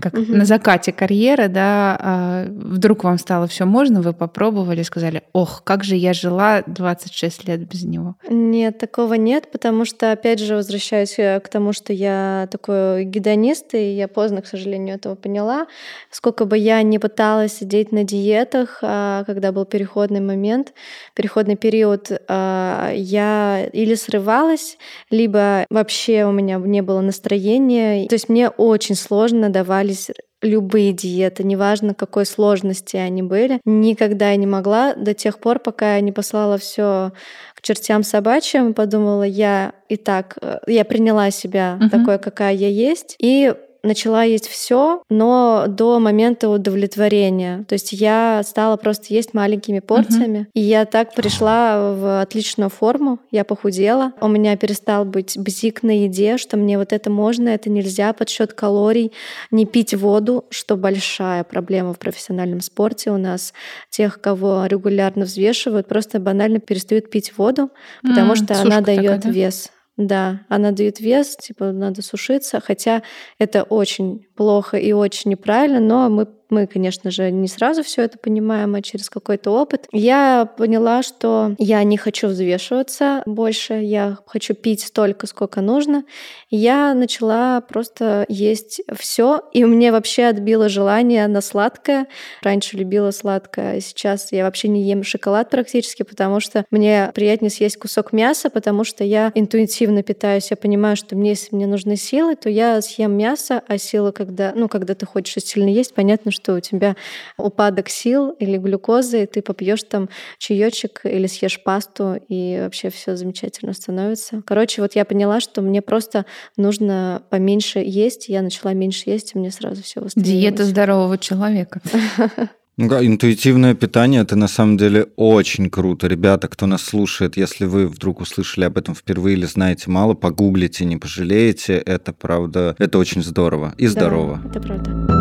как 0.00 0.14
угу. 0.14 0.32
на 0.32 0.44
закате 0.44 0.92
карьеры, 0.92 1.48
да, 1.48 2.44
э, 2.46 2.50
вдруг 2.50 3.02
вам 3.02 3.18
стало 3.18 3.48
все 3.48 3.64
можно, 3.64 4.00
вы 4.00 4.12
попробовали, 4.12 4.82
сказали, 4.82 5.22
ох, 5.32 5.64
как 5.64 5.82
же 5.82 5.96
я 5.96 6.12
жила 6.12 6.62
26 6.64 7.48
лет 7.48 7.68
без 7.68 7.82
него? 7.82 8.14
Нет, 8.30 8.78
такого 8.78 9.14
нет, 9.14 9.50
потому 9.50 9.84
что, 9.84 10.12
опять 10.12 10.38
же, 10.38 10.54
возвращаюсь 10.54 11.18
э, 11.18 11.40
к 11.40 11.48
тому, 11.48 11.72
что 11.72 11.92
я 11.92 12.46
такой 12.52 13.04
гедонист, 13.04 13.74
и 13.74 13.96
я 13.96 14.06
поздно, 14.06 14.42
к 14.42 14.46
сожалению, 14.46 14.75
сожалению, 14.76 14.96
этого 14.96 15.14
поняла. 15.14 15.66
Сколько 16.10 16.44
бы 16.44 16.58
я 16.58 16.82
ни 16.82 16.98
пыталась 16.98 17.58
сидеть 17.58 17.92
на 17.92 18.04
диетах, 18.04 18.78
а, 18.82 19.24
когда 19.24 19.52
был 19.52 19.64
переходный 19.64 20.20
момент, 20.20 20.72
переходный 21.14 21.56
период, 21.56 22.10
а, 22.28 22.92
я 22.94 23.68
или 23.72 23.94
срывалась, 23.94 24.78
либо 25.10 25.66
вообще 25.70 26.24
у 26.24 26.32
меня 26.32 26.56
не 26.58 26.82
было 26.82 27.00
настроения. 27.00 28.06
То 28.08 28.14
есть 28.14 28.28
мне 28.28 28.48
очень 28.48 28.94
сложно 28.94 29.48
давались 29.48 30.10
любые 30.42 30.92
диеты, 30.92 31.44
неважно 31.44 31.94
какой 31.94 32.26
сложности 32.26 32.96
они 32.96 33.22
были. 33.22 33.60
Никогда 33.64 34.30
я 34.30 34.36
не 34.36 34.46
могла 34.46 34.94
до 34.94 35.14
тех 35.14 35.38
пор, 35.38 35.58
пока 35.58 35.96
я 35.96 36.00
не 36.02 36.12
послала 36.12 36.58
все 36.58 37.12
к 37.54 37.62
чертям 37.62 38.02
собачьим, 38.02 38.74
подумала, 38.74 39.22
я 39.22 39.72
и 39.88 39.96
так, 39.96 40.36
э, 40.42 40.58
я 40.66 40.84
приняла 40.84 41.30
себя 41.30 41.78
угу. 41.80 41.88
такой, 41.88 42.18
какая 42.18 42.54
я 42.54 42.68
есть, 42.68 43.16
и 43.18 43.54
начала 43.86 44.22
есть 44.22 44.48
все, 44.48 45.02
но 45.08 45.66
до 45.68 45.98
момента 45.98 46.48
удовлетворения. 46.48 47.64
То 47.68 47.74
есть 47.74 47.92
я 47.92 48.42
стала 48.44 48.76
просто 48.76 49.06
есть 49.14 49.34
маленькими 49.34 49.80
порциями. 49.80 50.38
Uh-huh. 50.38 50.50
И 50.54 50.60
я 50.60 50.84
так 50.84 51.14
пришла 51.14 51.92
в 51.92 52.20
отличную 52.20 52.70
форму. 52.70 53.18
Я 53.30 53.44
похудела. 53.44 54.12
У 54.20 54.28
меня 54.28 54.56
перестал 54.56 55.04
быть 55.04 55.36
бзик 55.38 55.82
на 55.82 56.04
еде, 56.04 56.36
что 56.38 56.56
мне 56.56 56.78
вот 56.78 56.92
это 56.92 57.10
можно, 57.10 57.48
это 57.50 57.70
нельзя, 57.70 58.12
подсчет 58.12 58.52
калорий, 58.52 59.12
не 59.50 59.66
пить 59.66 59.94
воду, 59.94 60.44
что 60.50 60.76
большая 60.76 61.44
проблема 61.44 61.92
в 61.92 61.98
профессиональном 61.98 62.60
спорте 62.60 63.10
у 63.10 63.16
нас. 63.16 63.52
Тех, 63.90 64.20
кого 64.20 64.66
регулярно 64.66 65.24
взвешивают, 65.24 65.86
просто 65.86 66.18
банально 66.18 66.58
перестают 66.58 67.10
пить 67.10 67.36
воду, 67.36 67.70
потому 68.02 68.32
mm, 68.32 68.36
что 68.36 68.60
она 68.60 68.80
дает 68.80 69.20
да? 69.20 69.30
вес. 69.30 69.70
Да, 69.98 70.44
она 70.48 70.72
дает 70.72 71.00
вес, 71.00 71.36
типа 71.36 71.72
надо 71.72 72.02
сушиться, 72.02 72.60
хотя 72.60 73.02
это 73.38 73.62
очень 73.62 74.25
плохо 74.36 74.76
и 74.76 74.92
очень 74.92 75.30
неправильно, 75.30 75.80
но 75.80 76.08
мы 76.08 76.26
мы, 76.50 76.66
конечно 76.66 77.10
же, 77.10 77.30
не 77.30 77.48
сразу 77.48 77.82
все 77.82 78.02
это 78.02 78.18
понимаем, 78.18 78.74
а 78.74 78.82
через 78.82 79.10
какой-то 79.10 79.50
опыт. 79.50 79.86
Я 79.92 80.48
поняла, 80.56 81.02
что 81.02 81.54
я 81.58 81.82
не 81.82 81.96
хочу 81.96 82.28
взвешиваться 82.28 83.22
больше, 83.26 83.74
я 83.74 84.18
хочу 84.26 84.54
пить 84.54 84.82
столько, 84.82 85.26
сколько 85.26 85.60
нужно. 85.60 86.04
Я 86.50 86.94
начала 86.94 87.60
просто 87.60 88.24
есть 88.28 88.80
все, 88.96 89.42
и 89.52 89.64
мне 89.64 89.90
вообще 89.90 90.26
отбило 90.26 90.68
желание 90.68 91.26
на 91.26 91.40
сладкое. 91.40 92.06
Раньше 92.42 92.76
любила 92.76 93.10
сладкое, 93.10 93.76
а 93.76 93.80
сейчас 93.80 94.32
я 94.32 94.44
вообще 94.44 94.68
не 94.68 94.82
ем 94.82 95.02
шоколад 95.02 95.50
практически, 95.50 96.02
потому 96.02 96.40
что 96.40 96.64
мне 96.70 97.10
приятнее 97.14 97.50
съесть 97.50 97.76
кусок 97.76 98.12
мяса, 98.12 98.50
потому 98.50 98.84
что 98.84 99.04
я 99.04 99.32
интуитивно 99.34 100.02
питаюсь. 100.02 100.50
Я 100.50 100.56
понимаю, 100.56 100.96
что 100.96 101.16
мне, 101.16 101.30
если 101.30 101.54
мне 101.54 101.66
нужны 101.66 101.96
силы, 101.96 102.36
то 102.36 102.48
я 102.48 102.80
съем 102.82 103.16
мясо, 103.16 103.62
а 103.66 103.78
силы, 103.78 104.12
когда, 104.26 104.52
ну, 104.54 104.68
когда 104.68 104.94
ты 104.94 105.06
хочешь 105.06 105.44
сильно 105.44 105.68
есть, 105.68 105.94
понятно, 105.94 106.30
что 106.30 106.54
у 106.54 106.60
тебя 106.60 106.96
упадок 107.38 107.88
сил 107.88 108.30
или 108.30 108.58
глюкозы, 108.58 109.22
и 109.22 109.26
ты 109.26 109.42
попьешь 109.42 109.82
там 109.84 110.08
чаечек 110.38 111.00
или 111.04 111.26
съешь 111.26 111.62
пасту, 111.62 112.20
и 112.28 112.58
вообще 112.60 112.90
все 112.90 113.16
замечательно 113.16 113.72
становится. 113.72 114.42
Короче, 114.44 114.82
вот 114.82 114.94
я 114.94 115.04
поняла, 115.04 115.40
что 115.40 115.62
мне 115.62 115.80
просто 115.82 116.26
нужно 116.56 117.22
поменьше 117.30 117.78
есть. 117.78 118.28
Я 118.28 118.42
начала 118.42 118.74
меньше 118.74 119.10
есть, 119.10 119.34
и 119.34 119.38
мне 119.38 119.50
сразу 119.50 119.82
все 119.82 120.00
восстановилось. 120.00 120.40
Диета 120.40 120.64
здорового 120.64 121.18
человека. 121.18 121.80
Ну, 122.78 123.02
интуитивное 123.02 123.74
питание 123.74 124.20
это 124.20 124.36
на 124.36 124.48
самом 124.48 124.76
деле 124.76 125.06
очень 125.16 125.70
круто. 125.70 126.08
Ребята, 126.08 126.46
кто 126.46 126.66
нас 126.66 126.82
слушает, 126.82 127.38
если 127.38 127.64
вы 127.64 127.88
вдруг 127.88 128.20
услышали 128.20 128.66
об 128.66 128.76
этом 128.76 128.94
впервые 128.94 129.34
или 129.34 129.46
знаете 129.46 129.90
мало, 129.90 130.12
погуглите, 130.12 130.84
не 130.84 130.98
пожалеете. 130.98 131.78
Это 131.78 132.12
правда, 132.12 132.76
это 132.78 132.98
очень 132.98 133.22
здорово 133.22 133.74
и 133.78 133.86
здорово. 133.86 134.42
Да, 134.44 134.50
это 134.50 134.60
правда. 134.60 135.15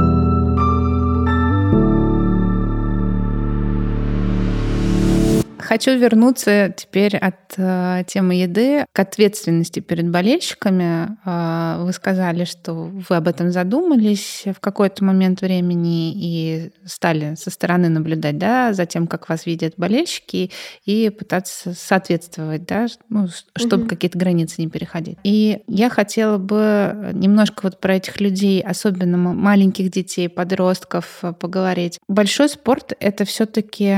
Хочу 5.65 5.97
вернуться 5.97 6.71
теперь 6.77 7.17
от 7.17 7.55
э, 7.57 8.03
темы 8.05 8.35
еды 8.35 8.85
к 8.93 8.99
ответственности 8.99 9.79
перед 9.79 10.07
болельщиками. 10.11 11.17
Э, 11.25 11.83
вы 11.83 11.91
сказали, 11.91 12.45
что 12.45 12.73
вы 12.75 13.15
об 13.15 13.27
этом 13.27 13.51
задумались 13.51 14.43
в 14.45 14.59
какой-то 14.59 15.03
момент 15.03 15.41
времени 15.41 16.13
и 16.13 16.71
стали 16.85 17.33
со 17.33 17.49
стороны 17.49 17.89
наблюдать 17.89 18.37
да, 18.37 18.73
за 18.73 18.85
тем, 18.85 19.07
как 19.07 19.27
вас 19.27 19.47
видят 19.47 19.73
болельщики, 19.75 20.51
и 20.85 21.09
пытаться 21.09 21.73
соответствовать, 21.73 22.67
да, 22.67 22.85
ну, 23.09 23.27
чтобы 23.55 23.83
угу. 23.83 23.89
какие-то 23.89 24.19
границы 24.19 24.61
не 24.61 24.69
переходить. 24.69 25.17
И 25.23 25.63
я 25.67 25.89
хотела 25.89 26.37
бы 26.37 27.09
немножко 27.13 27.61
вот 27.63 27.79
про 27.79 27.95
этих 27.95 28.21
людей, 28.21 28.61
особенно 28.61 29.17
маленьких 29.17 29.89
детей, 29.89 30.29
подростков, 30.29 31.19
э, 31.23 31.33
поговорить. 31.33 31.97
Большой 32.07 32.49
спорт— 32.49 32.93
это 32.99 33.25
все 33.25 33.47
таки 33.47 33.95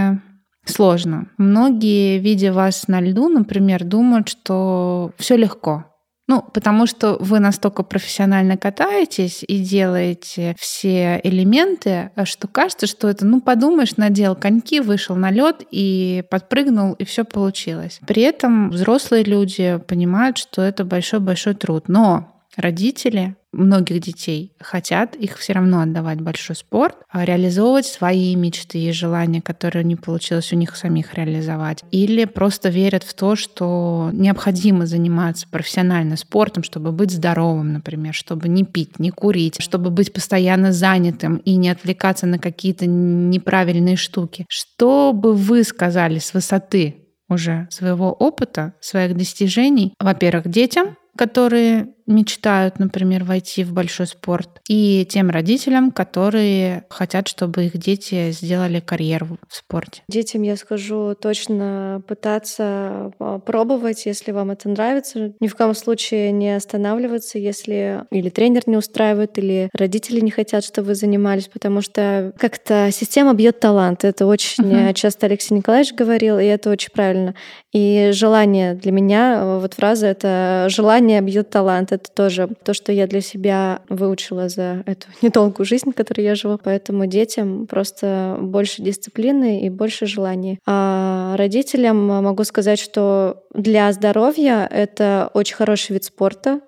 сложно. 0.70 1.30
Многие, 1.38 2.20
видя 2.20 2.54
вас 2.54 2.88
на 2.88 3.02
льду, 3.02 3.30
например, 3.30 3.84
думают, 3.84 4.30
что 4.30 5.12
все 5.18 5.36
легко. 5.36 5.86
Ну, 6.30 6.44
потому 6.54 6.88
что 6.88 7.16
вы 7.22 7.40
настолько 7.40 7.84
профессионально 7.84 8.58
катаетесь 8.58 9.46
и 9.48 9.60
делаете 9.60 10.58
все 10.60 11.22
элементы, 11.24 12.12
что 12.26 12.50
кажется, 12.50 12.86
что 12.86 13.08
это, 13.08 13.26
ну, 13.26 13.40
подумаешь, 13.40 13.96
надел 13.96 14.36
коньки, 14.36 14.82
вышел 14.82 15.16
на 15.16 15.32
лед 15.32 15.64
и 15.72 16.26
подпрыгнул, 16.30 16.94
и 16.94 17.06
все 17.06 17.24
получилось. 17.24 18.02
При 18.06 18.24
этом 18.24 18.72
взрослые 18.72 19.24
люди 19.24 19.80
понимают, 19.88 20.38
что 20.38 20.62
это 20.62 20.84
большой-большой 20.84 21.54
труд. 21.54 21.86
Но 21.88 22.34
родители 22.58 23.37
многих 23.52 24.02
детей 24.02 24.54
хотят 24.60 25.16
их 25.16 25.38
все 25.38 25.54
равно 25.54 25.82
отдавать 25.82 26.22
большой 26.22 26.56
спорт, 26.56 26.96
а 27.10 27.26
реализовывать 27.26 27.86
свои 27.86 28.36
мечты 28.36 28.80
и 28.80 28.92
желания, 28.92 29.42
которые 29.42 29.84
не 29.84 29.96
получилось 29.96 30.52
у 30.54 30.56
них 30.56 30.76
самих 30.76 31.14
реализовать. 31.14 31.84
Или 31.92 32.26
просто 32.26 32.70
верят 32.70 33.04
в 33.04 33.14
то, 33.14 33.36
что 33.36 34.10
необходимо 34.14 34.86
заниматься 34.86 35.48
профессионально 35.50 36.18
спортом, 36.18 36.64
чтобы 36.64 36.92
быть 36.92 37.12
здоровым, 37.12 37.74
например, 37.74 38.14
чтобы 38.14 38.48
не 38.48 38.64
пить, 38.64 39.00
не 39.00 39.12
курить, 39.12 39.62
чтобы 39.62 39.90
быть 39.90 40.14
постоянно 40.14 40.72
занятым 40.72 41.38
и 41.38 41.56
не 41.56 41.70
отвлекаться 41.70 42.26
на 42.26 42.40
какие-то 42.40 42.86
неправильные 42.86 43.96
штуки. 43.96 44.46
Что 44.50 45.14
бы 45.14 45.34
вы 45.34 45.64
сказали 45.64 46.20
с 46.20 46.34
высоты 46.34 47.08
уже 47.30 47.68
своего 47.70 48.12
опыта, 48.14 48.74
своих 48.80 49.16
достижений, 49.16 49.94
во-первых, 50.00 50.48
детям, 50.48 50.96
которые 51.18 51.88
мечтают, 52.08 52.80
например, 52.80 53.24
войти 53.24 53.64
в 53.64 53.74
большой 53.74 54.08
спорт, 54.08 54.62
и 54.68 55.06
тем 55.10 55.30
родителям, 55.30 55.92
которые 55.92 56.86
хотят, 56.90 57.28
чтобы 57.28 57.66
их 57.66 57.78
дети 57.78 58.32
сделали 58.32 58.80
карьеру 58.80 59.38
в 59.48 59.56
спорте. 59.56 60.02
Детям 60.08 60.42
я 60.42 60.56
скажу 60.56 61.16
точно 61.16 62.02
пытаться 62.08 63.12
а, 63.20 63.40
пробовать, 63.40 64.06
если 64.06 64.32
вам 64.32 64.52
это 64.52 64.70
нравится. 64.70 65.34
Ни 65.40 65.48
в 65.48 65.56
коем 65.56 65.76
случае 65.76 66.32
не 66.32 66.56
останавливаться, 66.56 67.38
если 67.38 68.06
или 68.12 68.30
тренер 68.30 68.64
не 68.68 68.78
устраивает, 68.78 69.38
или 69.38 69.70
родители 69.74 70.22
не 70.22 70.32
хотят, 70.32 70.64
чтобы 70.64 70.88
вы 70.88 70.96
занимались, 70.96 71.48
потому 71.48 71.82
что 71.82 72.34
как-то 72.38 72.90
система 72.92 73.34
бьет 73.34 73.60
талант. 73.60 74.06
Это 74.06 74.26
очень 74.26 74.64
uh-huh. 74.64 74.94
часто 74.94 75.26
Алексей 75.26 75.56
Николаевич 75.56 75.94
говорил, 75.94 76.40
и 76.40 76.46
это 76.46 76.70
очень 76.70 76.92
правильно. 76.92 77.36
И 77.74 78.12
желание 78.14 78.74
для 78.74 78.92
меня, 78.92 79.60
вот 79.60 79.74
фраза 79.74 80.08
это 80.08 80.68
«желание 80.70 81.22
бьет 81.22 81.50
талант» 81.50 81.92
это 81.98 82.12
тоже 82.12 82.50
то, 82.64 82.74
что 82.74 82.92
я 82.92 83.08
для 83.08 83.22
себя 83.22 83.82
выучила 83.90 84.50
за 84.50 84.84
эту 84.86 85.08
недолгую 85.22 85.66
жизнь, 85.66 85.92
которой 85.92 86.22
я 86.22 86.36
живу. 86.36 86.60
Поэтому 86.64 87.06
детям 87.06 87.68
просто 87.68 88.38
больше 88.40 88.82
дисциплины 88.82 89.62
и 89.62 89.70
больше 89.70 90.06
желаний. 90.06 90.60
А 90.66 91.36
родителям 91.38 92.08
могу 92.08 92.44
сказать, 92.44 92.80
что 92.80 93.44
для 93.54 93.92
здоровья 93.92 94.68
это 94.72 95.30
очень 95.34 95.56
хороший 95.56 95.94
вид 95.94 96.04
спорта, 96.06 96.62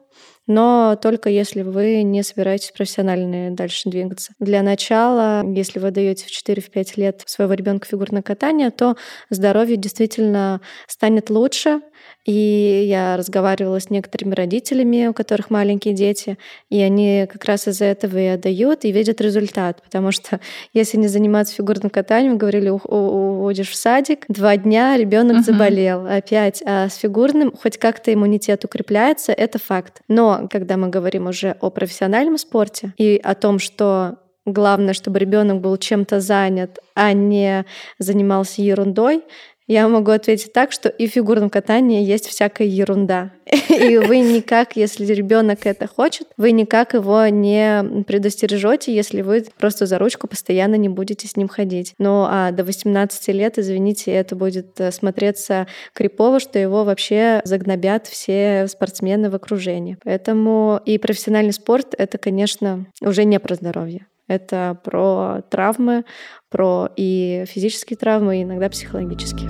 но 0.49 0.97
только 0.99 1.29
если 1.29 1.61
вы 1.61 2.01
не 2.01 2.23
собираетесь 2.23 2.71
профессионально 2.71 3.55
дальше 3.55 3.87
двигаться. 3.87 4.33
Для 4.39 4.63
начала, 4.63 5.43
если 5.45 5.77
вы 5.77 5.91
даете 5.91 6.25
в 6.25 6.31
4-5 6.31 6.93
лет 6.95 7.21
своего 7.27 7.53
ребенка 7.53 7.87
фигурное 7.87 8.23
катание, 8.23 8.71
то 8.71 8.97
здоровье 9.29 9.77
действительно 9.77 10.59
станет 10.87 11.29
лучше, 11.29 11.81
и 12.29 12.85
я 12.85 13.17
разговаривала 13.17 13.79
с 13.79 13.89
некоторыми 13.89 14.35
родителями, 14.35 15.07
у 15.07 15.13
которых 15.13 15.49
маленькие 15.49 15.95
дети, 15.95 16.37
и 16.69 16.79
они 16.79 17.25
как 17.27 17.43
раз 17.45 17.67
из-за 17.67 17.85
этого 17.85 18.19
и 18.19 18.25
отдают, 18.25 18.85
и 18.85 18.91
видят 18.91 19.19
результат. 19.19 19.81
Потому 19.81 20.11
что 20.11 20.39
если 20.73 20.97
не 20.97 21.07
заниматься 21.07 21.55
фигурным 21.55 21.89
катанием, 21.89 22.37
говорили, 22.37 22.69
уходишь 22.69 23.69
в 23.69 23.75
садик, 23.75 24.25
два 24.27 24.57
дня 24.57 24.95
ребенок 24.95 25.37
uh-huh. 25.37 25.43
заболел 25.43 26.05
опять. 26.05 26.61
А 26.67 26.87
с 26.89 26.97
фигурным 26.97 27.51
хоть 27.51 27.79
как-то 27.79 28.13
иммунитет 28.13 28.63
укрепляется, 28.63 29.31
это 29.31 29.57
факт. 29.57 30.01
Но 30.07 30.47
когда 30.51 30.77
мы 30.77 30.89
говорим 30.89 31.25
уже 31.25 31.55
о 31.59 31.71
профессиональном 31.71 32.37
спорте 32.37 32.93
и 32.97 33.19
о 33.23 33.33
том, 33.33 33.57
что 33.57 34.19
Главное, 34.45 34.93
чтобы 34.93 35.19
ребенок 35.19 35.61
был 35.61 35.77
чем-то 35.77 36.21
занят, 36.21 36.79
а 36.95 37.13
не 37.13 37.65
занимался 37.99 38.63
ерундой 38.63 39.23
Я 39.69 39.87
могу 39.87 40.09
ответить 40.09 40.51
так, 40.51 40.71
что 40.71 40.89
и 40.89 41.07
в 41.07 41.11
фигурном 41.11 41.51
катании 41.51 42.03
есть 42.03 42.25
всякая 42.25 42.67
ерунда. 42.67 43.29
И 43.69 43.99
вы 43.99 44.17
никак, 44.17 44.75
если 44.75 45.05
ребенок 45.05 45.59
это 45.67 45.85
хочет, 45.87 46.27
вы 46.37 46.51
никак 46.53 46.95
его 46.95 47.27
не 47.27 48.03
предостережете, 48.03 48.95
если 48.95 49.21
вы 49.21 49.45
просто 49.59 49.85
за 49.85 49.99
ручку 49.99 50.27
постоянно 50.27 50.73
не 50.73 50.89
будете 50.89 51.27
с 51.27 51.35
ним 51.35 51.47
ходить. 51.47 51.93
Ну 51.99 52.25
а 52.27 52.49
до 52.51 52.63
18 52.63 53.27
лет, 53.27 53.59
извините, 53.59 54.11
это 54.11 54.35
будет 54.35 54.79
э, 54.79 54.91
смотреться 54.91 55.67
крипово, 55.93 56.39
что 56.39 56.57
его 56.57 56.83
вообще 56.83 57.41
загнобят 57.43 58.07
все 58.07 58.65
спортсмены 58.67 59.29
в 59.29 59.35
окружении. 59.35 59.99
Поэтому 60.03 60.81
и 60.83 60.97
профессиональный 60.97 61.53
спорт— 61.53 61.93
это, 61.97 62.17
конечно, 62.17 62.87
уже 63.01 63.23
не 63.23 63.39
про 63.39 63.53
здоровье. 63.53 64.07
Это 64.29 64.77
про 64.83 65.41
травмы, 65.49 66.05
про 66.49 66.89
и 66.95 67.45
физические 67.47 67.97
травмы, 67.97 68.39
и 68.39 68.43
иногда 68.43 68.69
психологические. 68.69 69.49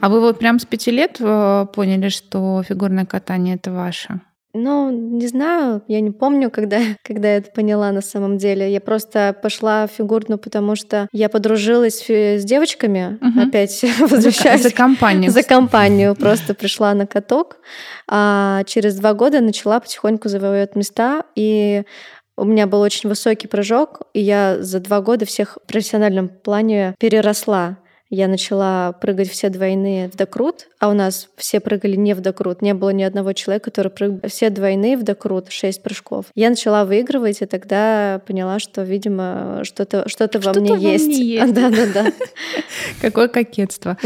А 0.00 0.08
вы 0.10 0.20
вот 0.20 0.38
прям 0.38 0.58
с 0.58 0.66
пяти 0.66 0.90
лет 0.90 1.16
э, 1.18 1.66
поняли, 1.74 2.10
что 2.10 2.62
фигурное 2.62 3.06
катание 3.06 3.54
это 3.54 3.72
ваше? 3.72 4.20
Ну, 4.54 4.90
не 4.90 5.26
знаю, 5.26 5.82
я 5.88 6.00
не 6.00 6.12
помню, 6.12 6.48
когда, 6.50 6.78
когда 7.02 7.28
я 7.28 7.36
это 7.38 7.50
поняла 7.50 7.90
на 7.90 8.00
самом 8.00 8.38
деле. 8.38 8.72
Я 8.72 8.80
просто 8.80 9.36
пошла 9.42 9.86
в 9.86 9.90
фигурную, 9.90 10.38
потому 10.38 10.76
что 10.76 11.08
я 11.12 11.28
подружилась 11.28 12.08
с 12.08 12.44
девочками, 12.44 13.18
угу. 13.20 13.48
опять 13.48 13.84
возвращаюсь. 13.98 14.62
За, 14.62 14.68
за 14.68 14.74
компанию. 14.74 15.30
За 15.32 15.42
компанию. 15.42 16.14
Просто 16.24 16.54
пришла 16.54 16.94
на 16.94 17.06
каток, 17.06 17.58
а 18.08 18.62
через 18.64 18.96
два 18.96 19.12
года 19.12 19.40
начала 19.40 19.80
потихоньку 19.80 20.28
завоевать 20.28 20.76
места, 20.76 21.24
и 21.34 21.82
у 22.36 22.44
меня 22.44 22.66
был 22.66 22.80
очень 22.80 23.08
высокий 23.08 23.48
прыжок, 23.48 24.02
и 24.12 24.20
я 24.20 24.58
за 24.60 24.80
два 24.80 25.00
года 25.00 25.26
всех 25.26 25.58
в 25.62 25.66
профессиональном 25.66 26.28
плане 26.28 26.94
переросла 26.98 27.78
я 28.14 28.28
начала 28.28 28.92
прыгать 28.92 29.30
все 29.30 29.48
двойные 29.48 30.08
в 30.08 30.16
докрут, 30.16 30.68
а 30.78 30.88
у 30.88 30.92
нас 30.92 31.28
все 31.36 31.60
прыгали 31.60 31.96
не 31.96 32.14
в 32.14 32.20
докрут. 32.20 32.62
Не 32.62 32.74
было 32.74 32.90
ни 32.90 33.02
одного 33.02 33.32
человека, 33.32 33.70
который 33.70 33.90
прыгал 33.90 34.20
все 34.28 34.50
двойные 34.50 34.96
в 34.96 35.02
докрут, 35.02 35.50
шесть 35.50 35.82
прыжков. 35.82 36.26
Я 36.34 36.50
начала 36.50 36.84
выигрывать, 36.84 37.42
и 37.42 37.46
тогда 37.46 38.20
поняла, 38.26 38.58
что, 38.58 38.82
видимо, 38.82 39.60
что-то 39.64 40.08
что 40.08 40.28
во 40.38 40.52
мне 40.54 40.72
во 40.72 40.76
есть. 40.76 41.06
Мне 41.06 41.24
есть. 41.24 41.44
Да, 41.54 41.70
да, 41.70 41.86
да. 41.86 42.12
Какое 43.00 43.28
кокетство. 43.28 43.96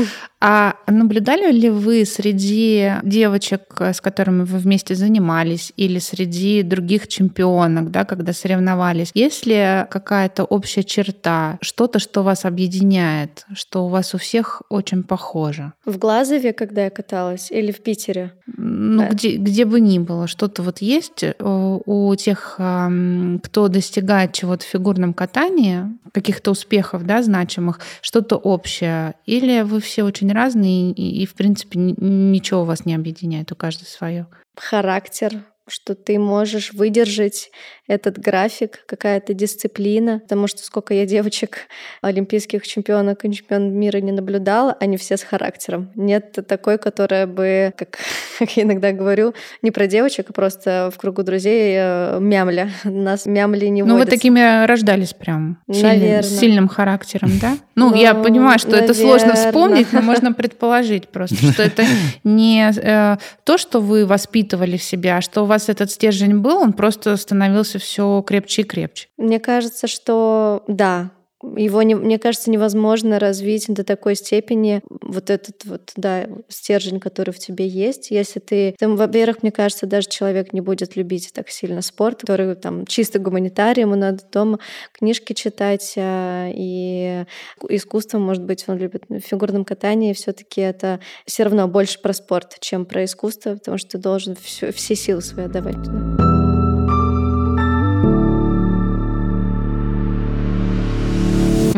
А 0.40 0.76
наблюдали 0.86 1.50
ли 1.50 1.68
вы 1.68 2.04
среди 2.04 2.92
девочек, 3.02 3.80
с 3.80 4.00
которыми 4.00 4.44
вы 4.44 4.58
вместе 4.58 4.94
занимались, 4.94 5.72
или 5.76 5.98
среди 5.98 6.62
других 6.62 7.08
чемпионок, 7.08 7.90
да, 7.90 8.04
когда 8.04 8.32
соревновались, 8.32 9.10
есть 9.14 9.46
ли 9.46 9.86
какая-то 9.90 10.44
общая 10.44 10.84
черта, 10.84 11.58
что-то, 11.60 11.98
что 11.98 12.22
вас 12.22 12.44
объединяет, 12.44 13.46
что 13.52 13.86
у 13.86 13.88
вас 13.88 14.14
у 14.14 14.18
всех 14.18 14.62
очень 14.68 15.02
похоже? 15.02 15.72
В 15.84 15.98
Глазове, 15.98 16.52
когда 16.52 16.84
я 16.84 16.90
каталась, 16.90 17.50
или 17.50 17.72
в 17.72 17.80
Питере? 17.80 18.32
Ну, 18.56 19.02
да. 19.02 19.08
где, 19.08 19.36
где 19.36 19.64
бы 19.64 19.80
ни 19.80 19.98
было, 19.98 20.28
что-то 20.28 20.62
вот 20.62 20.78
есть 20.78 21.24
э, 21.24 21.34
у 21.40 22.14
тех, 22.14 22.54
кто 22.54 23.68
достигает 23.68 24.32
чего-то 24.32 24.64
в 24.64 24.68
фигурном 24.68 25.14
катании, 25.14 25.84
каких-то 26.12 26.50
успехов, 26.50 27.04
да, 27.04 27.22
значимых, 27.22 27.80
что-то 28.00 28.36
общее, 28.36 29.14
или 29.26 29.62
вы 29.62 29.80
все 29.80 30.04
очень 30.04 30.27
очень 30.28 30.32
разные, 30.32 30.92
и, 30.92 31.22
и 31.22 31.26
в 31.26 31.34
принципе, 31.34 31.78
ничего 31.78 32.64
вас 32.64 32.84
не 32.84 32.94
объединяет, 32.94 33.52
у 33.52 33.56
каждого 33.56 33.88
свое. 33.88 34.26
Характер, 34.56 35.44
что 35.66 35.94
ты 35.94 36.18
можешь 36.18 36.72
выдержать 36.72 37.50
этот 37.86 38.18
график, 38.18 38.84
какая-то 38.86 39.34
дисциплина, 39.34 40.20
потому 40.20 40.46
что 40.46 40.62
сколько 40.62 40.94
я 40.94 41.06
девочек, 41.06 41.68
олимпийских 42.02 42.66
чемпионок 42.66 43.24
и 43.24 43.32
чемпионов 43.32 43.72
мира 43.72 43.98
не 43.98 44.12
наблюдала, 44.12 44.76
они 44.80 44.96
все 44.96 45.16
с 45.16 45.22
характером. 45.22 45.92
Нет 45.94 46.38
такой, 46.46 46.78
которая 46.78 47.26
бы, 47.26 47.72
как, 47.76 47.98
как 48.38 48.56
я 48.56 48.62
иногда 48.62 48.92
говорю, 48.92 49.34
не 49.62 49.70
про 49.70 49.86
девочек, 49.86 50.26
а 50.30 50.32
просто 50.32 50.90
в 50.94 50.98
кругу 50.98 51.22
друзей 51.22 51.74
э, 51.76 52.18
мямля. 52.20 52.70
Нас 52.84 53.26
мямли 53.26 53.66
не 53.66 53.82
Ну, 53.82 53.98
вы 53.98 54.06
такими 54.06 54.66
рождались 54.66 55.12
прям. 55.12 55.58
Сильным, 55.70 56.22
с 56.22 56.38
сильным 56.38 56.68
характером, 56.68 57.32
да? 57.40 57.56
Ну, 57.74 57.90
ну 57.90 57.96
я 57.96 58.14
понимаю, 58.14 58.58
что 58.58 58.70
наверное. 58.70 58.90
это 58.90 59.00
сложно 59.00 59.34
вспомнить, 59.34 59.92
но 59.92 60.02
можно 60.02 60.32
предположить 60.38 61.08
просто, 61.08 61.36
что 61.52 61.62
это 61.62 61.84
не 62.24 62.70
э, 62.74 63.16
то, 63.44 63.58
что 63.58 63.80
вы 63.80 64.06
воспитывали 64.06 64.76
в 64.76 64.82
себя, 64.82 65.18
а 65.18 65.20
что 65.20 65.42
у 65.42 65.46
вас 65.46 65.68
этот 65.68 65.90
стержень 65.90 66.38
был, 66.38 66.58
он 66.58 66.72
просто 66.72 67.16
становился 67.16 67.78
все 67.78 68.22
крепче 68.22 68.62
и 68.62 68.64
крепче. 68.64 69.08
Мне 69.16 69.40
кажется, 69.40 69.86
что 69.86 70.62
да, 70.68 71.10
его, 71.42 71.82
не, 71.82 71.94
мне 71.94 72.18
кажется, 72.18 72.50
невозможно 72.50 73.18
развить 73.18 73.66
до 73.68 73.84
такой 73.84 74.16
степени 74.16 74.82
вот 74.88 75.30
этот 75.30 75.64
вот, 75.64 75.92
да, 75.96 76.26
стержень, 76.48 77.00
который 77.00 77.30
в 77.32 77.38
тебе 77.38 77.66
есть. 77.66 78.10
Если 78.10 78.40
ты, 78.40 78.74
там, 78.78 78.96
во-первых, 78.96 79.42
мне 79.42 79.52
кажется, 79.52 79.86
даже 79.86 80.08
человек 80.08 80.52
не 80.52 80.60
будет 80.60 80.96
любить 80.96 81.32
так 81.32 81.48
сильно 81.48 81.82
спорт, 81.82 82.20
который 82.20 82.54
там 82.56 82.86
чисто 82.86 83.18
гуманитарий, 83.18 83.82
ему 83.82 83.94
надо 83.94 84.24
дома 84.32 84.58
книжки 84.92 85.32
читать, 85.32 85.94
а, 85.96 86.50
и 86.52 87.24
искусство, 87.68 88.18
может 88.18 88.44
быть, 88.44 88.64
он 88.66 88.78
любит 88.78 89.04
в 89.08 89.20
фигурном 89.20 89.64
катании, 89.64 90.12
все 90.12 90.32
таки 90.32 90.60
это 90.60 91.00
все 91.26 91.44
равно 91.44 91.68
больше 91.68 92.00
про 92.00 92.12
спорт, 92.12 92.56
чем 92.60 92.84
про 92.84 93.04
искусство, 93.04 93.54
потому 93.54 93.78
что 93.78 93.90
ты 93.90 93.98
должен 93.98 94.36
все, 94.40 94.72
все 94.72 94.94
силы 94.94 95.20
свои 95.20 95.46
отдавать 95.46 96.37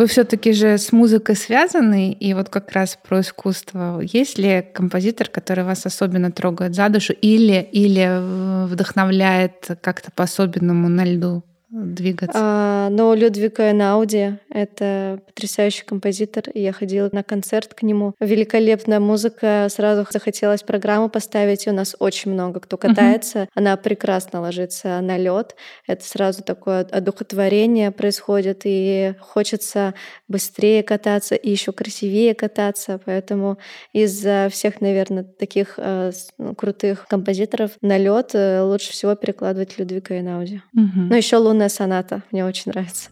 Вы 0.01 0.07
все-таки 0.07 0.55
же 0.55 0.79
с 0.79 0.93
музыкой 0.93 1.37
связаны, 1.37 2.13
и 2.13 2.33
вот 2.33 2.49
как 2.49 2.73
раз 2.73 2.99
про 3.07 3.21
искусство. 3.21 4.01
Есть 4.01 4.39
ли 4.39 4.67
композитор, 4.73 5.29
который 5.29 5.63
вас 5.63 5.85
особенно 5.85 6.33
трогает 6.33 6.75
за 6.75 6.89
душу 6.89 7.13
или, 7.13 7.61
или 7.61 8.65
вдохновляет 8.67 9.69
как-то 9.83 10.11
по-особенному 10.11 10.89
на 10.89 11.05
льду? 11.05 11.45
Двигаться? 11.71 12.39
А, 12.41 12.89
но 12.91 13.15
Людвиг 13.15 13.59
Науди— 13.59 14.35
это 14.51 15.21
потрясающий 15.27 15.85
композитор, 15.85 16.51
и 16.51 16.61
я 16.61 16.73
ходила 16.73 17.09
на 17.13 17.23
концерт 17.23 17.75
к 17.75 17.83
нему. 17.83 18.15
Великолепная 18.21 19.01
музыка, 19.01 19.69
сразу 19.71 20.07
захотелось 20.11 20.63
программу 20.63 21.09
поставить, 21.09 21.67
и 21.67 21.71
у 21.71 21.73
нас 21.73 21.97
очень 21.99 22.33
много 22.33 22.61
кто 22.61 22.77
катается. 22.77 23.41
Uh-huh. 23.41 23.49
Она 23.55 23.77
прекрасно 23.77 24.41
ложится 24.41 25.01
на 25.01 25.17
лед. 25.17 25.57
Это 25.87 26.05
сразу 26.05 26.43
такое 26.43 26.81
одухотворение 26.81 27.91
происходит, 27.91 28.63
и 28.65 29.15
хочется 29.21 29.95
быстрее 30.29 30.83
кататься 30.83 31.35
и 31.35 31.51
еще 31.51 31.73
красивее 31.73 32.35
кататься. 32.35 33.01
Поэтому 33.05 33.59
из 33.93 34.27
всех, 34.53 34.81
наверное, 34.81 35.25
таких 35.25 35.75
э, 35.77 36.13
крутых 36.57 37.07
композиторов 37.09 37.73
на 37.81 37.97
лед 37.99 38.31
э, 38.35 38.63
лучше 38.63 38.93
всего 38.93 39.15
перекладывать 39.15 39.79
Людвига 39.79 40.15
Эйнауди. 40.15 40.63
Uh-huh. 40.77 41.09
Ну, 41.11 41.15
еще 41.15 41.37
Луна 41.37 41.60
«Лунная 41.61 41.69
соната». 41.69 42.23
Мне 42.33 42.47
очень 42.47 42.73
нравится. 42.73 43.11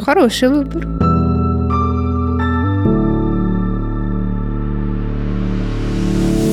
Хороший 0.00 0.48
выбор. 0.48 1.29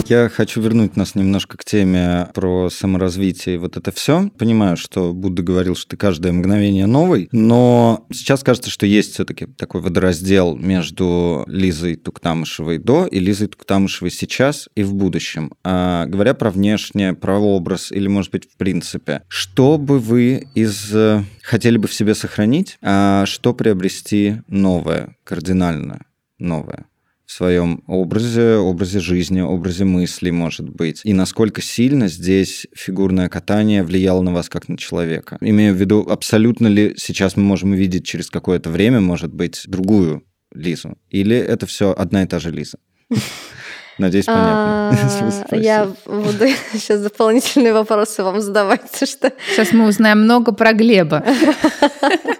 Я 0.09 0.29
хочу 0.29 0.61
вернуть 0.61 0.95
нас 0.95 1.15
немножко 1.15 1.57
к 1.57 1.65
теме 1.65 2.29
про 2.33 2.69
саморазвитие 2.69 3.55
и 3.55 3.57
вот 3.57 3.75
это 3.75 3.91
все. 3.91 4.29
Понимаю, 4.37 4.77
что 4.77 5.13
Будда 5.13 5.43
говорил, 5.43 5.75
что 5.75 5.89
ты 5.89 5.97
каждое 5.97 6.31
мгновение 6.31 6.85
новый, 6.85 7.27
но 7.33 8.05
сейчас 8.13 8.41
кажется, 8.41 8.69
что 8.69 8.85
есть 8.85 9.15
все-таки 9.15 9.47
такой 9.47 9.81
водораздел 9.81 10.55
между 10.55 11.43
Лизой 11.47 11.97
Туктамышевой 11.97 12.77
до 12.77 13.05
и 13.05 13.19
Лизой 13.19 13.49
Туктамышевой 13.49 14.11
сейчас 14.11 14.69
и 14.75 14.83
в 14.83 14.93
будущем. 14.93 15.51
А, 15.65 16.05
говоря 16.05 16.33
про 16.33 16.51
внешнее, 16.51 17.13
про 17.13 17.37
образ 17.37 17.91
или, 17.91 18.07
может 18.07 18.31
быть, 18.31 18.49
в 18.49 18.55
принципе, 18.55 19.23
что 19.27 19.77
бы 19.77 19.99
вы 19.99 20.47
из 20.55 20.89
э, 20.95 21.23
хотели 21.41 21.77
бы 21.77 21.89
в 21.89 21.93
себе 21.93 22.15
сохранить, 22.15 22.77
а 22.81 23.25
что 23.25 23.53
приобрести 23.53 24.37
новое, 24.47 25.17
кардинально 25.25 26.05
новое? 26.39 26.85
В 27.27 27.31
своем 27.33 27.83
образе, 27.87 28.55
образе 28.55 29.01
жизни, 29.01 29.41
образе 29.41 29.83
мысли, 29.83 30.29
может 30.29 30.69
быть, 30.69 31.01
и 31.03 31.11
насколько 31.13 31.61
сильно 31.61 32.07
здесь 32.07 32.67
фигурное 32.73 33.27
катание 33.27 33.83
влияло 33.83 34.21
на 34.21 34.33
вас 34.33 34.47
как 34.47 34.69
на 34.69 34.77
человека. 34.77 35.37
Имею 35.41 35.75
в 35.75 35.77
виду, 35.77 36.07
абсолютно 36.09 36.67
ли 36.67 36.95
сейчас 36.97 37.35
мы 37.35 37.43
можем 37.43 37.71
увидеть 37.71 38.05
через 38.05 38.29
какое-то 38.29 38.69
время, 38.69 39.01
может 39.01 39.33
быть, 39.33 39.63
другую 39.67 40.23
Лизу? 40.53 40.97
Или 41.09 41.35
это 41.35 41.65
все 41.65 41.91
одна 41.91 42.23
и 42.23 42.27
та 42.27 42.39
же 42.39 42.49
Лиза? 42.49 42.79
Надеюсь, 43.97 44.25
понятно. 44.25 44.91
А, 45.51 45.55
я 45.55 45.85
буду 46.05 46.47
сейчас 46.73 47.01
дополнительные 47.01 47.73
вопросы 47.73 48.23
вам 48.23 48.39
задавать. 48.39 48.95
Что... 48.95 49.33
Сейчас 49.51 49.73
мы 49.73 49.87
узнаем 49.87 50.21
много 50.21 50.53
про 50.53 50.71
Глеба. 50.71 51.25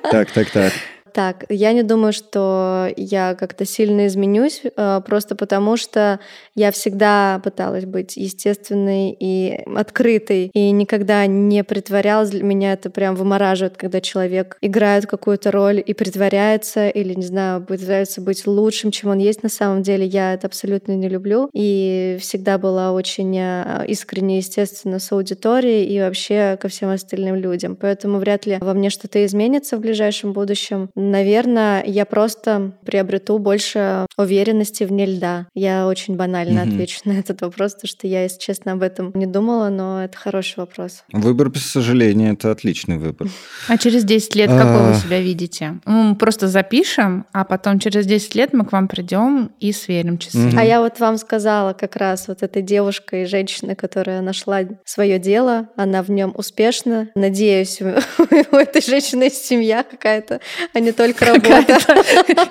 Так, 0.09 0.31
так, 0.31 0.49
так. 0.49 0.71
Так. 1.17 1.45
Я 1.49 1.73
не 1.73 1.81
думаю, 1.81 2.13
что 2.13 2.89
я 2.95 3.33
как-то 3.33 3.65
сильно 3.65 4.05
изменюсь, 4.05 4.61
э, 4.63 5.01
просто 5.03 5.33
потому 5.33 5.75
что 5.75 6.19
я 6.53 6.69
всегда 6.71 7.41
пыталась 7.43 7.85
быть 7.85 8.17
естественной 8.17 9.17
и 9.19 9.63
открытой, 9.75 10.51
и 10.53 10.69
никогда 10.69 11.25
не 11.25 11.63
притворялась. 11.63 12.29
Для 12.29 12.43
меня 12.43 12.73
это 12.73 12.91
прям 12.91 13.15
вымораживает, 13.15 13.77
когда 13.77 13.99
человек 13.99 14.57
играет 14.61 15.07
какую-то 15.07 15.49
роль 15.49 15.83
и 15.83 15.95
притворяется, 15.95 16.87
или, 16.87 17.15
не 17.15 17.25
знаю, 17.25 17.65
пытается 17.65 18.21
быть 18.21 18.45
лучшим, 18.45 18.91
чем 18.91 19.09
он 19.09 19.17
есть 19.17 19.41
на 19.41 19.49
самом 19.49 19.81
деле. 19.81 20.05
Я 20.05 20.35
это 20.35 20.45
абсолютно 20.45 20.91
не 20.91 21.09
люблю. 21.09 21.49
И 21.51 22.17
всегда 22.19 22.59
была 22.59 22.91
очень 22.91 23.35
э, 23.35 23.85
искренне, 23.87 24.37
естественно, 24.37 24.99
с 24.99 25.11
аудиторией 25.11 25.83
и 25.85 25.99
вообще 25.99 26.59
ко 26.61 26.67
всем 26.67 26.91
остальным 26.91 27.37
людям. 27.37 27.75
Поэтому 27.75 28.19
вряд 28.19 28.45
ли 28.45 28.59
во 28.61 28.75
мне 28.75 28.91
что-то 28.91 29.25
изменится 29.25 29.77
в 29.77 29.79
ближайшем 29.79 30.33
будущем. 30.33 30.91
Наверное, 31.07 31.83
я 31.85 32.05
просто 32.05 32.73
приобрету 32.85 33.39
больше 33.39 34.05
уверенности 34.17 34.83
вне 34.83 35.05
льда. 35.05 35.47
Я 35.53 35.87
очень 35.87 36.15
банально 36.15 36.59
mm-hmm. 36.59 36.73
отвечу 36.73 36.99
на 37.05 37.13
этот 37.13 37.41
вопрос, 37.41 37.73
потому 37.73 37.89
что 37.89 38.07
я, 38.07 38.23
если 38.23 38.39
честно, 38.39 38.73
об 38.73 38.83
этом 38.83 39.11
не 39.13 39.25
думала, 39.25 39.69
но 39.69 40.03
это 40.03 40.17
хороший 40.17 40.57
вопрос. 40.57 41.03
Выбор, 41.11 41.49
без 41.49 41.65
сожаления, 41.65 42.33
это 42.33 42.51
отличный 42.51 42.97
выбор. 42.97 43.27
А 43.67 43.77
через 43.77 44.03
10 44.03 44.35
лет 44.35 44.49
какой 44.49 44.91
вы 44.91 44.95
себя 44.95 45.21
видите? 45.21 45.79
Мы 45.85 46.15
просто 46.15 46.47
запишем, 46.47 47.25
а 47.31 47.43
потом 47.43 47.79
через 47.79 48.05
10 48.05 48.35
лет 48.35 48.53
мы 48.53 48.65
к 48.65 48.71
вам 48.71 48.87
придем 48.87 49.51
и 49.59 49.71
сверим 49.71 50.17
часы. 50.17 50.51
А 50.57 50.63
я 50.63 50.81
вот 50.81 50.99
вам 50.99 51.17
сказала 51.17 51.73
как 51.73 51.95
раз 51.95 52.27
вот 52.27 52.43
этой 52.43 52.61
девушкой 52.61 53.23
и 53.23 53.25
женщиной, 53.25 53.75
которая 53.75 54.21
нашла 54.21 54.61
свое 54.85 55.19
дело, 55.19 55.69
она 55.75 56.03
в 56.03 56.09
нем 56.09 56.33
успешна. 56.35 57.09
Надеюсь, 57.15 57.81
у 58.51 58.55
этой 58.55 58.81
женщины 58.81 59.23
есть 59.23 59.45
семья 59.45 59.83
какая-то, 59.83 60.39
а 60.73 60.79
не 60.87 60.93
только 60.93 61.25
работа. 61.25 61.77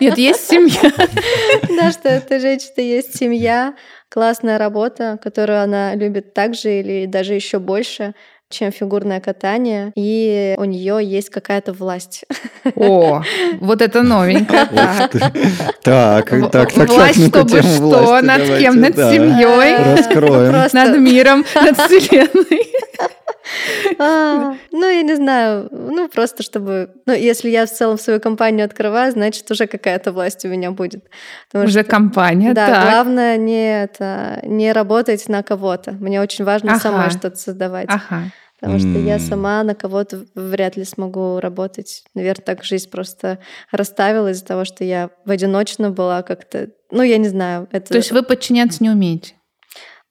Нет, 0.00 0.18
есть 0.18 0.48
семья. 0.48 0.92
Да, 1.76 1.90
что 1.90 2.08
этой 2.08 2.38
женщины 2.38 2.82
есть 2.82 3.16
семья, 3.16 3.74
классная 4.08 4.58
работа, 4.58 5.18
которую 5.22 5.62
она 5.62 5.94
любит 5.94 6.34
так 6.34 6.54
же 6.54 6.80
или 6.80 7.06
даже 7.06 7.34
еще 7.34 7.58
больше 7.58 8.14
чем 8.48 8.70
фигурное 8.70 9.20
катание, 9.20 9.92
и 9.96 10.54
у 10.58 10.64
нее 10.64 11.00
есть 11.02 11.30
какая-то 11.30 11.72
власть. 11.72 12.24
О, 12.76 13.22
вот 13.60 13.82
это 13.82 14.02
новенько. 14.02 14.68
Так, 15.82 16.30
так, 16.30 16.50
так, 16.50 16.88
Власть, 16.88 17.28
чтобы 17.28 17.62
что, 17.62 18.20
над 18.22 18.58
кем, 18.58 18.80
над 18.80 18.96
семьей, 18.96 19.96
раскроем, 19.96 20.68
над 20.72 20.98
миром, 20.98 21.44
над 21.54 21.76
вселенной. 21.78 22.66
А, 23.98 24.54
ну, 24.72 24.88
я 24.88 25.02
не 25.02 25.14
знаю, 25.14 25.68
ну, 25.70 26.08
просто 26.08 26.42
чтобы... 26.42 26.90
Ну, 27.06 27.12
если 27.12 27.48
я 27.48 27.66
в 27.66 27.70
целом 27.70 27.98
свою 27.98 28.20
компанию 28.20 28.66
открываю, 28.66 29.12
значит, 29.12 29.50
уже 29.50 29.66
какая-то 29.66 30.12
власть 30.12 30.44
у 30.44 30.48
меня 30.48 30.70
будет. 30.70 31.04
Уже 31.52 31.84
компания, 31.84 32.52
Да, 32.54 32.82
главное 32.82 33.36
не, 33.36 33.84
это, 33.84 34.40
не 34.42 34.72
работать 34.72 35.28
на 35.28 35.42
кого-то. 35.42 35.92
Мне 35.92 36.20
очень 36.20 36.44
важно 36.44 36.78
самой 36.78 37.10
что-то 37.10 37.36
создавать. 37.36 37.88
Ага. 37.88 38.24
Потому 38.60 38.78
что 38.78 38.98
я 38.98 39.18
сама 39.18 39.62
на 39.62 39.74
кого-то 39.74 40.24
вряд 40.34 40.76
ли 40.76 40.84
смогу 40.84 41.40
работать. 41.40 42.04
Наверное, 42.14 42.42
так 42.42 42.64
жизнь 42.64 42.90
просто 42.90 43.38
расставила 43.70 44.30
из-за 44.30 44.46
того, 44.46 44.64
что 44.64 44.82
я 44.82 45.10
в 45.24 45.30
одиночном 45.30 45.92
была 45.92 46.22
как-то... 46.22 46.70
Ну, 46.90 47.02
я 47.02 47.18
не 47.18 47.28
знаю. 47.28 47.68
Это... 47.70 47.88
То 47.88 47.98
есть 47.98 48.12
вы 48.12 48.22
подчиняться 48.22 48.82
не 48.82 48.88
умеете? 48.88 49.34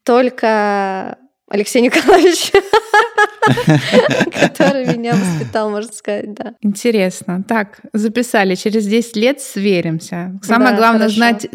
Только 0.03 1.17
Алексей 1.47 1.81
Николаевич, 1.81 2.51
который 4.33 4.85
меня 4.97 5.13
воспитал, 5.13 5.69
можно 5.69 5.93
сказать, 5.93 6.33
да. 6.33 6.55
Интересно. 6.61 7.43
Так, 7.47 7.81
записали. 7.93 8.55
Через 8.55 8.87
10 8.87 9.15
лет 9.15 9.41
сверимся. 9.41 10.39
Самое 10.41 10.75
главное 10.75 11.07
знать 11.09 11.47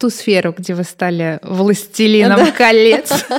ту 0.00 0.10
сферу, 0.10 0.52
где 0.56 0.74
вы 0.74 0.82
стали 0.82 1.38
властелином 1.42 2.52
колец. 2.52 3.12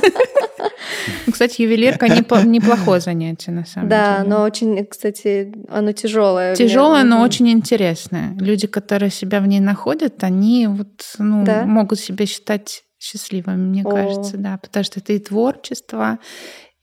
Ну, 1.26 1.32
кстати, 1.32 1.62
ювелирка 1.62 2.08
неплохое 2.08 3.00
занятие, 3.00 3.50
на 3.52 3.66
самом 3.66 3.88
деле. 3.88 4.00
Да, 4.00 4.24
но 4.24 4.42
очень, 4.42 4.84
кстати, 4.86 5.52
оно 5.68 5.92
тяжелое. 5.92 6.54
Тяжелое, 6.54 7.04
но 7.04 7.22
очень 7.22 7.48
интересное. 7.50 8.34
Люди, 8.38 8.66
которые 8.66 9.10
себя 9.10 9.40
в 9.40 9.46
ней 9.46 9.60
находят, 9.60 10.24
они 10.24 10.66
вот, 10.66 11.04
ну, 11.18 11.44
могут 11.66 12.00
себя 12.00 12.26
считать 12.26 12.84
счастливыми, 12.98 13.56
мне 13.56 13.82
О. 13.82 13.90
кажется, 13.90 14.36
да, 14.36 14.58
потому 14.58 14.84
что 14.84 15.00
это 15.00 15.12
и 15.12 15.18
творчество, 15.18 16.18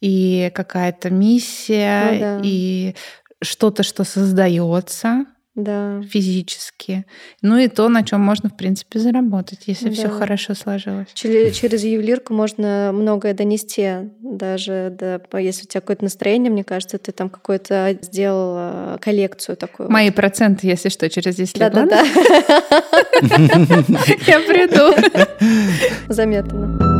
и 0.02 0.52
какая-то 0.54 1.10
миссия, 1.10 2.12
ну, 2.12 2.20
да. 2.20 2.42
и 2.44 2.96
что-то, 3.42 3.84
что 3.84 4.04
создается 4.04 5.26
да. 5.56 6.02
физически. 6.10 7.06
Ну 7.42 7.58
и 7.58 7.68
то, 7.68 7.88
на 7.90 8.04
чем 8.04 8.22
можно, 8.22 8.50
в 8.50 8.58
принципе, 8.58 9.00
заработать, 9.00 9.64
если 9.68 9.90
да. 9.90 9.96
все 9.96 10.10
хорошо 10.10 10.54
сложилось. 10.54 11.08
Через, 11.14 11.56
через 11.56 11.84
ювелирку 11.84 12.34
можно 12.34 12.92
многое 12.94 13.34
донести, 13.34 14.12
даже 14.22 14.96
да, 15.00 15.22
если 15.40 15.64
у 15.64 15.68
тебя 15.68 15.82
какое-то 15.82 16.04
настроение, 16.04 16.52
мне 16.52 16.64
кажется, 16.64 16.98
ты 16.98 17.12
там 17.12 17.30
какой-то 17.30 17.98
сделал 18.02 18.56
э, 18.58 18.98
коллекцию 19.00 19.56
такую. 19.56 19.90
Мои 19.90 20.08
вот. 20.08 20.16
проценты, 20.16 20.68
если 20.68 20.90
что, 20.90 21.10
через 21.10 21.36
10 21.36 21.58
лет. 21.58 21.74
Да-да-да. 21.74 22.04
Я 24.28 24.40
приду. 24.42 24.94
Заметно. 26.14 26.95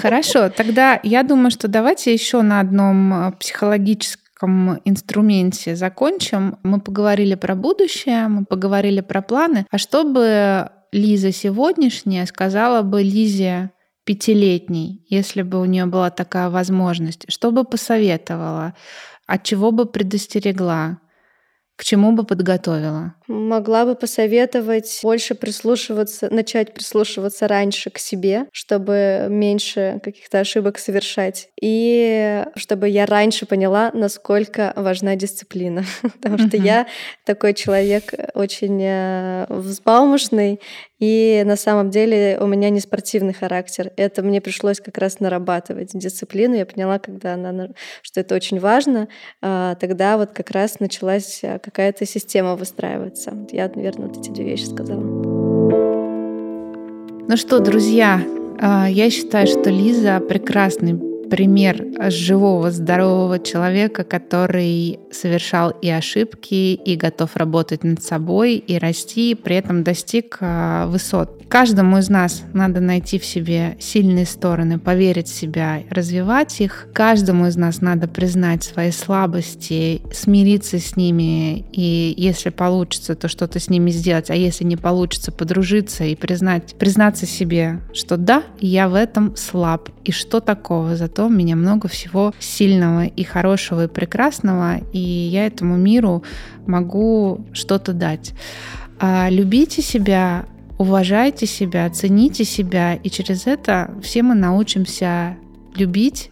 Хорошо, 0.00 0.48
тогда 0.48 0.98
я 1.02 1.22
думаю, 1.22 1.50
что 1.50 1.68
давайте 1.68 2.12
еще 2.12 2.42
на 2.42 2.60
одном 2.60 3.12
э, 3.12 3.32
психологическом 3.32 4.80
инструменте 4.84 5.76
закончим. 5.76 6.58
Мы 6.62 6.80
поговорили 6.80 7.34
про 7.34 7.54
будущее, 7.54 8.28
мы 8.28 8.44
поговорили 8.44 9.00
про 9.00 9.20
планы. 9.20 9.66
А 9.70 9.78
что 9.78 10.04
бы 10.04 10.70
Лиза 10.92 11.32
сегодняшняя 11.32 12.24
сказала 12.26 12.82
бы 12.82 13.02
Лизе 13.02 13.70
пятилетней, 14.04 15.04
если 15.08 15.42
бы 15.42 15.60
у 15.60 15.66
нее 15.66 15.86
была 15.86 16.10
такая 16.10 16.48
возможность? 16.48 17.26
Что 17.28 17.50
бы 17.50 17.64
посоветовала? 17.64 18.74
От 19.26 19.44
чего 19.44 19.70
бы 19.70 19.84
предостерегла? 19.84 20.98
К 21.76 21.84
чему 21.84 22.12
бы 22.12 22.24
подготовила? 22.24 23.14
Могла 23.30 23.84
бы 23.84 23.94
посоветовать 23.94 24.98
больше 25.04 25.36
прислушиваться, 25.36 26.28
начать 26.34 26.74
прислушиваться 26.74 27.46
раньше 27.46 27.88
к 27.88 27.98
себе, 27.98 28.46
чтобы 28.50 29.28
меньше 29.30 30.00
каких-то 30.02 30.40
ошибок 30.40 30.80
совершать. 30.80 31.48
И 31.62 32.44
чтобы 32.56 32.88
я 32.88 33.06
раньше 33.06 33.46
поняла, 33.46 33.92
насколько 33.94 34.72
важна 34.74 35.14
дисциплина. 35.14 35.84
Потому 36.02 36.38
что 36.38 36.56
я 36.56 36.88
такой 37.24 37.54
человек 37.54 38.12
очень 38.34 38.82
э, 38.82 39.46
взбалмошный, 39.48 40.58
и 41.00 41.42
на 41.46 41.56
самом 41.56 41.90
деле 41.90 42.38
у 42.40 42.46
меня 42.46 42.68
не 42.68 42.78
спортивный 42.78 43.32
характер. 43.32 43.90
Это 43.96 44.22
мне 44.22 44.40
пришлось 44.42 44.80
как 44.80 44.98
раз 44.98 45.18
нарабатывать 45.18 45.90
дисциплину. 45.94 46.54
Я 46.54 46.66
поняла, 46.66 46.98
когда 46.98 47.34
она, 47.34 47.70
что 48.02 48.20
это 48.20 48.34
очень 48.34 48.60
важно, 48.60 49.08
а, 49.40 49.76
тогда 49.76 50.18
вот 50.18 50.32
как 50.32 50.50
раз 50.50 50.78
началась 50.78 51.40
э, 51.42 51.58
какая-то 51.58 52.04
система 52.04 52.54
выстраиваться. 52.54 53.19
Я, 53.52 53.70
наверное, 53.74 54.08
вот 54.08 54.18
эти 54.18 54.30
две 54.30 54.44
вещи 54.44 54.64
сказала. 54.64 55.00
Ну 57.28 57.36
что, 57.36 57.60
друзья, 57.60 58.22
а, 58.60 58.88
я 58.88 59.10
считаю, 59.10 59.46
что 59.46 59.70
Лиза 59.70 60.20
прекрасный 60.20 61.09
пример 61.30 62.10
живого, 62.10 62.70
здорового 62.70 63.38
человека, 63.38 64.04
который 64.04 64.98
совершал 65.12 65.70
и 65.70 65.88
ошибки, 65.88 66.74
и 66.74 66.96
готов 66.96 67.36
работать 67.36 67.84
над 67.84 68.02
собой, 68.02 68.56
и 68.56 68.78
расти, 68.78 69.32
и 69.32 69.34
при 69.34 69.56
этом 69.56 69.82
достиг 69.82 70.38
а, 70.40 70.86
высот. 70.86 71.40
Каждому 71.48 71.98
из 71.98 72.08
нас 72.08 72.44
надо 72.52 72.80
найти 72.80 73.18
в 73.18 73.24
себе 73.24 73.76
сильные 73.80 74.24
стороны, 74.24 74.78
поверить 74.78 75.26
в 75.26 75.34
себя, 75.34 75.82
развивать 75.90 76.60
их. 76.60 76.86
Каждому 76.92 77.48
из 77.48 77.56
нас 77.56 77.80
надо 77.80 78.06
признать 78.06 78.62
свои 78.62 78.92
слабости, 78.92 80.00
смириться 80.12 80.78
с 80.78 80.94
ними, 80.94 81.64
и 81.72 82.14
если 82.16 82.50
получится, 82.50 83.16
то 83.16 83.26
что-то 83.26 83.58
с 83.58 83.68
ними 83.68 83.90
сделать, 83.90 84.30
а 84.30 84.36
если 84.36 84.62
не 84.62 84.76
получится, 84.76 85.32
подружиться 85.32 86.04
и 86.04 86.14
признать, 86.14 86.76
признаться 86.78 87.26
себе, 87.26 87.80
что 87.92 88.16
да, 88.16 88.44
я 88.60 88.88
в 88.88 88.94
этом 88.94 89.36
слаб, 89.36 89.88
и 90.04 90.12
что 90.12 90.40
такого, 90.40 90.94
зато 90.94 91.19
у 91.26 91.28
меня 91.28 91.56
много 91.56 91.88
всего 91.88 92.32
сильного 92.38 93.06
и 93.06 93.22
хорошего 93.22 93.84
и 93.84 93.88
прекрасного, 93.88 94.78
и 94.92 94.98
я 94.98 95.46
этому 95.46 95.76
миру 95.76 96.22
могу 96.66 97.46
что-то 97.52 97.92
дать. 97.92 98.32
А 98.98 99.28
любите 99.30 99.82
себя, 99.82 100.46
уважайте 100.78 101.46
себя, 101.46 101.88
цените 101.90 102.44
себя, 102.44 102.94
и 102.94 103.10
через 103.10 103.46
это 103.46 103.90
все 104.02 104.22
мы 104.22 104.34
научимся 104.34 105.36
любить 105.74 106.30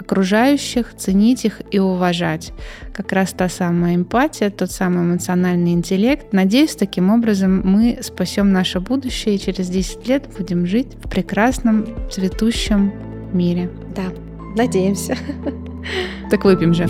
окружающих, 0.00 0.94
ценить 0.96 1.44
их 1.44 1.60
и 1.70 1.78
уважать. 1.78 2.52
Как 2.94 3.12
раз 3.12 3.32
та 3.32 3.48
самая 3.48 3.96
эмпатия, 3.96 4.50
тот 4.50 4.72
самый 4.72 5.04
эмоциональный 5.04 5.72
интеллект. 5.72 6.32
Надеюсь, 6.32 6.74
таким 6.74 7.10
образом 7.10 7.60
мы 7.64 7.98
спасем 8.02 8.50
наше 8.50 8.80
будущее 8.80 9.34
и 9.34 9.38
через 9.38 9.68
10 9.68 10.08
лет 10.08 10.28
будем 10.36 10.66
жить 10.66 10.94
в 11.04 11.08
прекрасном, 11.08 11.86
цветущем 12.10 12.92
мире. 13.34 13.70
Да, 13.94 14.04
надеемся. 14.56 15.16
Так 16.30 16.44
выпьем 16.44 16.74
же. 16.74 16.88